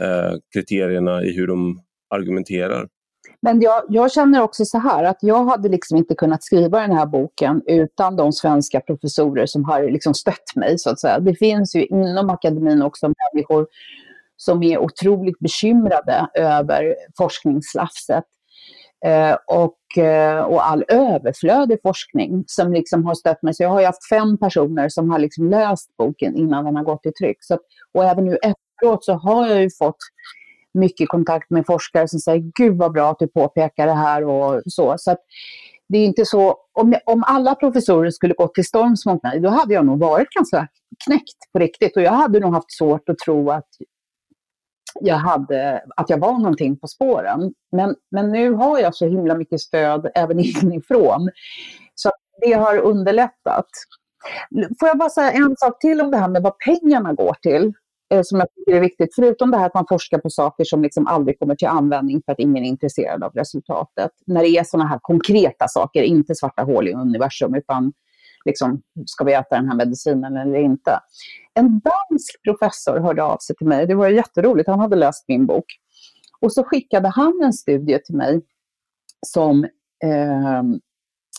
eh, 0.00 0.32
kriterierna 0.54 1.24
i 1.24 1.36
hur 1.36 1.46
de 1.46 1.80
argumenterar. 2.10 2.88
Men 3.40 3.60
jag, 3.60 3.82
jag, 3.88 4.12
känner 4.12 4.42
också 4.42 4.64
så 4.64 4.78
här 4.78 5.04
att 5.04 5.18
jag 5.20 5.44
hade 5.44 5.68
liksom 5.68 5.96
inte 5.96 6.14
kunnat 6.14 6.44
skriva 6.44 6.80
den 6.80 6.92
här 6.92 7.06
boken 7.06 7.62
utan 7.66 8.16
de 8.16 8.32
svenska 8.32 8.80
professorer 8.80 9.46
som 9.46 9.64
har 9.64 9.82
liksom 9.82 10.14
stött 10.14 10.56
mig. 10.56 10.78
så 10.78 10.90
att 10.90 11.00
säga. 11.00 11.18
Det 11.18 11.34
finns 11.34 11.76
ju 11.76 11.86
inom 11.86 12.30
akademin 12.30 12.82
också 12.82 13.12
människor 13.32 13.66
som 14.36 14.62
är 14.62 14.78
otroligt 14.78 15.38
bekymrade 15.38 16.26
över 16.34 16.94
forskningsslafset. 17.16 18.24
Eh, 19.04 19.36
och, 19.46 20.04
eh, 20.04 20.42
och 20.42 20.66
all 20.66 20.84
överflödig 20.88 21.78
forskning 21.82 22.44
som 22.46 22.72
liksom 22.72 23.06
har 23.06 23.14
stött 23.14 23.42
mig. 23.42 23.54
Så 23.54 23.62
jag 23.62 23.70
har 23.70 23.84
haft 23.84 24.08
fem 24.08 24.38
personer 24.38 24.88
som 24.88 25.10
har 25.10 25.18
liksom 25.18 25.50
läst 25.50 25.96
boken 25.96 26.36
innan 26.36 26.64
den 26.64 26.76
har 26.76 26.84
gått 26.84 27.06
i 27.06 27.12
tryck. 27.12 27.36
Så, 27.40 27.58
och 27.94 28.04
även 28.04 28.24
nu 28.24 28.36
efteråt 28.36 29.04
så 29.04 29.12
har 29.12 29.46
jag 29.46 29.62
ju 29.62 29.70
fått 29.78 29.96
mycket 30.74 31.08
kontakt 31.08 31.50
med 31.50 31.66
forskare 31.66 32.08
som 32.08 32.18
säger 32.18 32.50
gud 32.54 32.76
vad 32.76 32.92
bra 32.92 33.10
att 33.10 33.18
du 33.18 33.26
påpekar 33.26 33.86
det 33.86 33.94
här 33.94 34.24
och 34.24 34.62
så. 34.66 34.94
så 34.98 35.10
att, 35.10 35.18
det 35.88 35.98
är 35.98 36.04
inte 36.04 36.24
så, 36.24 36.56
om, 36.72 36.94
om 37.06 37.24
alla 37.26 37.54
professorer 37.54 38.10
skulle 38.10 38.34
gå 38.34 38.48
till 38.48 38.64
storms 38.64 39.06
mot 39.06 39.22
mig, 39.22 39.40
då 39.40 39.48
hade 39.48 39.74
jag 39.74 39.86
nog 39.86 39.98
varit 39.98 40.28
ganska 40.30 40.68
knäckt 41.04 41.52
på 41.52 41.58
riktigt. 41.58 41.96
Och 41.96 42.02
jag 42.02 42.12
hade 42.12 42.40
nog 42.40 42.54
haft 42.54 42.72
svårt 42.78 43.08
att 43.08 43.18
tro 43.18 43.50
att 43.50 43.68
jag, 45.00 45.16
hade, 45.16 45.82
att 45.96 46.10
jag 46.10 46.18
var 46.18 46.32
någonting 46.32 46.78
på 46.78 46.88
spåren. 46.88 47.54
Men, 47.72 47.94
men 48.10 48.32
nu 48.32 48.52
har 48.52 48.78
jag 48.78 48.94
så 48.94 49.06
himla 49.06 49.34
mycket 49.34 49.60
stöd 49.60 50.10
även 50.14 50.38
inifrån. 50.62 51.30
Så 51.94 52.10
det 52.40 52.52
har 52.52 52.78
underlättat. 52.78 53.66
Får 54.80 54.88
jag 54.88 54.98
bara 54.98 55.10
säga 55.10 55.32
en 55.32 55.56
sak 55.56 55.80
till 55.80 56.00
om 56.00 56.10
det 56.10 56.16
här 56.16 56.28
med 56.28 56.42
vad 56.42 56.58
pengarna 56.58 57.12
går 57.12 57.34
till? 57.42 57.72
Eh, 58.14 58.22
som 58.24 58.38
jag 58.38 58.48
tycker 58.54 58.76
är 58.76 58.80
viktigt. 58.80 59.14
Förutom 59.14 59.50
det 59.50 59.56
här 59.56 59.66
att 59.66 59.74
man 59.74 59.86
forskar 59.88 60.18
på 60.18 60.30
saker 60.30 60.64
som 60.64 60.82
liksom 60.82 61.06
aldrig 61.06 61.38
kommer 61.38 61.54
till 61.54 61.68
användning 61.68 62.22
för 62.26 62.32
att 62.32 62.38
ingen 62.38 62.64
är 62.64 62.68
intresserad 62.68 63.24
av 63.24 63.32
resultatet. 63.32 64.10
När 64.26 64.42
det 64.42 64.48
är 64.48 64.64
sådana 64.64 64.88
här 64.88 64.98
konkreta 65.02 65.68
saker, 65.68 66.02
inte 66.02 66.34
svarta 66.34 66.62
hål 66.62 66.88
i 66.88 66.92
universum, 66.92 67.54
utan 67.54 67.92
liksom, 68.46 68.82
ska 69.06 69.24
vi 69.24 69.32
äta 69.32 69.56
den 69.56 69.68
här 69.68 69.76
medicinen 69.76 70.36
eller 70.36 70.58
inte? 70.58 71.00
En 71.54 71.80
dansk 71.80 72.42
professor 72.44 73.00
hörde 73.00 73.22
av 73.22 73.38
sig 73.38 73.56
till 73.56 73.66
mig. 73.66 73.86
Det 73.86 73.94
var 73.94 74.08
jätteroligt. 74.08 74.68
Han 74.68 74.80
hade 74.80 74.96
läst 74.96 75.24
min 75.28 75.46
bok. 75.46 75.64
Och 76.40 76.52
så 76.52 76.64
skickade 76.64 77.08
han 77.08 77.40
en 77.44 77.52
studie 77.52 77.98
till 77.98 78.16
mig 78.16 78.42
som 79.26 79.64
eh, 80.04 80.62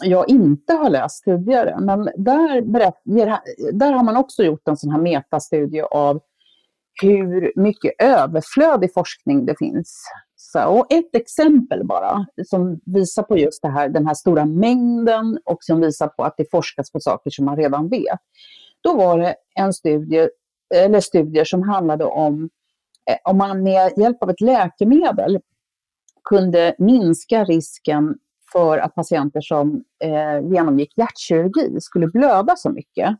jag 0.03 0.29
inte 0.29 0.73
har 0.73 0.89
läst 0.89 1.23
tidigare. 1.23 1.79
Men 1.79 2.03
där, 2.03 2.61
där 3.71 3.91
har 3.91 4.03
man 4.03 4.17
också 4.17 4.43
gjort 4.43 4.67
en 4.67 4.77
sån 4.77 4.91
här 4.91 5.01
metastudie 5.01 5.81
av 5.81 6.19
hur 7.01 7.51
mycket 7.55 7.91
överflödig 7.99 8.93
forskning 8.93 9.45
det 9.45 9.55
finns. 9.59 10.03
Så, 10.51 10.63
och 10.65 10.93
ett 10.93 11.15
exempel 11.15 11.85
bara, 11.85 12.25
som 12.45 12.79
visar 12.85 13.23
på 13.23 13.37
just 13.37 13.61
det 13.61 13.69
här, 13.69 13.89
den 13.89 14.07
här 14.07 14.13
stora 14.13 14.45
mängden 14.45 15.39
och 15.45 15.57
som 15.63 15.81
visar 15.81 16.07
på 16.07 16.23
att 16.23 16.33
det 16.37 16.51
forskas 16.51 16.91
på 16.91 16.99
saker 16.99 17.29
som 17.29 17.45
man 17.45 17.57
redan 17.57 17.89
vet. 17.89 18.19
Då 18.81 18.93
var 18.93 19.17
det 19.19 19.35
en 19.55 19.73
studie, 19.73 20.29
eller 20.75 20.99
studier 20.99 21.45
som 21.45 21.63
handlade 21.63 22.05
om 22.05 22.49
eh, 23.09 23.17
om 23.23 23.37
man 23.37 23.63
med 23.63 23.93
hjälp 23.97 24.23
av 24.23 24.29
ett 24.29 24.41
läkemedel 24.41 25.39
kunde 26.29 26.75
minska 26.77 27.43
risken 27.43 28.15
för 28.51 28.77
att 28.77 28.95
patienter 28.95 29.41
som 29.41 29.83
eh, 30.03 30.51
genomgick 30.51 30.97
hjärtkirurgi 30.97 31.81
skulle 31.81 32.07
blöda 32.07 32.55
så 32.55 32.69
mycket. 32.69 33.17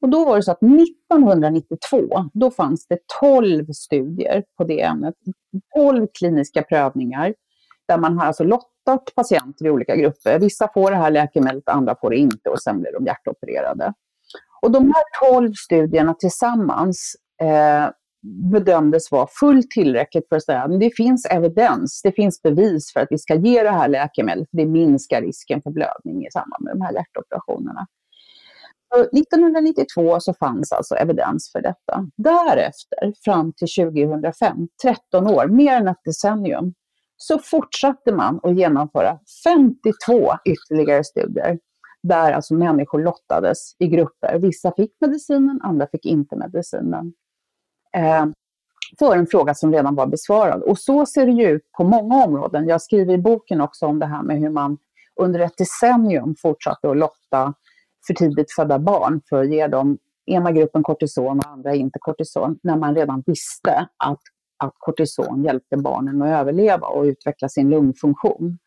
Och 0.00 0.08
då 0.08 0.24
var 0.24 0.36
det 0.36 0.42
så 0.42 0.50
att 0.50 0.62
1992, 0.62 2.30
då 2.32 2.50
fanns 2.50 2.86
det 2.86 2.98
12 3.20 3.66
studier 3.72 4.44
på 4.56 4.64
det 4.64 4.82
ämnet. 4.82 5.14
12 5.76 6.06
kliniska 6.18 6.62
prövningar 6.62 7.34
där 7.88 7.98
man 7.98 8.18
har 8.18 8.26
alltså 8.26 8.44
lottat 8.44 9.12
patienter 9.16 9.66
i 9.66 9.70
olika 9.70 9.96
grupper. 9.96 10.38
Vissa 10.38 10.68
får 10.74 10.90
det 10.90 10.96
här 10.96 11.10
läkemedlet, 11.10 11.68
andra 11.68 11.96
får 12.00 12.10
det 12.10 12.16
inte 12.16 12.50
och 12.50 12.62
sen 12.62 12.80
blir 12.80 12.92
de 12.92 13.04
hjärtopererade. 13.04 13.94
Och 14.62 14.70
de 14.70 14.84
här 14.84 15.32
12 15.32 15.52
studierna 15.52 16.14
tillsammans 16.14 17.16
eh, 17.42 17.90
bedömdes 18.52 19.10
vara 19.12 19.26
fullt 19.40 19.70
tillräckligt 19.70 20.28
för 20.28 20.36
att 20.36 20.44
säga 20.44 20.62
att 20.62 20.80
det 20.80 20.90
finns 20.96 21.26
evidens, 21.26 22.00
det 22.02 22.12
finns 22.12 22.42
bevis 22.42 22.92
för 22.92 23.00
att 23.00 23.08
vi 23.10 23.18
ska 23.18 23.34
ge 23.34 23.62
det 23.62 23.70
här 23.70 23.88
läkemedlet. 23.88 24.48
Det 24.52 24.66
minskar 24.66 25.22
risken 25.22 25.62
för 25.62 25.70
blödning 25.70 26.26
i 26.26 26.30
samband 26.30 26.64
med 26.64 26.74
de 26.74 26.80
här 26.80 26.92
hjärtoperationerna. 26.92 27.86
1992 28.94 30.20
så 30.20 30.34
fanns 30.34 30.72
alltså 30.72 30.94
evidens 30.94 31.52
för 31.52 31.60
detta. 31.60 32.06
Därefter, 32.16 33.12
fram 33.24 33.52
till 33.52 33.68
2005, 33.68 34.68
13 34.82 35.26
år, 35.26 35.46
mer 35.46 35.76
än 35.76 35.88
ett 35.88 36.04
decennium, 36.04 36.74
så 37.16 37.38
fortsatte 37.38 38.12
man 38.12 38.40
att 38.42 38.56
genomföra 38.56 39.18
52 39.44 40.32
ytterligare 40.44 41.04
studier 41.04 41.58
där 42.02 42.32
alltså 42.32 42.54
människor 42.54 43.02
lottades 43.02 43.76
i 43.78 43.86
grupper. 43.86 44.38
Vissa 44.38 44.72
fick 44.76 44.92
medicinen, 45.00 45.60
andra 45.62 45.86
fick 45.86 46.06
inte 46.06 46.36
medicinen. 46.36 47.12
Eh, 47.96 48.26
för 48.98 49.16
en 49.16 49.26
fråga 49.26 49.54
som 49.54 49.72
redan 49.72 49.94
var 49.94 50.06
besvarad. 50.06 50.62
Och 50.62 50.78
så 50.78 51.06
ser 51.06 51.26
det 51.26 51.32
ju 51.32 51.48
ut 51.48 51.72
på 51.72 51.84
många 51.84 52.24
områden. 52.24 52.68
Jag 52.68 52.82
skriver 52.82 53.14
i 53.14 53.18
boken 53.18 53.60
också 53.60 53.86
om 53.86 53.98
det 53.98 54.06
här 54.06 54.22
med 54.22 54.38
hur 54.38 54.50
man 54.50 54.78
under 55.20 55.40
ett 55.40 55.56
decennium 55.58 56.34
fortsatte 56.42 56.90
att 56.90 56.96
lotta 56.96 57.54
för 58.06 58.14
tidigt 58.14 58.52
födda 58.52 58.78
barn 58.78 59.20
för 59.28 59.42
att 59.42 59.50
ge 59.50 59.66
dem 59.66 59.98
ena 60.26 60.52
gruppen 60.52 60.82
kortison 60.82 61.38
och 61.38 61.46
andra 61.46 61.74
inte 61.74 61.98
kortison, 61.98 62.58
när 62.62 62.76
man 62.76 62.94
redan 62.94 63.22
visste 63.26 63.88
att, 63.96 64.20
att 64.56 64.74
kortison 64.78 65.44
hjälpte 65.44 65.76
barnen 65.76 66.22
att 66.22 66.28
överleva 66.28 66.86
och 66.86 67.02
utveckla 67.02 67.48
sin 67.48 67.70
lungfunktion. 67.70 68.58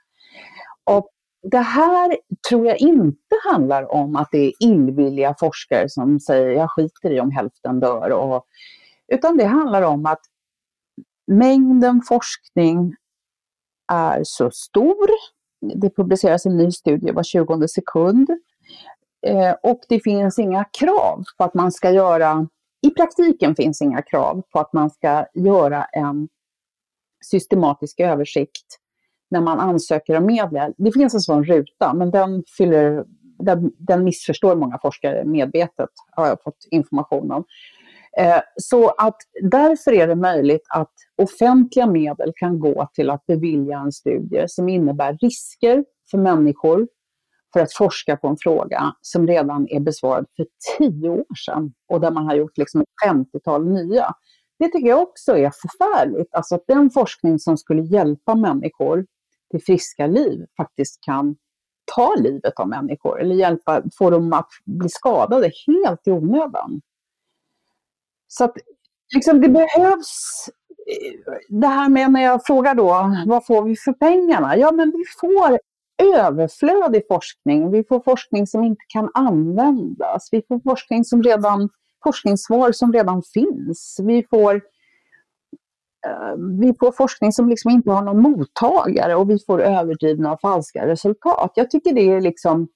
Och 0.83 1.09
det 1.43 1.59
här 1.59 2.17
tror 2.49 2.67
jag 2.67 2.77
inte 2.77 3.35
handlar 3.51 3.91
om 3.91 4.15
att 4.15 4.29
det 4.31 4.37
är 4.37 4.53
illvilliga 4.59 5.35
forskare 5.39 5.89
som 5.89 6.19
säger 6.19 6.49
jag 6.49 6.71
skiter 6.71 7.11
i 7.11 7.19
om 7.19 7.31
hälften 7.31 7.79
dör. 7.79 8.09
Och, 8.11 8.45
utan 9.07 9.37
det 9.37 9.45
handlar 9.45 9.81
om 9.81 10.05
att 10.05 10.21
mängden 11.27 12.01
forskning 12.01 12.95
är 13.91 14.21
så 14.23 14.51
stor. 14.51 15.07
Det 15.75 15.89
publiceras 15.89 16.45
en 16.45 16.57
ny 16.57 16.71
studie 16.71 17.11
var 17.11 17.23
20 17.23 17.67
sekund. 17.67 18.29
Eh, 19.25 19.55
och 19.63 19.79
det 19.89 19.99
finns 20.03 20.39
inga 20.39 20.63
krav 20.63 21.23
på 21.37 21.43
att 21.43 21.53
man 21.53 21.71
ska 21.71 21.91
göra, 21.91 22.47
i 22.87 22.89
praktiken 22.89 23.55
finns 23.55 23.81
inga 23.81 24.01
krav 24.01 24.41
på 24.53 24.59
att 24.59 24.73
man 24.73 24.89
ska 24.89 25.25
göra 25.33 25.83
en 25.83 26.27
systematisk 27.25 27.99
översikt 27.99 28.79
när 29.31 29.41
man 29.41 29.59
ansöker 29.59 30.17
om 30.17 30.25
medel. 30.25 30.73
Det 30.77 30.91
finns 30.91 31.13
en 31.13 31.19
sån 31.19 31.43
ruta, 31.43 31.93
men 31.93 32.11
den, 32.11 32.43
fyller, 32.57 33.05
den, 33.39 33.71
den 33.77 34.03
missförstår 34.03 34.55
många 34.55 34.79
forskare 34.81 35.25
medvetet, 35.25 35.89
har 36.11 36.27
jag 36.27 36.43
fått 36.43 36.67
information 36.71 37.31
om. 37.31 37.43
Eh, 38.17 38.41
så 38.55 38.89
att 38.89 39.17
därför 39.41 39.91
är 39.91 40.07
det 40.07 40.15
möjligt 40.15 40.65
att 40.69 40.91
offentliga 41.21 41.87
medel 41.87 42.31
kan 42.35 42.59
gå 42.59 42.87
till 42.93 43.09
att 43.09 43.25
bevilja 43.25 43.77
en 43.79 43.91
studie 43.91 44.45
som 44.47 44.69
innebär 44.69 45.17
risker 45.21 45.85
för 46.11 46.17
människor 46.17 46.87
för 47.53 47.59
att 47.59 47.73
forska 47.73 48.17
på 48.17 48.27
en 48.27 48.37
fråga 48.37 48.95
som 49.01 49.27
redan 49.27 49.67
är 49.69 49.79
besvarad 49.79 50.25
för 50.35 50.45
tio 50.77 51.09
år 51.09 51.35
sedan 51.45 51.73
och 51.87 52.01
där 52.01 52.11
man 52.11 52.25
har 52.25 52.35
gjort 52.35 52.57
liksom 52.57 52.81
ett 52.81 52.87
50-tal 53.09 53.67
nya. 53.67 54.13
Det 54.59 54.69
tycker 54.69 54.87
jag 54.89 55.01
också 55.01 55.37
är 55.37 55.51
förfärligt. 55.61 56.33
Alltså 56.33 56.55
att 56.55 56.63
den 56.67 56.89
forskning 56.89 57.39
som 57.39 57.57
skulle 57.57 57.81
hjälpa 57.81 58.35
människor 58.35 59.05
till 59.51 59.63
friska 59.63 60.07
liv 60.07 60.45
faktiskt 60.57 61.01
kan 61.01 61.35
ta 61.95 62.15
livet 62.15 62.59
av 62.59 62.67
människor 62.67 63.21
eller 63.21 63.35
hjälpa, 63.35 63.83
få 63.97 64.09
dem 64.09 64.33
att 64.33 64.49
bli 64.65 64.89
skadade 64.89 65.51
helt 65.67 66.07
i 66.07 66.11
onödan. 66.11 66.81
Så 68.27 68.43
att 68.43 68.57
liksom, 69.15 69.41
det 69.41 69.49
behövs 69.49 70.49
eh, 70.87 71.33
det 71.49 71.67
här 71.67 71.89
med 71.89 72.11
när 72.11 72.23
jag 72.23 72.45
frågar 72.45 72.75
då, 72.75 73.15
vad 73.25 73.45
får 73.45 73.63
vi 73.63 73.75
för 73.75 73.93
pengarna? 73.93 74.57
Ja, 74.57 74.71
men 74.71 74.91
vi 74.91 75.03
får 75.19 75.59
överflödig 76.03 77.07
forskning. 77.07 77.71
Vi 77.71 77.83
får 77.83 77.99
forskning 77.99 78.47
som 78.47 78.63
inte 78.63 78.83
kan 78.87 79.09
användas. 79.13 80.29
Vi 80.31 80.41
får 80.47 80.59
forskning 80.59 81.05
som 81.05 81.23
redan, 81.23 81.69
forskningssvar 82.03 82.71
som 82.71 82.93
redan 82.93 83.21
finns. 83.33 83.99
Vi 84.03 84.23
får, 84.29 84.55
eh, 86.07 86.35
vi 86.59 86.73
får 86.79 86.91
forskning 86.91 87.31
som 87.31 87.49
liksom 87.49 87.71
inte 87.71 87.91
har 87.91 88.01
någon 88.01 88.21
mottagare 88.21 89.15
och 89.15 89.29
vi 89.29 89.39
får 89.39 89.61
överdrivna 89.61 90.33
och 90.33 90.41
falska 90.41 90.87
resultat. 90.87 91.51
Jag 91.55 91.71
tycker 91.71 91.93
det 91.93 92.11
är 92.11 92.21
liksom, 92.21 92.67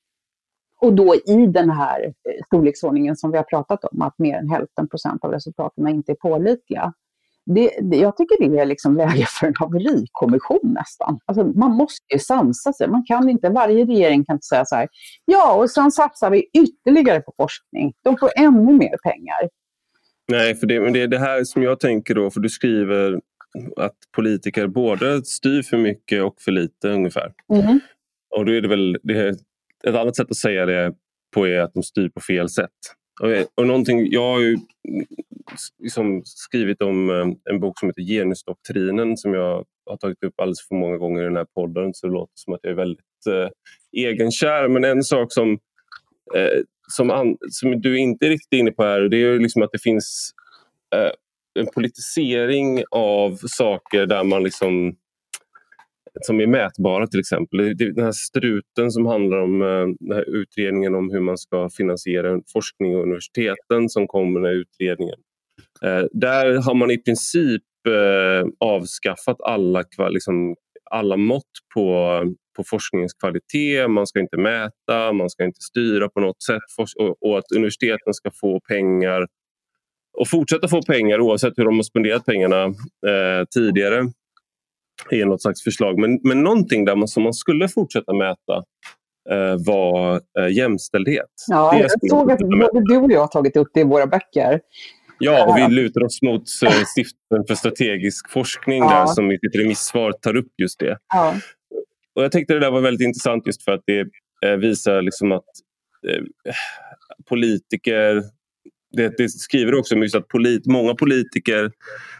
och 0.81 0.93
då 0.93 1.15
i 1.15 1.47
den 1.47 1.69
här 1.69 2.05
eh, 2.05 2.45
storleksordningen 2.45 3.15
som 3.15 3.31
vi 3.31 3.37
har 3.37 3.43
pratat 3.43 3.83
om, 3.83 4.01
att 4.01 4.19
mer 4.19 4.37
än 4.37 4.49
hälften 4.49 4.87
procent 4.87 5.23
av 5.23 5.31
resultaten 5.31 5.87
inte 5.87 6.11
är 6.11 6.15
pålitliga 6.15 6.93
det, 7.55 7.71
det, 7.81 7.97
jag 7.97 8.17
tycker 8.17 8.49
det 8.49 8.59
är 8.59 8.65
liksom 8.65 8.97
läge 8.97 9.25
för 9.29 9.47
en 9.47 9.53
haverikommission 9.59 10.59
nästan. 10.63 11.19
Alltså, 11.25 11.43
man 11.43 11.71
måste 11.71 12.13
ju 12.13 12.19
sansa 12.19 12.73
sig. 12.73 12.87
Man 12.87 13.03
kan 13.05 13.29
inte, 13.29 13.49
varje 13.49 13.85
regering 13.85 14.25
kan 14.25 14.35
inte 14.35 14.45
säga 14.45 14.65
så 14.65 14.75
här, 14.75 14.87
ja 15.25 15.53
och 15.53 15.69
sen 15.69 15.91
satsar 15.91 16.31
vi 16.31 16.49
ytterligare 16.53 17.19
på 17.19 17.33
forskning. 17.37 17.93
De 18.03 18.17
får 18.17 18.29
ännu 18.35 18.73
mer 18.73 18.95
pengar. 19.03 19.49
Nej, 20.31 20.55
för 20.55 20.67
det, 20.67 20.79
men 20.79 20.93
det 20.93 21.01
är 21.01 21.07
det 21.07 21.19
här 21.19 21.43
som 21.43 21.63
jag 21.63 21.79
tänker 21.79 22.15
då, 22.15 22.31
för 22.31 22.39
du 22.39 22.49
skriver 22.49 23.19
att 23.77 23.95
politiker 24.15 24.67
både 24.67 25.25
styr 25.25 25.61
för 25.61 25.77
mycket 25.77 26.23
och 26.23 26.35
för 26.41 26.51
lite 26.51 26.89
ungefär. 26.89 27.33
Mm. 27.53 27.79
Och 28.35 28.45
då 28.45 28.51
är 28.51 28.61
det 28.61 28.67
väl 28.67 28.97
det 29.03 29.13
är 29.13 29.35
ett 29.87 29.95
annat 29.95 30.15
sätt 30.15 30.31
att 30.31 30.37
säga 30.37 30.65
det 30.65 30.93
på 31.35 31.47
är 31.47 31.59
att 31.59 31.73
de 31.73 31.83
styr 31.83 32.09
på 32.09 32.21
fel 32.21 32.49
sätt. 32.49 32.71
Eh, 33.23 33.45
och, 33.55 33.67
någonting, 33.67 34.11
jag 34.11 34.33
har 34.33 34.39
ju 34.41 34.57
liksom 35.79 36.21
skrivit 36.25 36.81
om 36.81 37.09
eh, 37.09 37.53
en 37.53 37.59
bok 37.59 37.79
som 37.79 37.89
heter 37.89 38.01
Genusdoktrinen 38.01 39.17
som 39.17 39.33
jag 39.33 39.65
har 39.85 39.97
tagit 39.97 40.23
upp 40.23 40.39
alldeles 40.39 40.67
för 40.67 40.75
många 40.75 40.97
gånger 40.97 41.21
i 41.21 41.25
den 41.25 41.35
här 41.35 41.47
podden 41.55 41.93
så 41.93 42.07
det 42.07 42.13
låter 42.13 42.33
som 42.35 42.53
att 42.53 42.59
jag 42.63 42.71
är 42.71 42.75
väldigt 42.75 43.27
eh, 43.29 43.49
egenkär. 44.05 44.67
Men 44.67 44.83
en 44.83 45.03
sak 45.03 45.33
som, 45.33 45.51
eh, 46.35 46.61
som, 46.87 47.11
an, 47.11 47.37
som 47.49 47.81
du 47.81 47.99
inte 47.99 48.25
är 48.25 48.29
riktigt 48.29 48.59
inne 48.59 48.71
på 48.71 48.83
här 48.83 49.01
det 49.01 49.17
är 49.17 49.39
liksom 49.39 49.61
att 49.61 49.71
det 49.71 49.81
finns 49.81 50.31
eh, 50.95 51.11
en 51.59 51.67
politisering 51.73 52.83
av 52.91 53.37
saker 53.47 54.05
där 54.05 54.23
man 54.23 54.43
liksom 54.43 54.95
som 56.21 56.39
är 56.39 56.47
mätbara 56.47 57.07
till 57.07 57.19
exempel. 57.19 57.77
Den 57.77 58.03
här 58.03 58.11
struten 58.11 58.91
som 58.91 59.05
handlar 59.05 59.37
om 59.37 59.61
eh, 59.61 59.87
den 59.99 60.17
här 60.17 60.29
utredningen 60.29 60.95
om 60.95 61.11
hur 61.11 61.19
man 61.19 61.37
ska 61.37 61.69
finansiera 61.69 62.41
forskning 62.53 62.95
och 62.95 63.03
universiteten 63.03 63.89
som 63.89 64.07
kommer 64.07 64.39
med 64.39 64.53
utredningen. 64.53 65.19
Eh, 65.83 66.05
där 66.11 66.61
har 66.61 66.73
man 66.73 66.91
i 66.91 66.97
princip 66.97 67.63
eh, 67.87 68.47
avskaffat 68.59 69.41
alla, 69.41 69.83
liksom, 70.09 70.55
alla 70.91 71.17
mått 71.17 71.43
på, 71.73 72.21
på 72.57 72.63
forskningens 72.63 73.13
kvalitet. 73.13 73.87
Man 73.87 74.07
ska 74.07 74.19
inte 74.19 74.37
mäta, 74.37 75.13
man 75.13 75.29
ska 75.29 75.45
inte 75.45 75.61
styra 75.61 76.09
på 76.09 76.19
något 76.19 76.43
sätt 76.43 76.61
och, 77.21 77.37
att 77.37 77.51
universiteten 77.55 78.13
ska 78.13 78.31
få 78.41 78.59
pengar 78.59 79.27
och 80.17 80.29
fortsätta 80.29 80.67
få 80.67 80.81
pengar 80.81 81.19
oavsett 81.19 81.53
hur 81.57 81.65
de 81.65 81.75
har 81.75 81.83
spenderat 81.83 82.25
pengarna 82.25 82.63
eh, 83.07 83.45
tidigare 83.53 84.03
är 85.09 85.25
något 85.25 85.41
slags 85.41 85.63
förslag. 85.63 85.99
Men, 85.99 86.19
men 86.23 86.43
någonting 86.43 86.85
där 86.85 86.95
man, 86.95 87.07
som 87.07 87.23
man 87.23 87.33
skulle 87.33 87.67
fortsätta 87.67 88.13
mäta 88.13 88.63
eh, 89.29 89.55
var 89.65 90.21
eh, 90.39 90.47
jämställdhet. 90.51 91.25
Ja, 91.47 91.71
det 91.71 91.79
jag 91.79 92.09
såg 92.09 92.31
att 92.31 92.39
både 92.39 92.93
du 92.93 92.97
och 92.97 93.11
jag 93.11 93.19
har 93.19 93.27
tagit 93.27 93.57
upp 93.57 93.67
det 93.73 93.79
i 93.79 93.83
våra 93.83 94.07
böcker. 94.07 94.59
Ja, 95.19 95.49
och 95.49 95.57
vi 95.57 95.75
lutar 95.75 96.03
oss 96.03 96.21
mot 96.21 96.43
eh, 96.65 96.71
Stiftelsen 96.71 97.47
för 97.47 97.55
strategisk 97.55 98.29
forskning 98.29 98.83
ja. 98.83 98.89
där, 98.89 99.05
som 99.05 99.31
i 99.31 99.39
sitt 99.39 99.55
remissvar 99.55 100.11
tar 100.11 100.35
upp 100.35 100.51
just 100.61 100.79
det. 100.79 100.97
Ja. 101.13 101.35
Och 102.15 102.23
jag 102.23 102.31
tyckte 102.31 102.53
det 102.53 102.59
där 102.59 102.71
var 102.71 102.81
väldigt 102.81 103.07
intressant 103.07 103.47
just 103.47 103.63
för 103.63 103.71
att 103.71 103.83
det 103.85 103.99
eh, 104.45 104.55
visar 104.57 105.01
liksom 105.01 105.31
att 105.31 105.43
eh, 106.07 106.23
politiker 107.29 108.23
det, 108.97 109.17
det 109.17 109.29
skriver 109.29 109.75
också 109.75 109.95
just 109.95 110.15
att 110.15 110.27
polit, 110.27 110.65
många 110.65 110.95
politiker 110.95 111.71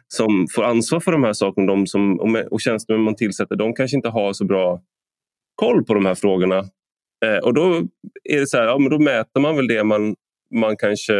som 0.08 0.48
får 0.56 0.64
ansvar 0.64 1.00
för 1.00 1.12
de 1.12 1.24
här 1.24 1.34
sakerna 1.34 1.68
de 1.68 1.88
som, 1.88 2.20
och 2.52 2.62
tjänstemän 2.62 3.02
man 3.02 3.16
tillsätter, 3.16 3.56
de 3.56 3.74
kanske 3.74 3.98
inte 3.98 4.10
har 4.10 4.34
så 4.34 4.46
bra 4.46 4.82
koll 5.56 5.86
på 5.86 5.94
de 5.94 6.06
här 6.06 6.16
frågorna. 6.16 6.58
Eh, 7.26 7.38
och 7.44 7.54
då 7.54 7.88
är 8.24 8.40
det 8.40 8.48
så 8.48 8.58
här, 8.58 8.66
ja, 8.66 8.78
men 8.78 8.90
då 8.90 9.00
mäter 9.00 9.40
man 9.40 9.56
väl 9.56 9.68
det 9.68 9.84
man, 9.84 10.16
man 10.56 10.78
kanske 10.78 11.14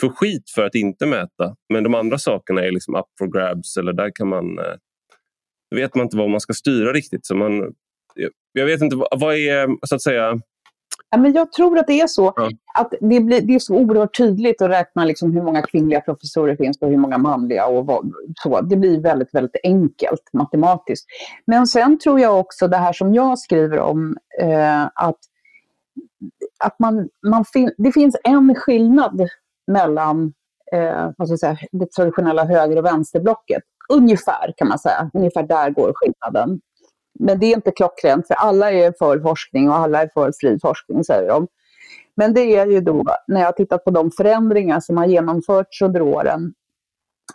får 0.00 0.08
skit 0.08 0.50
för 0.54 0.66
att 0.66 0.74
inte 0.74 1.06
mäta. 1.06 1.56
Men 1.72 1.84
de 1.84 1.94
andra 1.94 2.18
sakerna 2.18 2.64
är 2.64 2.70
liksom 2.70 2.94
up 2.94 3.06
for 3.18 3.26
grabs 3.26 3.76
eller 3.76 3.92
där 3.92 4.10
kan 4.14 4.28
man... 4.28 4.58
Eh, 4.58 4.74
vet 5.74 5.94
man 5.94 6.04
inte 6.04 6.16
vad 6.16 6.30
man 6.30 6.40
ska 6.40 6.52
styra 6.52 6.92
riktigt. 6.92 7.26
Så 7.26 7.34
man, 7.34 7.74
jag 8.52 8.66
vet 8.66 8.80
inte, 8.80 8.96
vad 8.96 9.34
är 9.34 9.86
så 9.86 9.94
att 9.94 10.02
säga 10.02 10.40
Ja, 11.10 11.18
men 11.18 11.32
jag 11.32 11.52
tror 11.52 11.78
att 11.78 11.86
det 11.86 12.00
är 12.00 12.06
så. 12.06 12.32
Ja. 12.36 12.50
Att 12.78 12.94
det, 13.00 13.20
blir, 13.20 13.40
det 13.40 13.54
är 13.54 13.58
så 13.58 13.74
oerhört 13.74 14.16
tydligt 14.16 14.62
att 14.62 14.70
räkna 14.70 15.04
liksom 15.04 15.32
hur 15.32 15.42
många 15.42 15.62
kvinnliga 15.62 16.00
professorer 16.00 16.56
finns 16.56 16.78
och 16.80 16.88
hur 16.88 16.96
många 16.96 17.18
manliga. 17.18 17.66
Och 17.66 17.86
vad, 17.86 18.12
så. 18.42 18.60
Det 18.60 18.76
blir 18.76 19.00
väldigt, 19.00 19.34
väldigt 19.34 19.56
enkelt 19.62 20.22
matematiskt. 20.32 21.06
Men 21.46 21.66
sen 21.66 21.98
tror 21.98 22.20
jag 22.20 22.40
också 22.40 22.68
det 22.68 22.76
här 22.76 22.92
som 22.92 23.14
jag 23.14 23.38
skriver 23.38 23.78
om, 23.78 24.16
eh, 24.40 24.82
att, 24.84 25.18
att 26.64 26.78
man, 26.78 27.08
man 27.26 27.44
fin 27.44 27.70
det 27.78 27.92
finns 27.92 28.16
en 28.24 28.54
skillnad 28.54 29.28
mellan 29.66 30.32
eh, 30.72 31.10
vad 31.16 31.28
ska 31.28 31.32
jag 31.32 31.40
säga, 31.40 31.56
det 31.72 31.92
traditionella 31.92 32.44
höger 32.44 32.76
och 32.76 32.84
vänsterblocket. 32.84 33.62
Ungefär 33.92 34.54
kan 34.56 34.68
man 34.68 34.78
säga. 34.78 35.10
Ungefär 35.14 35.42
där 35.42 35.70
går 35.70 35.92
skillnaden. 35.94 36.60
Men 37.18 37.38
det 37.38 37.46
är 37.46 37.54
inte 37.54 37.70
klockrent, 37.70 38.26
för 38.26 38.34
alla 38.34 38.72
är 38.72 38.94
för 38.98 39.20
forskning 39.20 39.68
och 39.68 39.76
alla 39.76 40.02
är 40.02 40.10
för 40.14 40.32
fri 40.40 40.58
forskning, 40.62 41.04
säger 41.04 41.28
de. 41.28 41.46
Men 42.14 42.34
det 42.34 42.56
är 42.56 42.66
ju 42.66 42.80
då, 42.80 43.04
när 43.26 43.40
jag 43.40 43.46
har 43.46 43.52
tittat 43.52 43.84
på 43.84 43.90
de 43.90 44.10
förändringar 44.10 44.80
som 44.80 44.96
har 44.96 45.06
genomförts 45.06 45.82
under 45.82 46.02
åren, 46.02 46.54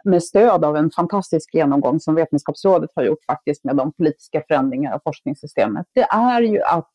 med 0.04 0.24
stöd 0.24 0.66
av 0.66 0.78
en 0.78 0.92
fantastisk 0.92 1.54
genomgång 1.54 2.00
som 2.00 2.16
Vetenskapsrådet 2.16 2.90
har 2.96 3.04
gjort 3.04 3.26
faktiskt 3.26 3.64
med 3.64 3.76
de 3.76 3.92
politiska 3.92 4.44
förändringarna 4.48 4.96
av 4.96 5.00
forskningssystemet, 5.04 5.88
det 5.94 6.04
är 6.04 6.42
ju 6.42 6.62
att 6.62 6.90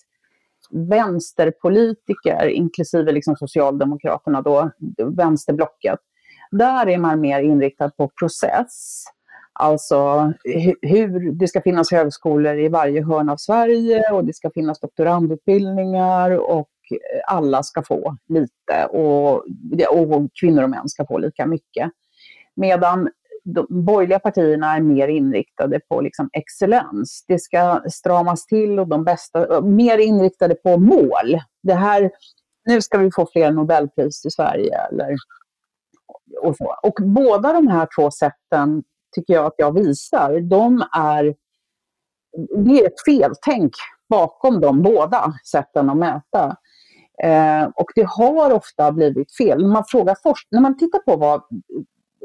vänsterpolitiker, 0.71 2.49
inklusive 2.49 3.13
liksom 3.13 3.37
Socialdemokraterna 3.37 4.43
då, 4.43 4.71
vänsterblocket, 4.99 5.99
där 6.51 6.89
är 6.89 6.99
man 6.99 7.21
mer 7.21 7.41
inriktad 7.41 7.91
på 7.91 8.11
process. 8.19 9.05
Alltså 9.61 10.33
hur 10.83 11.33
det 11.33 11.49
ska 11.49 11.61
finnas 11.61 11.91
högskolor 11.91 12.59
i 12.59 12.69
varje 12.69 13.05
hörn 13.05 13.29
av 13.29 13.37
Sverige 13.37 14.11
och 14.13 14.25
det 14.25 14.35
ska 14.35 14.51
finnas 14.51 14.81
doktorandutbildningar 14.81 16.31
och 16.31 16.71
eh, 16.91 17.35
alla 17.35 17.63
ska 17.63 17.83
få 17.83 18.17
lite 18.29 18.87
och, 18.91 19.35
och 19.99 20.29
kvinnor 20.41 20.63
och 20.63 20.71
män 20.71 20.89
ska 20.89 21.07
få 21.07 21.19
lika 21.19 21.47
mycket. 21.47 21.91
Medan 22.57 23.09
de 23.45 23.67
borgerliga 23.69 24.19
partierna 24.19 24.77
är 24.77 24.81
mer 24.81 25.09
inriktade 25.09 25.81
på 25.81 26.01
liksom 26.01 26.31
excellens. 26.33 27.25
Det 27.29 27.39
ska 27.39 27.83
stramas 27.91 28.47
till 28.47 28.79
och 28.79 28.89
de 28.89 29.05
bästa, 29.05 29.55
eh, 29.57 29.63
mer 29.63 29.99
inriktade 29.99 30.55
på 30.55 30.77
mål. 30.77 31.41
Det 31.63 31.75
här, 31.75 32.11
nu 32.65 32.83
ska 32.83 32.99
vi 32.99 33.11
få 33.13 33.27
fler 33.33 33.53
Nobelpris 33.53 34.27
i 34.27 34.31
Sverige. 34.31 34.79
Eller, 34.91 35.17
och, 36.43 36.57
så. 36.57 36.75
och 36.83 36.95
båda 37.03 37.53
de 37.53 37.69
här 37.69 37.89
två 37.97 38.11
sätten 38.11 38.83
tycker 39.15 39.35
jag 39.35 39.47
att 39.47 39.55
jag 39.57 39.75
visar, 39.75 40.41
de 40.41 40.85
är, 40.97 41.35
det 42.65 42.81
är 42.81 42.87
ett 42.87 43.05
feltänk 43.07 43.73
bakom 44.09 44.61
de 44.61 44.83
båda 44.83 45.33
sätten 45.51 45.91
att 45.91 45.97
mäta. 45.97 46.57
Eh, 47.23 47.65
och 47.65 47.91
det 47.95 48.07
har 48.09 48.53
ofta 48.53 48.93
blivit 48.93 49.37
fel. 49.37 49.63
När 49.63 49.69
man, 49.69 49.85
frågar 49.89 50.15
forsk- 50.15 50.49
när 50.51 50.61
man 50.61 50.79
tittar 50.79 50.99
på 50.99 51.17
vad 51.17 51.43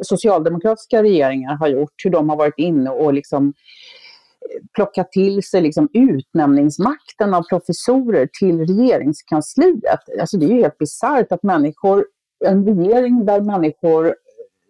socialdemokratiska 0.01 1.03
regeringar 1.03 1.55
har 1.55 1.67
gjort, 1.67 1.93
hur 2.03 2.11
de 2.11 2.29
har 2.29 2.35
varit 2.37 2.57
inne 2.57 2.89
och 2.89 3.13
liksom 3.13 3.47
eh, 3.47 4.65
plockat 4.75 5.11
till 5.11 5.43
sig 5.43 5.61
liksom 5.61 5.89
utnämningsmakten 5.93 7.33
av 7.33 7.43
professorer 7.43 8.29
till 8.39 8.59
regeringskansliet. 8.65 10.19
Alltså 10.19 10.37
det 10.37 10.45
är 10.45 10.49
ju 10.49 10.61
helt 10.61 10.77
bisarrt 10.77 11.31
att 11.31 11.43
människor, 11.43 12.05
en 12.45 12.65
regering 12.65 13.25
där 13.25 13.41
människor 13.41 14.15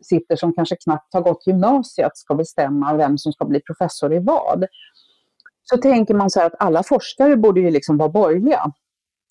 sitter 0.03 0.35
som 0.35 0.53
kanske 0.53 0.75
knappt 0.75 1.13
har 1.13 1.21
gått 1.21 1.47
gymnasiet 1.47 2.17
ska 2.17 2.35
bestämma 2.35 2.93
vem 2.93 3.17
som 3.17 3.33
ska 3.33 3.45
bli 3.45 3.59
professor 3.59 4.13
i 4.13 4.19
vad. 4.19 4.65
Så 5.63 5.77
tänker 5.77 6.13
man 6.13 6.29
så 6.29 6.39
här 6.39 6.47
att 6.47 6.55
alla 6.59 6.83
forskare 6.83 7.37
borde 7.37 7.61
ju 7.61 7.71
liksom 7.71 7.97
vara 7.97 8.09
borgerliga. 8.09 8.71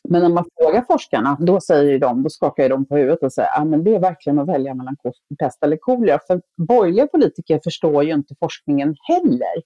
Men 0.08 0.22
när 0.22 0.28
man 0.28 0.44
frågar 0.58 0.82
forskarna, 0.82 1.36
då 1.40 1.60
säger 1.60 1.98
de, 1.98 2.22
då 2.22 2.30
skakar 2.30 2.68
de 2.68 2.84
på 2.86 2.96
huvudet 2.96 3.22
och 3.22 3.32
säger 3.32 3.48
att 3.48 3.60
ah, 3.60 3.64
det 3.64 3.94
är 3.94 4.00
verkligen 4.00 4.38
att 4.38 4.48
välja 4.48 4.74
mellan 4.74 4.96
pest 5.38 5.62
eller 5.64 5.76
kolera. 5.76 6.18
För 6.26 6.40
borgerliga 6.56 7.06
politiker 7.06 7.60
förstår 7.64 8.04
ju 8.04 8.12
inte 8.12 8.34
forskningen 8.38 8.96
heller. 9.08 9.62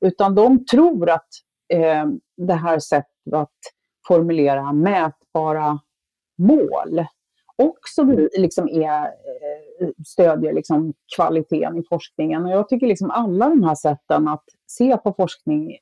Utan 0.00 0.34
de 0.34 0.66
tror 0.66 1.10
att 1.10 1.28
eh, 1.72 2.06
det 2.36 2.54
här 2.54 2.78
sättet 2.78 3.34
att 3.34 3.58
formulera 4.08 4.72
mätbara 4.72 5.78
mål 6.38 7.04
också 7.60 8.02
liksom 8.38 8.68
är, 8.68 9.02
eh, 9.02 9.88
stödjer 10.06 10.52
liksom 10.52 10.94
kvaliteten 11.16 11.78
i 11.78 11.82
forskningen. 11.88 12.44
Och 12.44 12.50
jag 12.50 12.68
tycker 12.68 12.86
liksom 12.86 13.10
alla 13.10 13.48
de 13.48 13.64
här 13.64 13.74
sätten 13.74 14.28
att 14.28 14.44
se 14.66 14.96
på 14.96 15.12
forskning, 15.12 15.76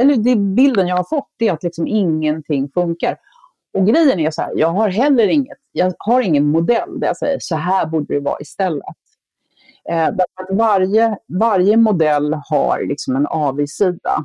eller 0.00 0.16
det 0.16 0.36
bilden 0.36 0.86
jag 0.86 0.96
har 0.96 1.04
fått 1.04 1.30
är 1.38 1.52
att 1.52 1.62
liksom 1.62 1.86
ingenting 1.86 2.70
funkar. 2.74 3.16
Och 3.78 3.86
grejen 3.86 4.20
är 4.20 4.30
så 4.30 4.42
här, 4.42 4.52
jag 4.56 4.68
har 4.68 4.88
heller 4.88 5.28
inget, 5.28 5.58
jag 5.72 5.92
har 5.98 6.20
ingen 6.20 6.46
modell 6.46 7.00
där 7.00 7.06
jag 7.06 7.16
säger 7.16 7.38
så 7.40 7.56
här 7.56 7.86
borde 7.86 8.14
det 8.14 8.20
vara 8.20 8.40
istället. 8.40 8.84
Eh, 9.90 10.06
att 10.08 10.50
varje, 10.50 11.18
varje 11.40 11.76
modell 11.76 12.34
har 12.48 12.86
liksom 12.88 13.16
en 13.16 13.26
avigsida. 13.26 14.24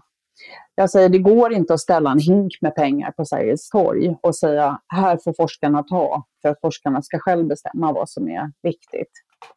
Jag 0.75 0.89
säger 0.89 1.09
det 1.09 1.17
går 1.17 1.53
inte 1.53 1.73
att 1.73 1.79
ställa 1.79 2.11
en 2.11 2.19
hink 2.19 2.53
med 2.61 2.75
pengar 2.75 3.11
på 3.11 3.25
Sergels 3.25 3.69
torg 3.69 4.15
och 4.21 4.35
säga 4.35 4.79
här 4.87 5.17
får 5.23 5.33
forskarna 5.33 5.83
ta 5.83 6.25
för 6.41 6.49
att 6.49 6.61
forskarna 6.61 7.01
ska 7.01 7.19
själv 7.19 7.47
bestämma 7.47 7.93
vad 7.93 8.09
som 8.09 8.27
är 8.27 8.51
viktigt. 8.63 9.11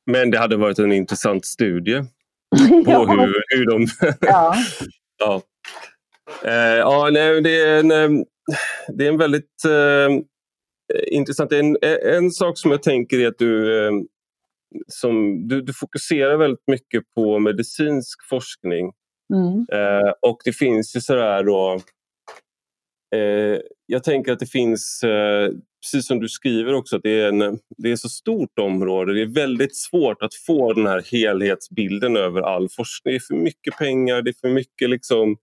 Men 0.07 0.31
det 0.31 0.39
hade 0.39 0.57
varit 0.57 0.79
en 0.79 0.93
intressant 0.93 1.45
studie 1.45 2.01
på 2.85 2.91
ja. 2.91 3.07
hur, 3.07 3.43
hur 3.57 3.67
de... 3.67 3.87
ja. 4.21 4.55
ja. 5.19 5.43
Eh, 6.45 6.77
ja, 6.77 7.09
nej, 7.13 7.43
det, 7.43 7.61
är 7.61 7.79
en, 7.79 7.91
eh, 7.91 8.25
det 8.89 9.05
är 9.05 9.09
en 9.09 9.19
väldigt 9.19 9.65
eh, 9.65 10.21
intressant... 11.07 11.53
En, 11.53 11.77
en 12.03 12.31
sak 12.31 12.59
som 12.59 12.71
jag 12.71 12.83
tänker 12.83 13.19
är 13.19 13.29
att 13.29 13.39
du, 13.39 13.87
eh, 13.87 13.93
som, 14.87 15.49
du, 15.49 15.63
du 15.63 15.73
fokuserar 15.73 16.37
väldigt 16.37 16.67
mycket 16.67 17.03
på 17.15 17.39
medicinsk 17.39 18.29
forskning 18.29 18.93
Mm. 19.35 19.67
Eh, 19.73 20.13
och 20.23 20.39
det 20.45 20.53
finns 20.53 20.97
ju 20.97 21.01
sådär 21.01 21.45
då... 21.45 21.81
Eh, 23.15 23.61
jag 23.87 24.05
tänker 24.05 24.33
att 24.33 24.39
det 24.39 24.47
finns, 24.47 25.03
eh, 25.03 25.51
precis 25.83 26.07
som 26.07 26.21
du 26.21 26.29
skriver 26.29 26.75
också, 26.75 26.97
att 26.97 27.03
det 27.03 27.21
är, 27.21 27.29
en, 27.29 27.59
det 27.77 27.91
är 27.91 27.97
så 27.97 28.09
stort 28.09 28.59
område. 28.59 29.15
Det 29.15 29.23
är 29.23 29.35
väldigt 29.35 29.77
svårt 29.77 30.23
att 30.23 30.35
få 30.35 30.73
den 30.73 30.87
här 30.87 31.03
helhetsbilden 31.13 32.17
över 32.17 32.43
all 32.43 32.69
forskning. 32.69 33.13
Det 33.13 33.17
är 33.17 33.21
för 33.21 33.35
mycket 33.35 33.79
pengar, 33.79 34.23
det 34.23 34.31
är 34.31 34.41
för 34.41 34.49
mycket 34.49 34.91
liksom... 34.91 35.37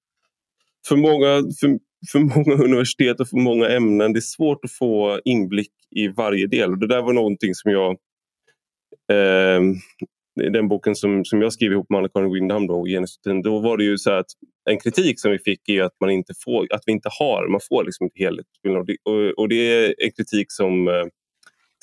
För 0.87 0.95
många, 0.95 1.43
för, 1.59 1.79
för 2.11 2.19
många 2.19 2.63
universitet 2.63 3.19
och 3.19 3.27
för 3.27 3.37
många 3.37 3.69
ämnen. 3.69 4.13
Det 4.13 4.19
är 4.19 4.21
svårt 4.21 4.65
att 4.65 4.71
få 4.71 5.19
inblick 5.25 5.71
i 5.95 6.07
varje 6.07 6.47
del. 6.47 6.71
Och 6.71 6.77
det 6.77 6.87
där 6.87 7.01
var 7.01 7.13
någonting 7.13 7.55
som 7.55 7.71
jag 7.71 7.91
eh, 9.11 9.61
den 10.35 10.67
boken 10.67 10.95
som, 10.95 11.25
som 11.25 11.41
jag 11.41 11.53
skrev 11.53 11.71
ihop 11.71 11.89
med 11.89 11.97
Anna-Karin 11.97 12.33
Windham 12.33 12.67
då, 12.67 12.85
då 13.43 13.59
var 13.59 13.77
det 13.77 13.83
ju 13.83 13.97
så 13.97 14.11
att 14.11 14.25
en 14.69 14.79
kritik 14.79 15.19
som 15.19 15.31
vi 15.31 15.39
fick 15.39 15.69
är 15.69 15.83
att 15.83 15.95
man 15.99 16.09
inte 16.09 16.33
får, 16.45 16.67
att 16.73 16.83
vi 16.85 16.91
inte 16.91 17.09
har, 17.19 17.47
man 17.47 17.61
får 17.69 17.83
liksom 17.83 18.03
inte 18.03 18.23
helhetsbilden. 18.23 18.81
Och 18.81 19.13
och, 19.13 19.39
och 19.39 19.49
det 19.49 19.55
är 19.55 19.95
en 19.97 20.11
kritik 20.11 20.45
som, 20.49 20.87
eh, 20.87 21.05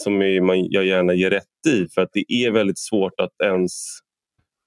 som 0.02 0.22
jag 0.70 0.86
gärna 0.86 1.14
ger 1.14 1.30
rätt 1.30 1.66
i 1.68 1.86
för 1.94 2.00
att 2.00 2.10
det 2.12 2.32
är 2.32 2.50
väldigt 2.50 2.78
svårt 2.78 3.20
att 3.20 3.40
ens 3.44 3.72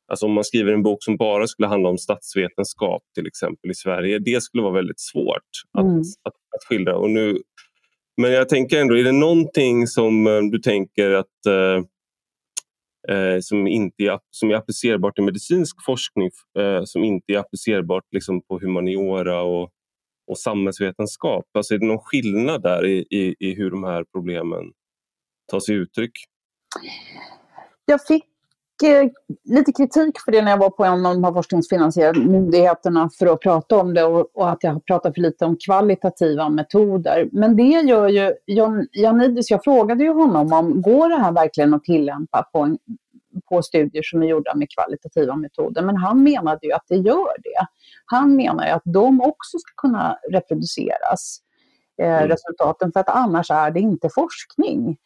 Alltså 0.07 0.25
om 0.25 0.31
man 0.31 0.43
skriver 0.43 0.73
en 0.73 0.83
bok 0.83 1.03
som 1.03 1.17
bara 1.17 1.47
skulle 1.47 1.67
handla 1.67 1.89
om 1.89 1.97
statsvetenskap 1.97 3.03
till 3.15 3.27
exempel 3.27 3.71
i 3.71 3.75
Sverige, 3.75 4.19
det 4.19 4.43
skulle 4.43 4.63
vara 4.63 4.73
väldigt 4.73 4.99
svårt 4.99 5.49
att, 5.77 5.83
mm. 5.83 5.99
att, 5.99 6.33
att, 6.55 6.63
skildra. 6.69 6.97
Och 6.97 7.09
nu, 7.09 7.38
men 8.17 8.31
jag 8.31 8.49
tänker 8.49 8.81
ändå, 8.81 8.97
är 8.97 9.03
det 9.03 9.11
någonting 9.11 9.88
som 9.88 10.27
eh, 10.27 10.41
du 10.51 10.59
tänker 10.59 11.11
att 11.11 11.45
eh, 13.10 13.39
som, 13.41 13.68
inte 13.68 14.03
är, 14.03 14.20
som 14.30 14.51
är 14.51 14.56
applicerbart 14.56 15.20
i 15.20 15.22
medicinsk 15.22 15.86
forskning 15.86 16.30
eh, 16.60 16.84
som 16.84 17.03
inte 17.03 17.34
är 17.34 17.38
applicerbart 17.38 18.03
liksom, 18.12 18.41
på 18.41 18.60
humaniora 18.60 19.41
och, 19.41 19.70
och 20.28 20.38
samhällsvetenskap. 20.38 21.45
Alltså, 21.53 21.74
är 21.74 21.78
det 21.78 21.86
någon 21.86 22.03
skillnad 22.03 22.62
där 22.62 22.86
i, 22.86 23.06
i, 23.10 23.36
i 23.39 23.56
hur 23.56 23.72
de 23.72 23.84
här 23.84 24.06
problemen 24.14 24.72
tar 25.51 25.60
sig 25.60 25.76
uttryck? 25.76 26.12
Jag 27.86 28.06
fick 28.06 28.24
lite 29.43 29.71
kritik 29.71 30.19
för 30.26 30.32
det 30.32 30.41
när 30.41 30.51
jag 30.51 30.57
var 30.57 30.69
på 30.69 30.86
en 30.86 31.05
av 31.05 31.13
de 31.13 31.23
här 31.23 31.34
forskningsfinansierade 31.34 32.19
myndigheterna 32.19 33.09
för 33.19 33.28
att 33.28 33.39
prata 33.39 33.78
om 33.78 33.93
det 33.93 34.03
och, 34.03 34.30
och, 34.34 34.49
att 34.49 34.63
jag 34.63 34.86
pratar 34.86 35.11
för 35.11 35.21
lite 35.21 35.45
om 35.45 35.57
kvalitativa 35.65 36.49
metoder. 36.49 37.30
Men 37.32 37.55
det 37.55 37.63
gör 37.63 38.07
ju 38.07 38.34
Jan, 38.45 38.88
Janidis, 38.91 39.51
jag 39.51 39.63
frågade 39.63 40.03
ju 40.03 40.13
honom 40.13 40.53
om 40.53 40.82
går 40.82 41.09
det 41.09 41.15
här 41.15 41.32
verkligen 41.32 41.73
att 41.73 41.84
tillämpa 41.84 42.43
på, 42.53 42.59
en, 42.59 42.78
på 43.49 43.61
studier 43.61 44.03
som 44.03 44.23
är 44.23 44.28
gjorda 44.28 44.55
med 44.55 44.67
kvalitativa 44.76 45.36
metoder. 45.36 45.82
Men 45.82 45.97
han 45.97 46.23
menade 46.23 46.67
ju 46.67 46.73
att 46.73 46.86
det 46.88 46.95
gör 46.95 47.41
det. 47.43 47.67
Han 48.05 48.36
menar 48.36 48.65
ju 48.65 48.71
att 48.71 48.84
de 48.86 49.21
också 49.21 49.57
ska 49.57 49.88
kunna 49.88 50.17
reproduceras. 50.32 51.41
Eh, 52.01 52.17
mm. 52.17 52.29
resultaten 52.29 52.91
för 52.91 52.99
att 52.99 53.09
annars 53.09 53.51
är 53.51 53.71
det 53.71 53.79
inte 53.79 54.09
forskning. 54.09 54.97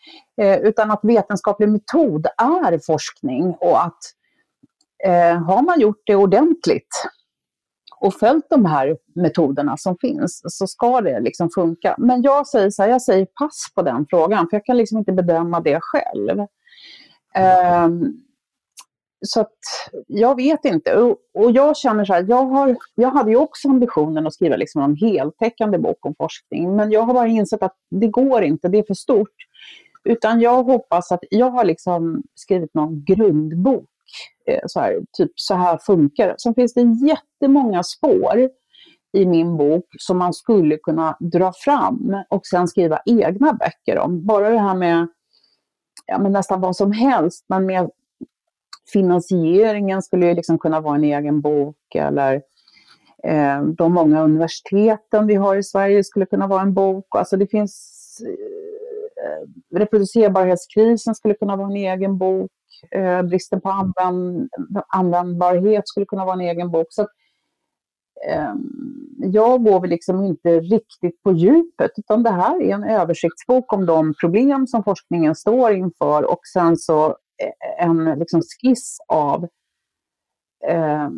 Eh, 0.41 0.59
utan 0.59 0.91
att 0.91 0.99
vetenskaplig 1.03 1.69
metod 1.69 2.27
är 2.37 2.79
forskning 2.85 3.55
och 3.59 3.83
att 3.83 3.99
eh, 5.05 5.43
har 5.43 5.61
man 5.61 5.79
gjort 5.79 6.01
det 6.05 6.15
ordentligt 6.15 7.05
och 7.99 8.13
följt 8.13 8.49
de 8.49 8.65
här 8.65 8.97
metoderna 9.15 9.77
som 9.77 9.97
finns 10.01 10.41
så 10.43 10.67
ska 10.67 11.01
det 11.01 11.19
liksom 11.19 11.49
funka. 11.55 11.95
Men 11.97 12.21
jag 12.21 12.47
säger 12.47 12.69
så 12.69 12.83
här, 12.83 12.89
jag 12.89 13.01
säger 13.01 13.25
pass 13.25 13.71
på 13.75 13.81
den 13.81 14.05
frågan 14.09 14.47
för 14.49 14.57
jag 14.57 14.65
kan 14.65 14.77
liksom 14.77 14.97
inte 14.97 15.11
bedöma 15.11 15.59
det 15.59 15.79
själv. 15.81 16.39
Um, 17.85 18.23
så 19.21 19.41
att 19.41 19.57
jag 20.07 20.35
vet 20.35 20.65
inte. 20.65 20.95
Och, 20.95 21.17
och, 21.33 21.51
jag 21.51 21.77
känner 21.77 22.05
så 22.05 22.13
här, 22.13 22.25
jag, 22.29 22.45
har, 22.45 22.77
jag 22.95 23.11
hade 23.11 23.31
ju 23.31 23.37
också 23.37 23.69
ambitionen 23.69 24.27
att 24.27 24.33
skriva 24.33 24.55
liksom 24.55 24.81
en 24.81 24.95
heltäckande 24.95 25.77
bok 25.77 26.05
om 26.05 26.15
forskning, 26.17 26.75
men 26.75 26.91
jag 26.91 27.01
har 27.01 27.13
bara 27.13 27.27
insett 27.27 27.63
att 27.63 27.75
det 27.89 28.07
går 28.07 28.43
inte, 28.43 28.67
det 28.67 28.77
är 28.77 28.83
för 28.83 28.93
stort. 28.93 29.35
Utan 30.03 30.41
jag 30.41 30.63
hoppas 30.63 31.11
att 31.11 31.23
jag 31.29 31.49
har 31.49 31.65
liksom 31.65 32.23
skrivit 32.35 32.73
någon 32.73 33.03
grundbok, 33.03 33.89
eh, 34.47 34.61
så 34.67 34.79
här, 34.79 34.99
typ 35.17 35.31
så 35.35 35.55
här 35.55 35.77
funkar 35.77 36.27
det. 36.27 36.35
Sen 36.37 36.55
finns 36.55 36.73
det 36.73 36.81
jättemånga 36.81 37.83
spår 37.83 38.49
i 39.17 39.25
min 39.25 39.57
bok 39.57 39.85
som 39.97 40.17
man 40.17 40.33
skulle 40.33 40.77
kunna 40.77 41.17
dra 41.19 41.53
fram 41.55 42.15
och 42.29 42.45
sen 42.45 42.67
skriva 42.67 43.01
egna 43.05 43.53
böcker 43.53 43.99
om. 43.99 44.25
Bara 44.25 44.49
det 44.49 44.59
här 44.59 44.75
med 44.75 45.07
ja, 46.05 46.19
men 46.19 46.31
nästan 46.31 46.61
vad 46.61 46.75
som 46.75 46.91
helst, 46.91 47.45
men 47.47 47.65
med 47.65 47.89
finansieringen 48.93 50.01
skulle 50.01 50.25
ju 50.25 50.33
liksom 50.33 50.59
kunna 50.59 50.81
vara 50.81 50.95
en 50.95 51.03
egen 51.03 51.41
bok 51.41 51.95
eller 51.95 52.41
eh, 53.23 53.61
de 53.63 53.93
många 53.93 54.23
universiteten 54.23 55.27
vi 55.27 55.35
har 55.35 55.55
i 55.55 55.63
Sverige 55.63 56.03
skulle 56.03 56.25
kunna 56.25 56.47
vara 56.47 56.61
en 56.61 56.73
bok. 56.73 57.05
Alltså 57.09 57.37
det 57.37 57.47
finns 57.47 57.75
eh, 58.25 59.77
reproducerbarhetskrisen 59.77 61.15
skulle 61.15 61.33
kunna 61.33 61.55
vara 61.55 61.67
en 61.67 61.75
egen 61.75 62.17
bok. 62.17 62.51
Eh, 62.91 63.21
bristen 63.21 63.61
på 63.61 63.69
använd, 63.69 64.49
användbarhet 64.87 65.87
skulle 65.87 66.05
kunna 66.05 66.25
vara 66.25 66.33
en 66.33 66.41
egen 66.41 66.71
bok. 66.71 66.87
Så 66.89 67.01
att, 67.01 67.09
eh, 68.29 68.53
jag 69.17 69.63
går 69.63 69.79
väl 69.79 69.89
liksom 69.89 70.23
inte 70.23 70.59
riktigt 70.59 71.23
på 71.23 71.31
djupet, 71.31 71.91
utan 71.97 72.23
det 72.23 72.29
här 72.29 72.61
är 72.61 72.73
en 72.73 72.83
översiktsbok 72.83 73.73
om 73.73 73.85
de 73.85 74.13
problem 74.21 74.67
som 74.67 74.83
forskningen 74.83 75.35
står 75.35 75.73
inför 75.73 76.31
och 76.31 76.39
sen 76.53 76.77
så 76.77 77.17
Eh, 77.43 77.85
en 77.85 78.19
liksom 78.19 78.41
skiss 78.41 78.97
av 79.07 79.43
eh, 80.67 81.09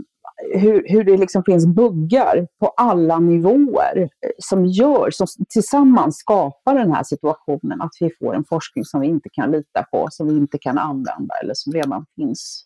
hur, 0.53 0.85
hur 0.87 1.03
det 1.03 1.17
liksom 1.17 1.43
finns 1.43 1.65
buggar 1.65 2.47
på 2.59 2.67
alla 2.67 3.19
nivåer 3.19 3.97
eh, 3.97 4.31
som 4.37 4.65
gör, 4.65 5.09
som 5.11 5.27
tillsammans 5.49 6.17
skapar 6.17 6.75
den 6.75 6.93
här 6.93 7.03
situationen 7.03 7.81
att 7.81 7.91
vi 7.99 8.09
får 8.19 8.35
en 8.35 8.45
forskning 8.49 8.85
som 8.85 9.01
vi 9.01 9.07
inte 9.07 9.29
kan 9.29 9.51
lita 9.51 9.83
på, 9.91 10.07
som 10.11 10.27
vi 10.27 10.37
inte 10.37 10.57
kan 10.57 10.77
använda 10.77 11.35
eller 11.43 11.53
som 11.53 11.73
redan 11.73 12.05
finns 12.15 12.65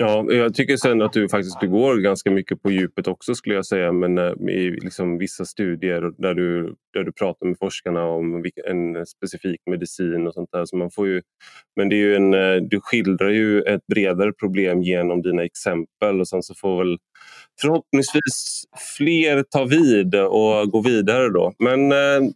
Ja, 0.00 0.26
jag 0.28 0.54
tycker 0.54 0.76
sen 0.76 1.02
att 1.02 1.12
du 1.12 1.28
faktiskt 1.28 1.60
du 1.60 1.68
går 1.68 1.96
ganska 1.96 2.30
mycket 2.30 2.62
på 2.62 2.70
djupet 2.70 3.08
också 3.08 3.34
skulle 3.34 3.54
jag 3.54 3.66
säga. 3.66 3.92
Men 3.92 4.18
eh, 4.18 4.32
i 4.48 4.70
liksom 4.70 5.18
vissa 5.18 5.44
studier 5.44 6.12
där 6.18 6.34
du, 6.34 6.74
där 6.92 7.04
du 7.04 7.12
pratar 7.12 7.46
med 7.46 7.58
forskarna 7.58 8.04
om 8.04 8.44
en 8.66 9.06
specifik 9.06 9.60
medicin 9.70 10.26
och 10.26 10.34
sånt 10.34 10.48
där. 10.52 10.64
Så 10.64 10.76
man 10.76 10.90
får 10.90 11.08
ju, 11.08 11.22
men 11.76 11.88
det 11.88 11.96
är 11.96 11.98
ju 11.98 12.16
en, 12.16 12.34
eh, 12.34 12.56
du 12.62 12.80
skildrar 12.80 13.28
ju 13.28 13.62
ett 13.62 13.86
bredare 13.86 14.32
problem 14.32 14.82
genom 14.82 15.22
dina 15.22 15.44
exempel 15.44 16.20
och 16.20 16.28
sen 16.28 16.42
så 16.42 16.54
får 16.54 16.78
väl 16.78 16.98
förhoppningsvis 17.60 18.64
fler 18.96 19.42
ta 19.42 19.64
vid 19.64 20.14
och 20.14 20.70
gå 20.70 20.80
vidare 20.80 21.28
då. 21.28 21.52
Men 21.58 21.92
eh, 21.92 22.30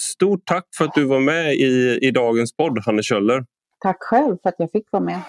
stort 0.00 0.42
tack 0.44 0.66
för 0.78 0.84
att 0.84 0.94
du 0.94 1.04
var 1.04 1.20
med 1.20 1.54
i, 1.54 1.98
i 2.02 2.10
dagens 2.10 2.56
podd, 2.56 2.78
Hanne 2.86 3.02
Kjöller. 3.02 3.44
Tack 3.80 3.96
själv 4.00 4.36
för 4.42 4.48
att 4.48 4.54
jag 4.58 4.70
fick 4.70 4.86
vara 4.90 5.04
med. 5.04 5.20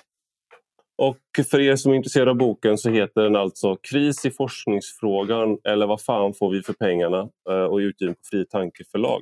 Och 0.98 1.48
för 1.50 1.60
er 1.60 1.76
som 1.76 1.92
är 1.92 1.96
intresserade 1.96 2.32
av 2.32 2.38
boken 2.38 2.78
så 2.78 2.90
heter 2.90 3.22
den 3.22 3.36
alltså 3.36 3.76
Kris 3.76 4.26
i 4.26 4.32
forskningsfrågan 4.32 5.58
eller 5.64 5.88
Vad 5.88 6.02
fan 6.02 6.34
får 6.34 6.52
vi 6.52 6.64
för 6.64 6.74
pengarna? 6.74 7.30
Eh, 7.50 7.64
och 7.64 7.82
är 7.82 7.86
utgiven 7.86 8.16
på 8.16 8.22
Fri 8.32 8.46
Tanke 8.46 8.84
förlag. 8.92 9.22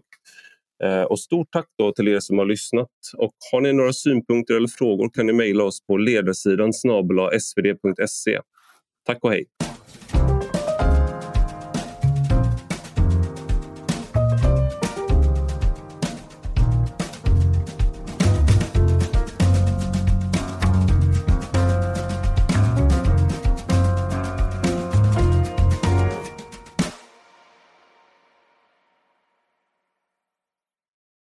Eh, 0.84 1.04
och 1.04 1.20
stort 1.20 1.48
tack 1.52 1.68
då 1.78 1.92
till 1.92 2.08
er 2.08 2.20
som 2.20 2.38
har 2.38 2.46
lyssnat. 2.46 2.90
Och 3.18 3.34
har 3.52 3.62
ni 3.62 3.74
några 3.74 3.94
synpunkter 3.94 4.54
eller 4.54 4.68
frågor 4.68 5.10
kan 5.10 5.26
ni 5.26 5.34
mejla 5.34 5.64
oss 5.64 5.86
på 5.86 5.98
ledarsidan 5.98 6.74
svd.se. 6.74 8.40
Tack 9.06 9.24
och 9.24 9.32
hej! 9.32 9.46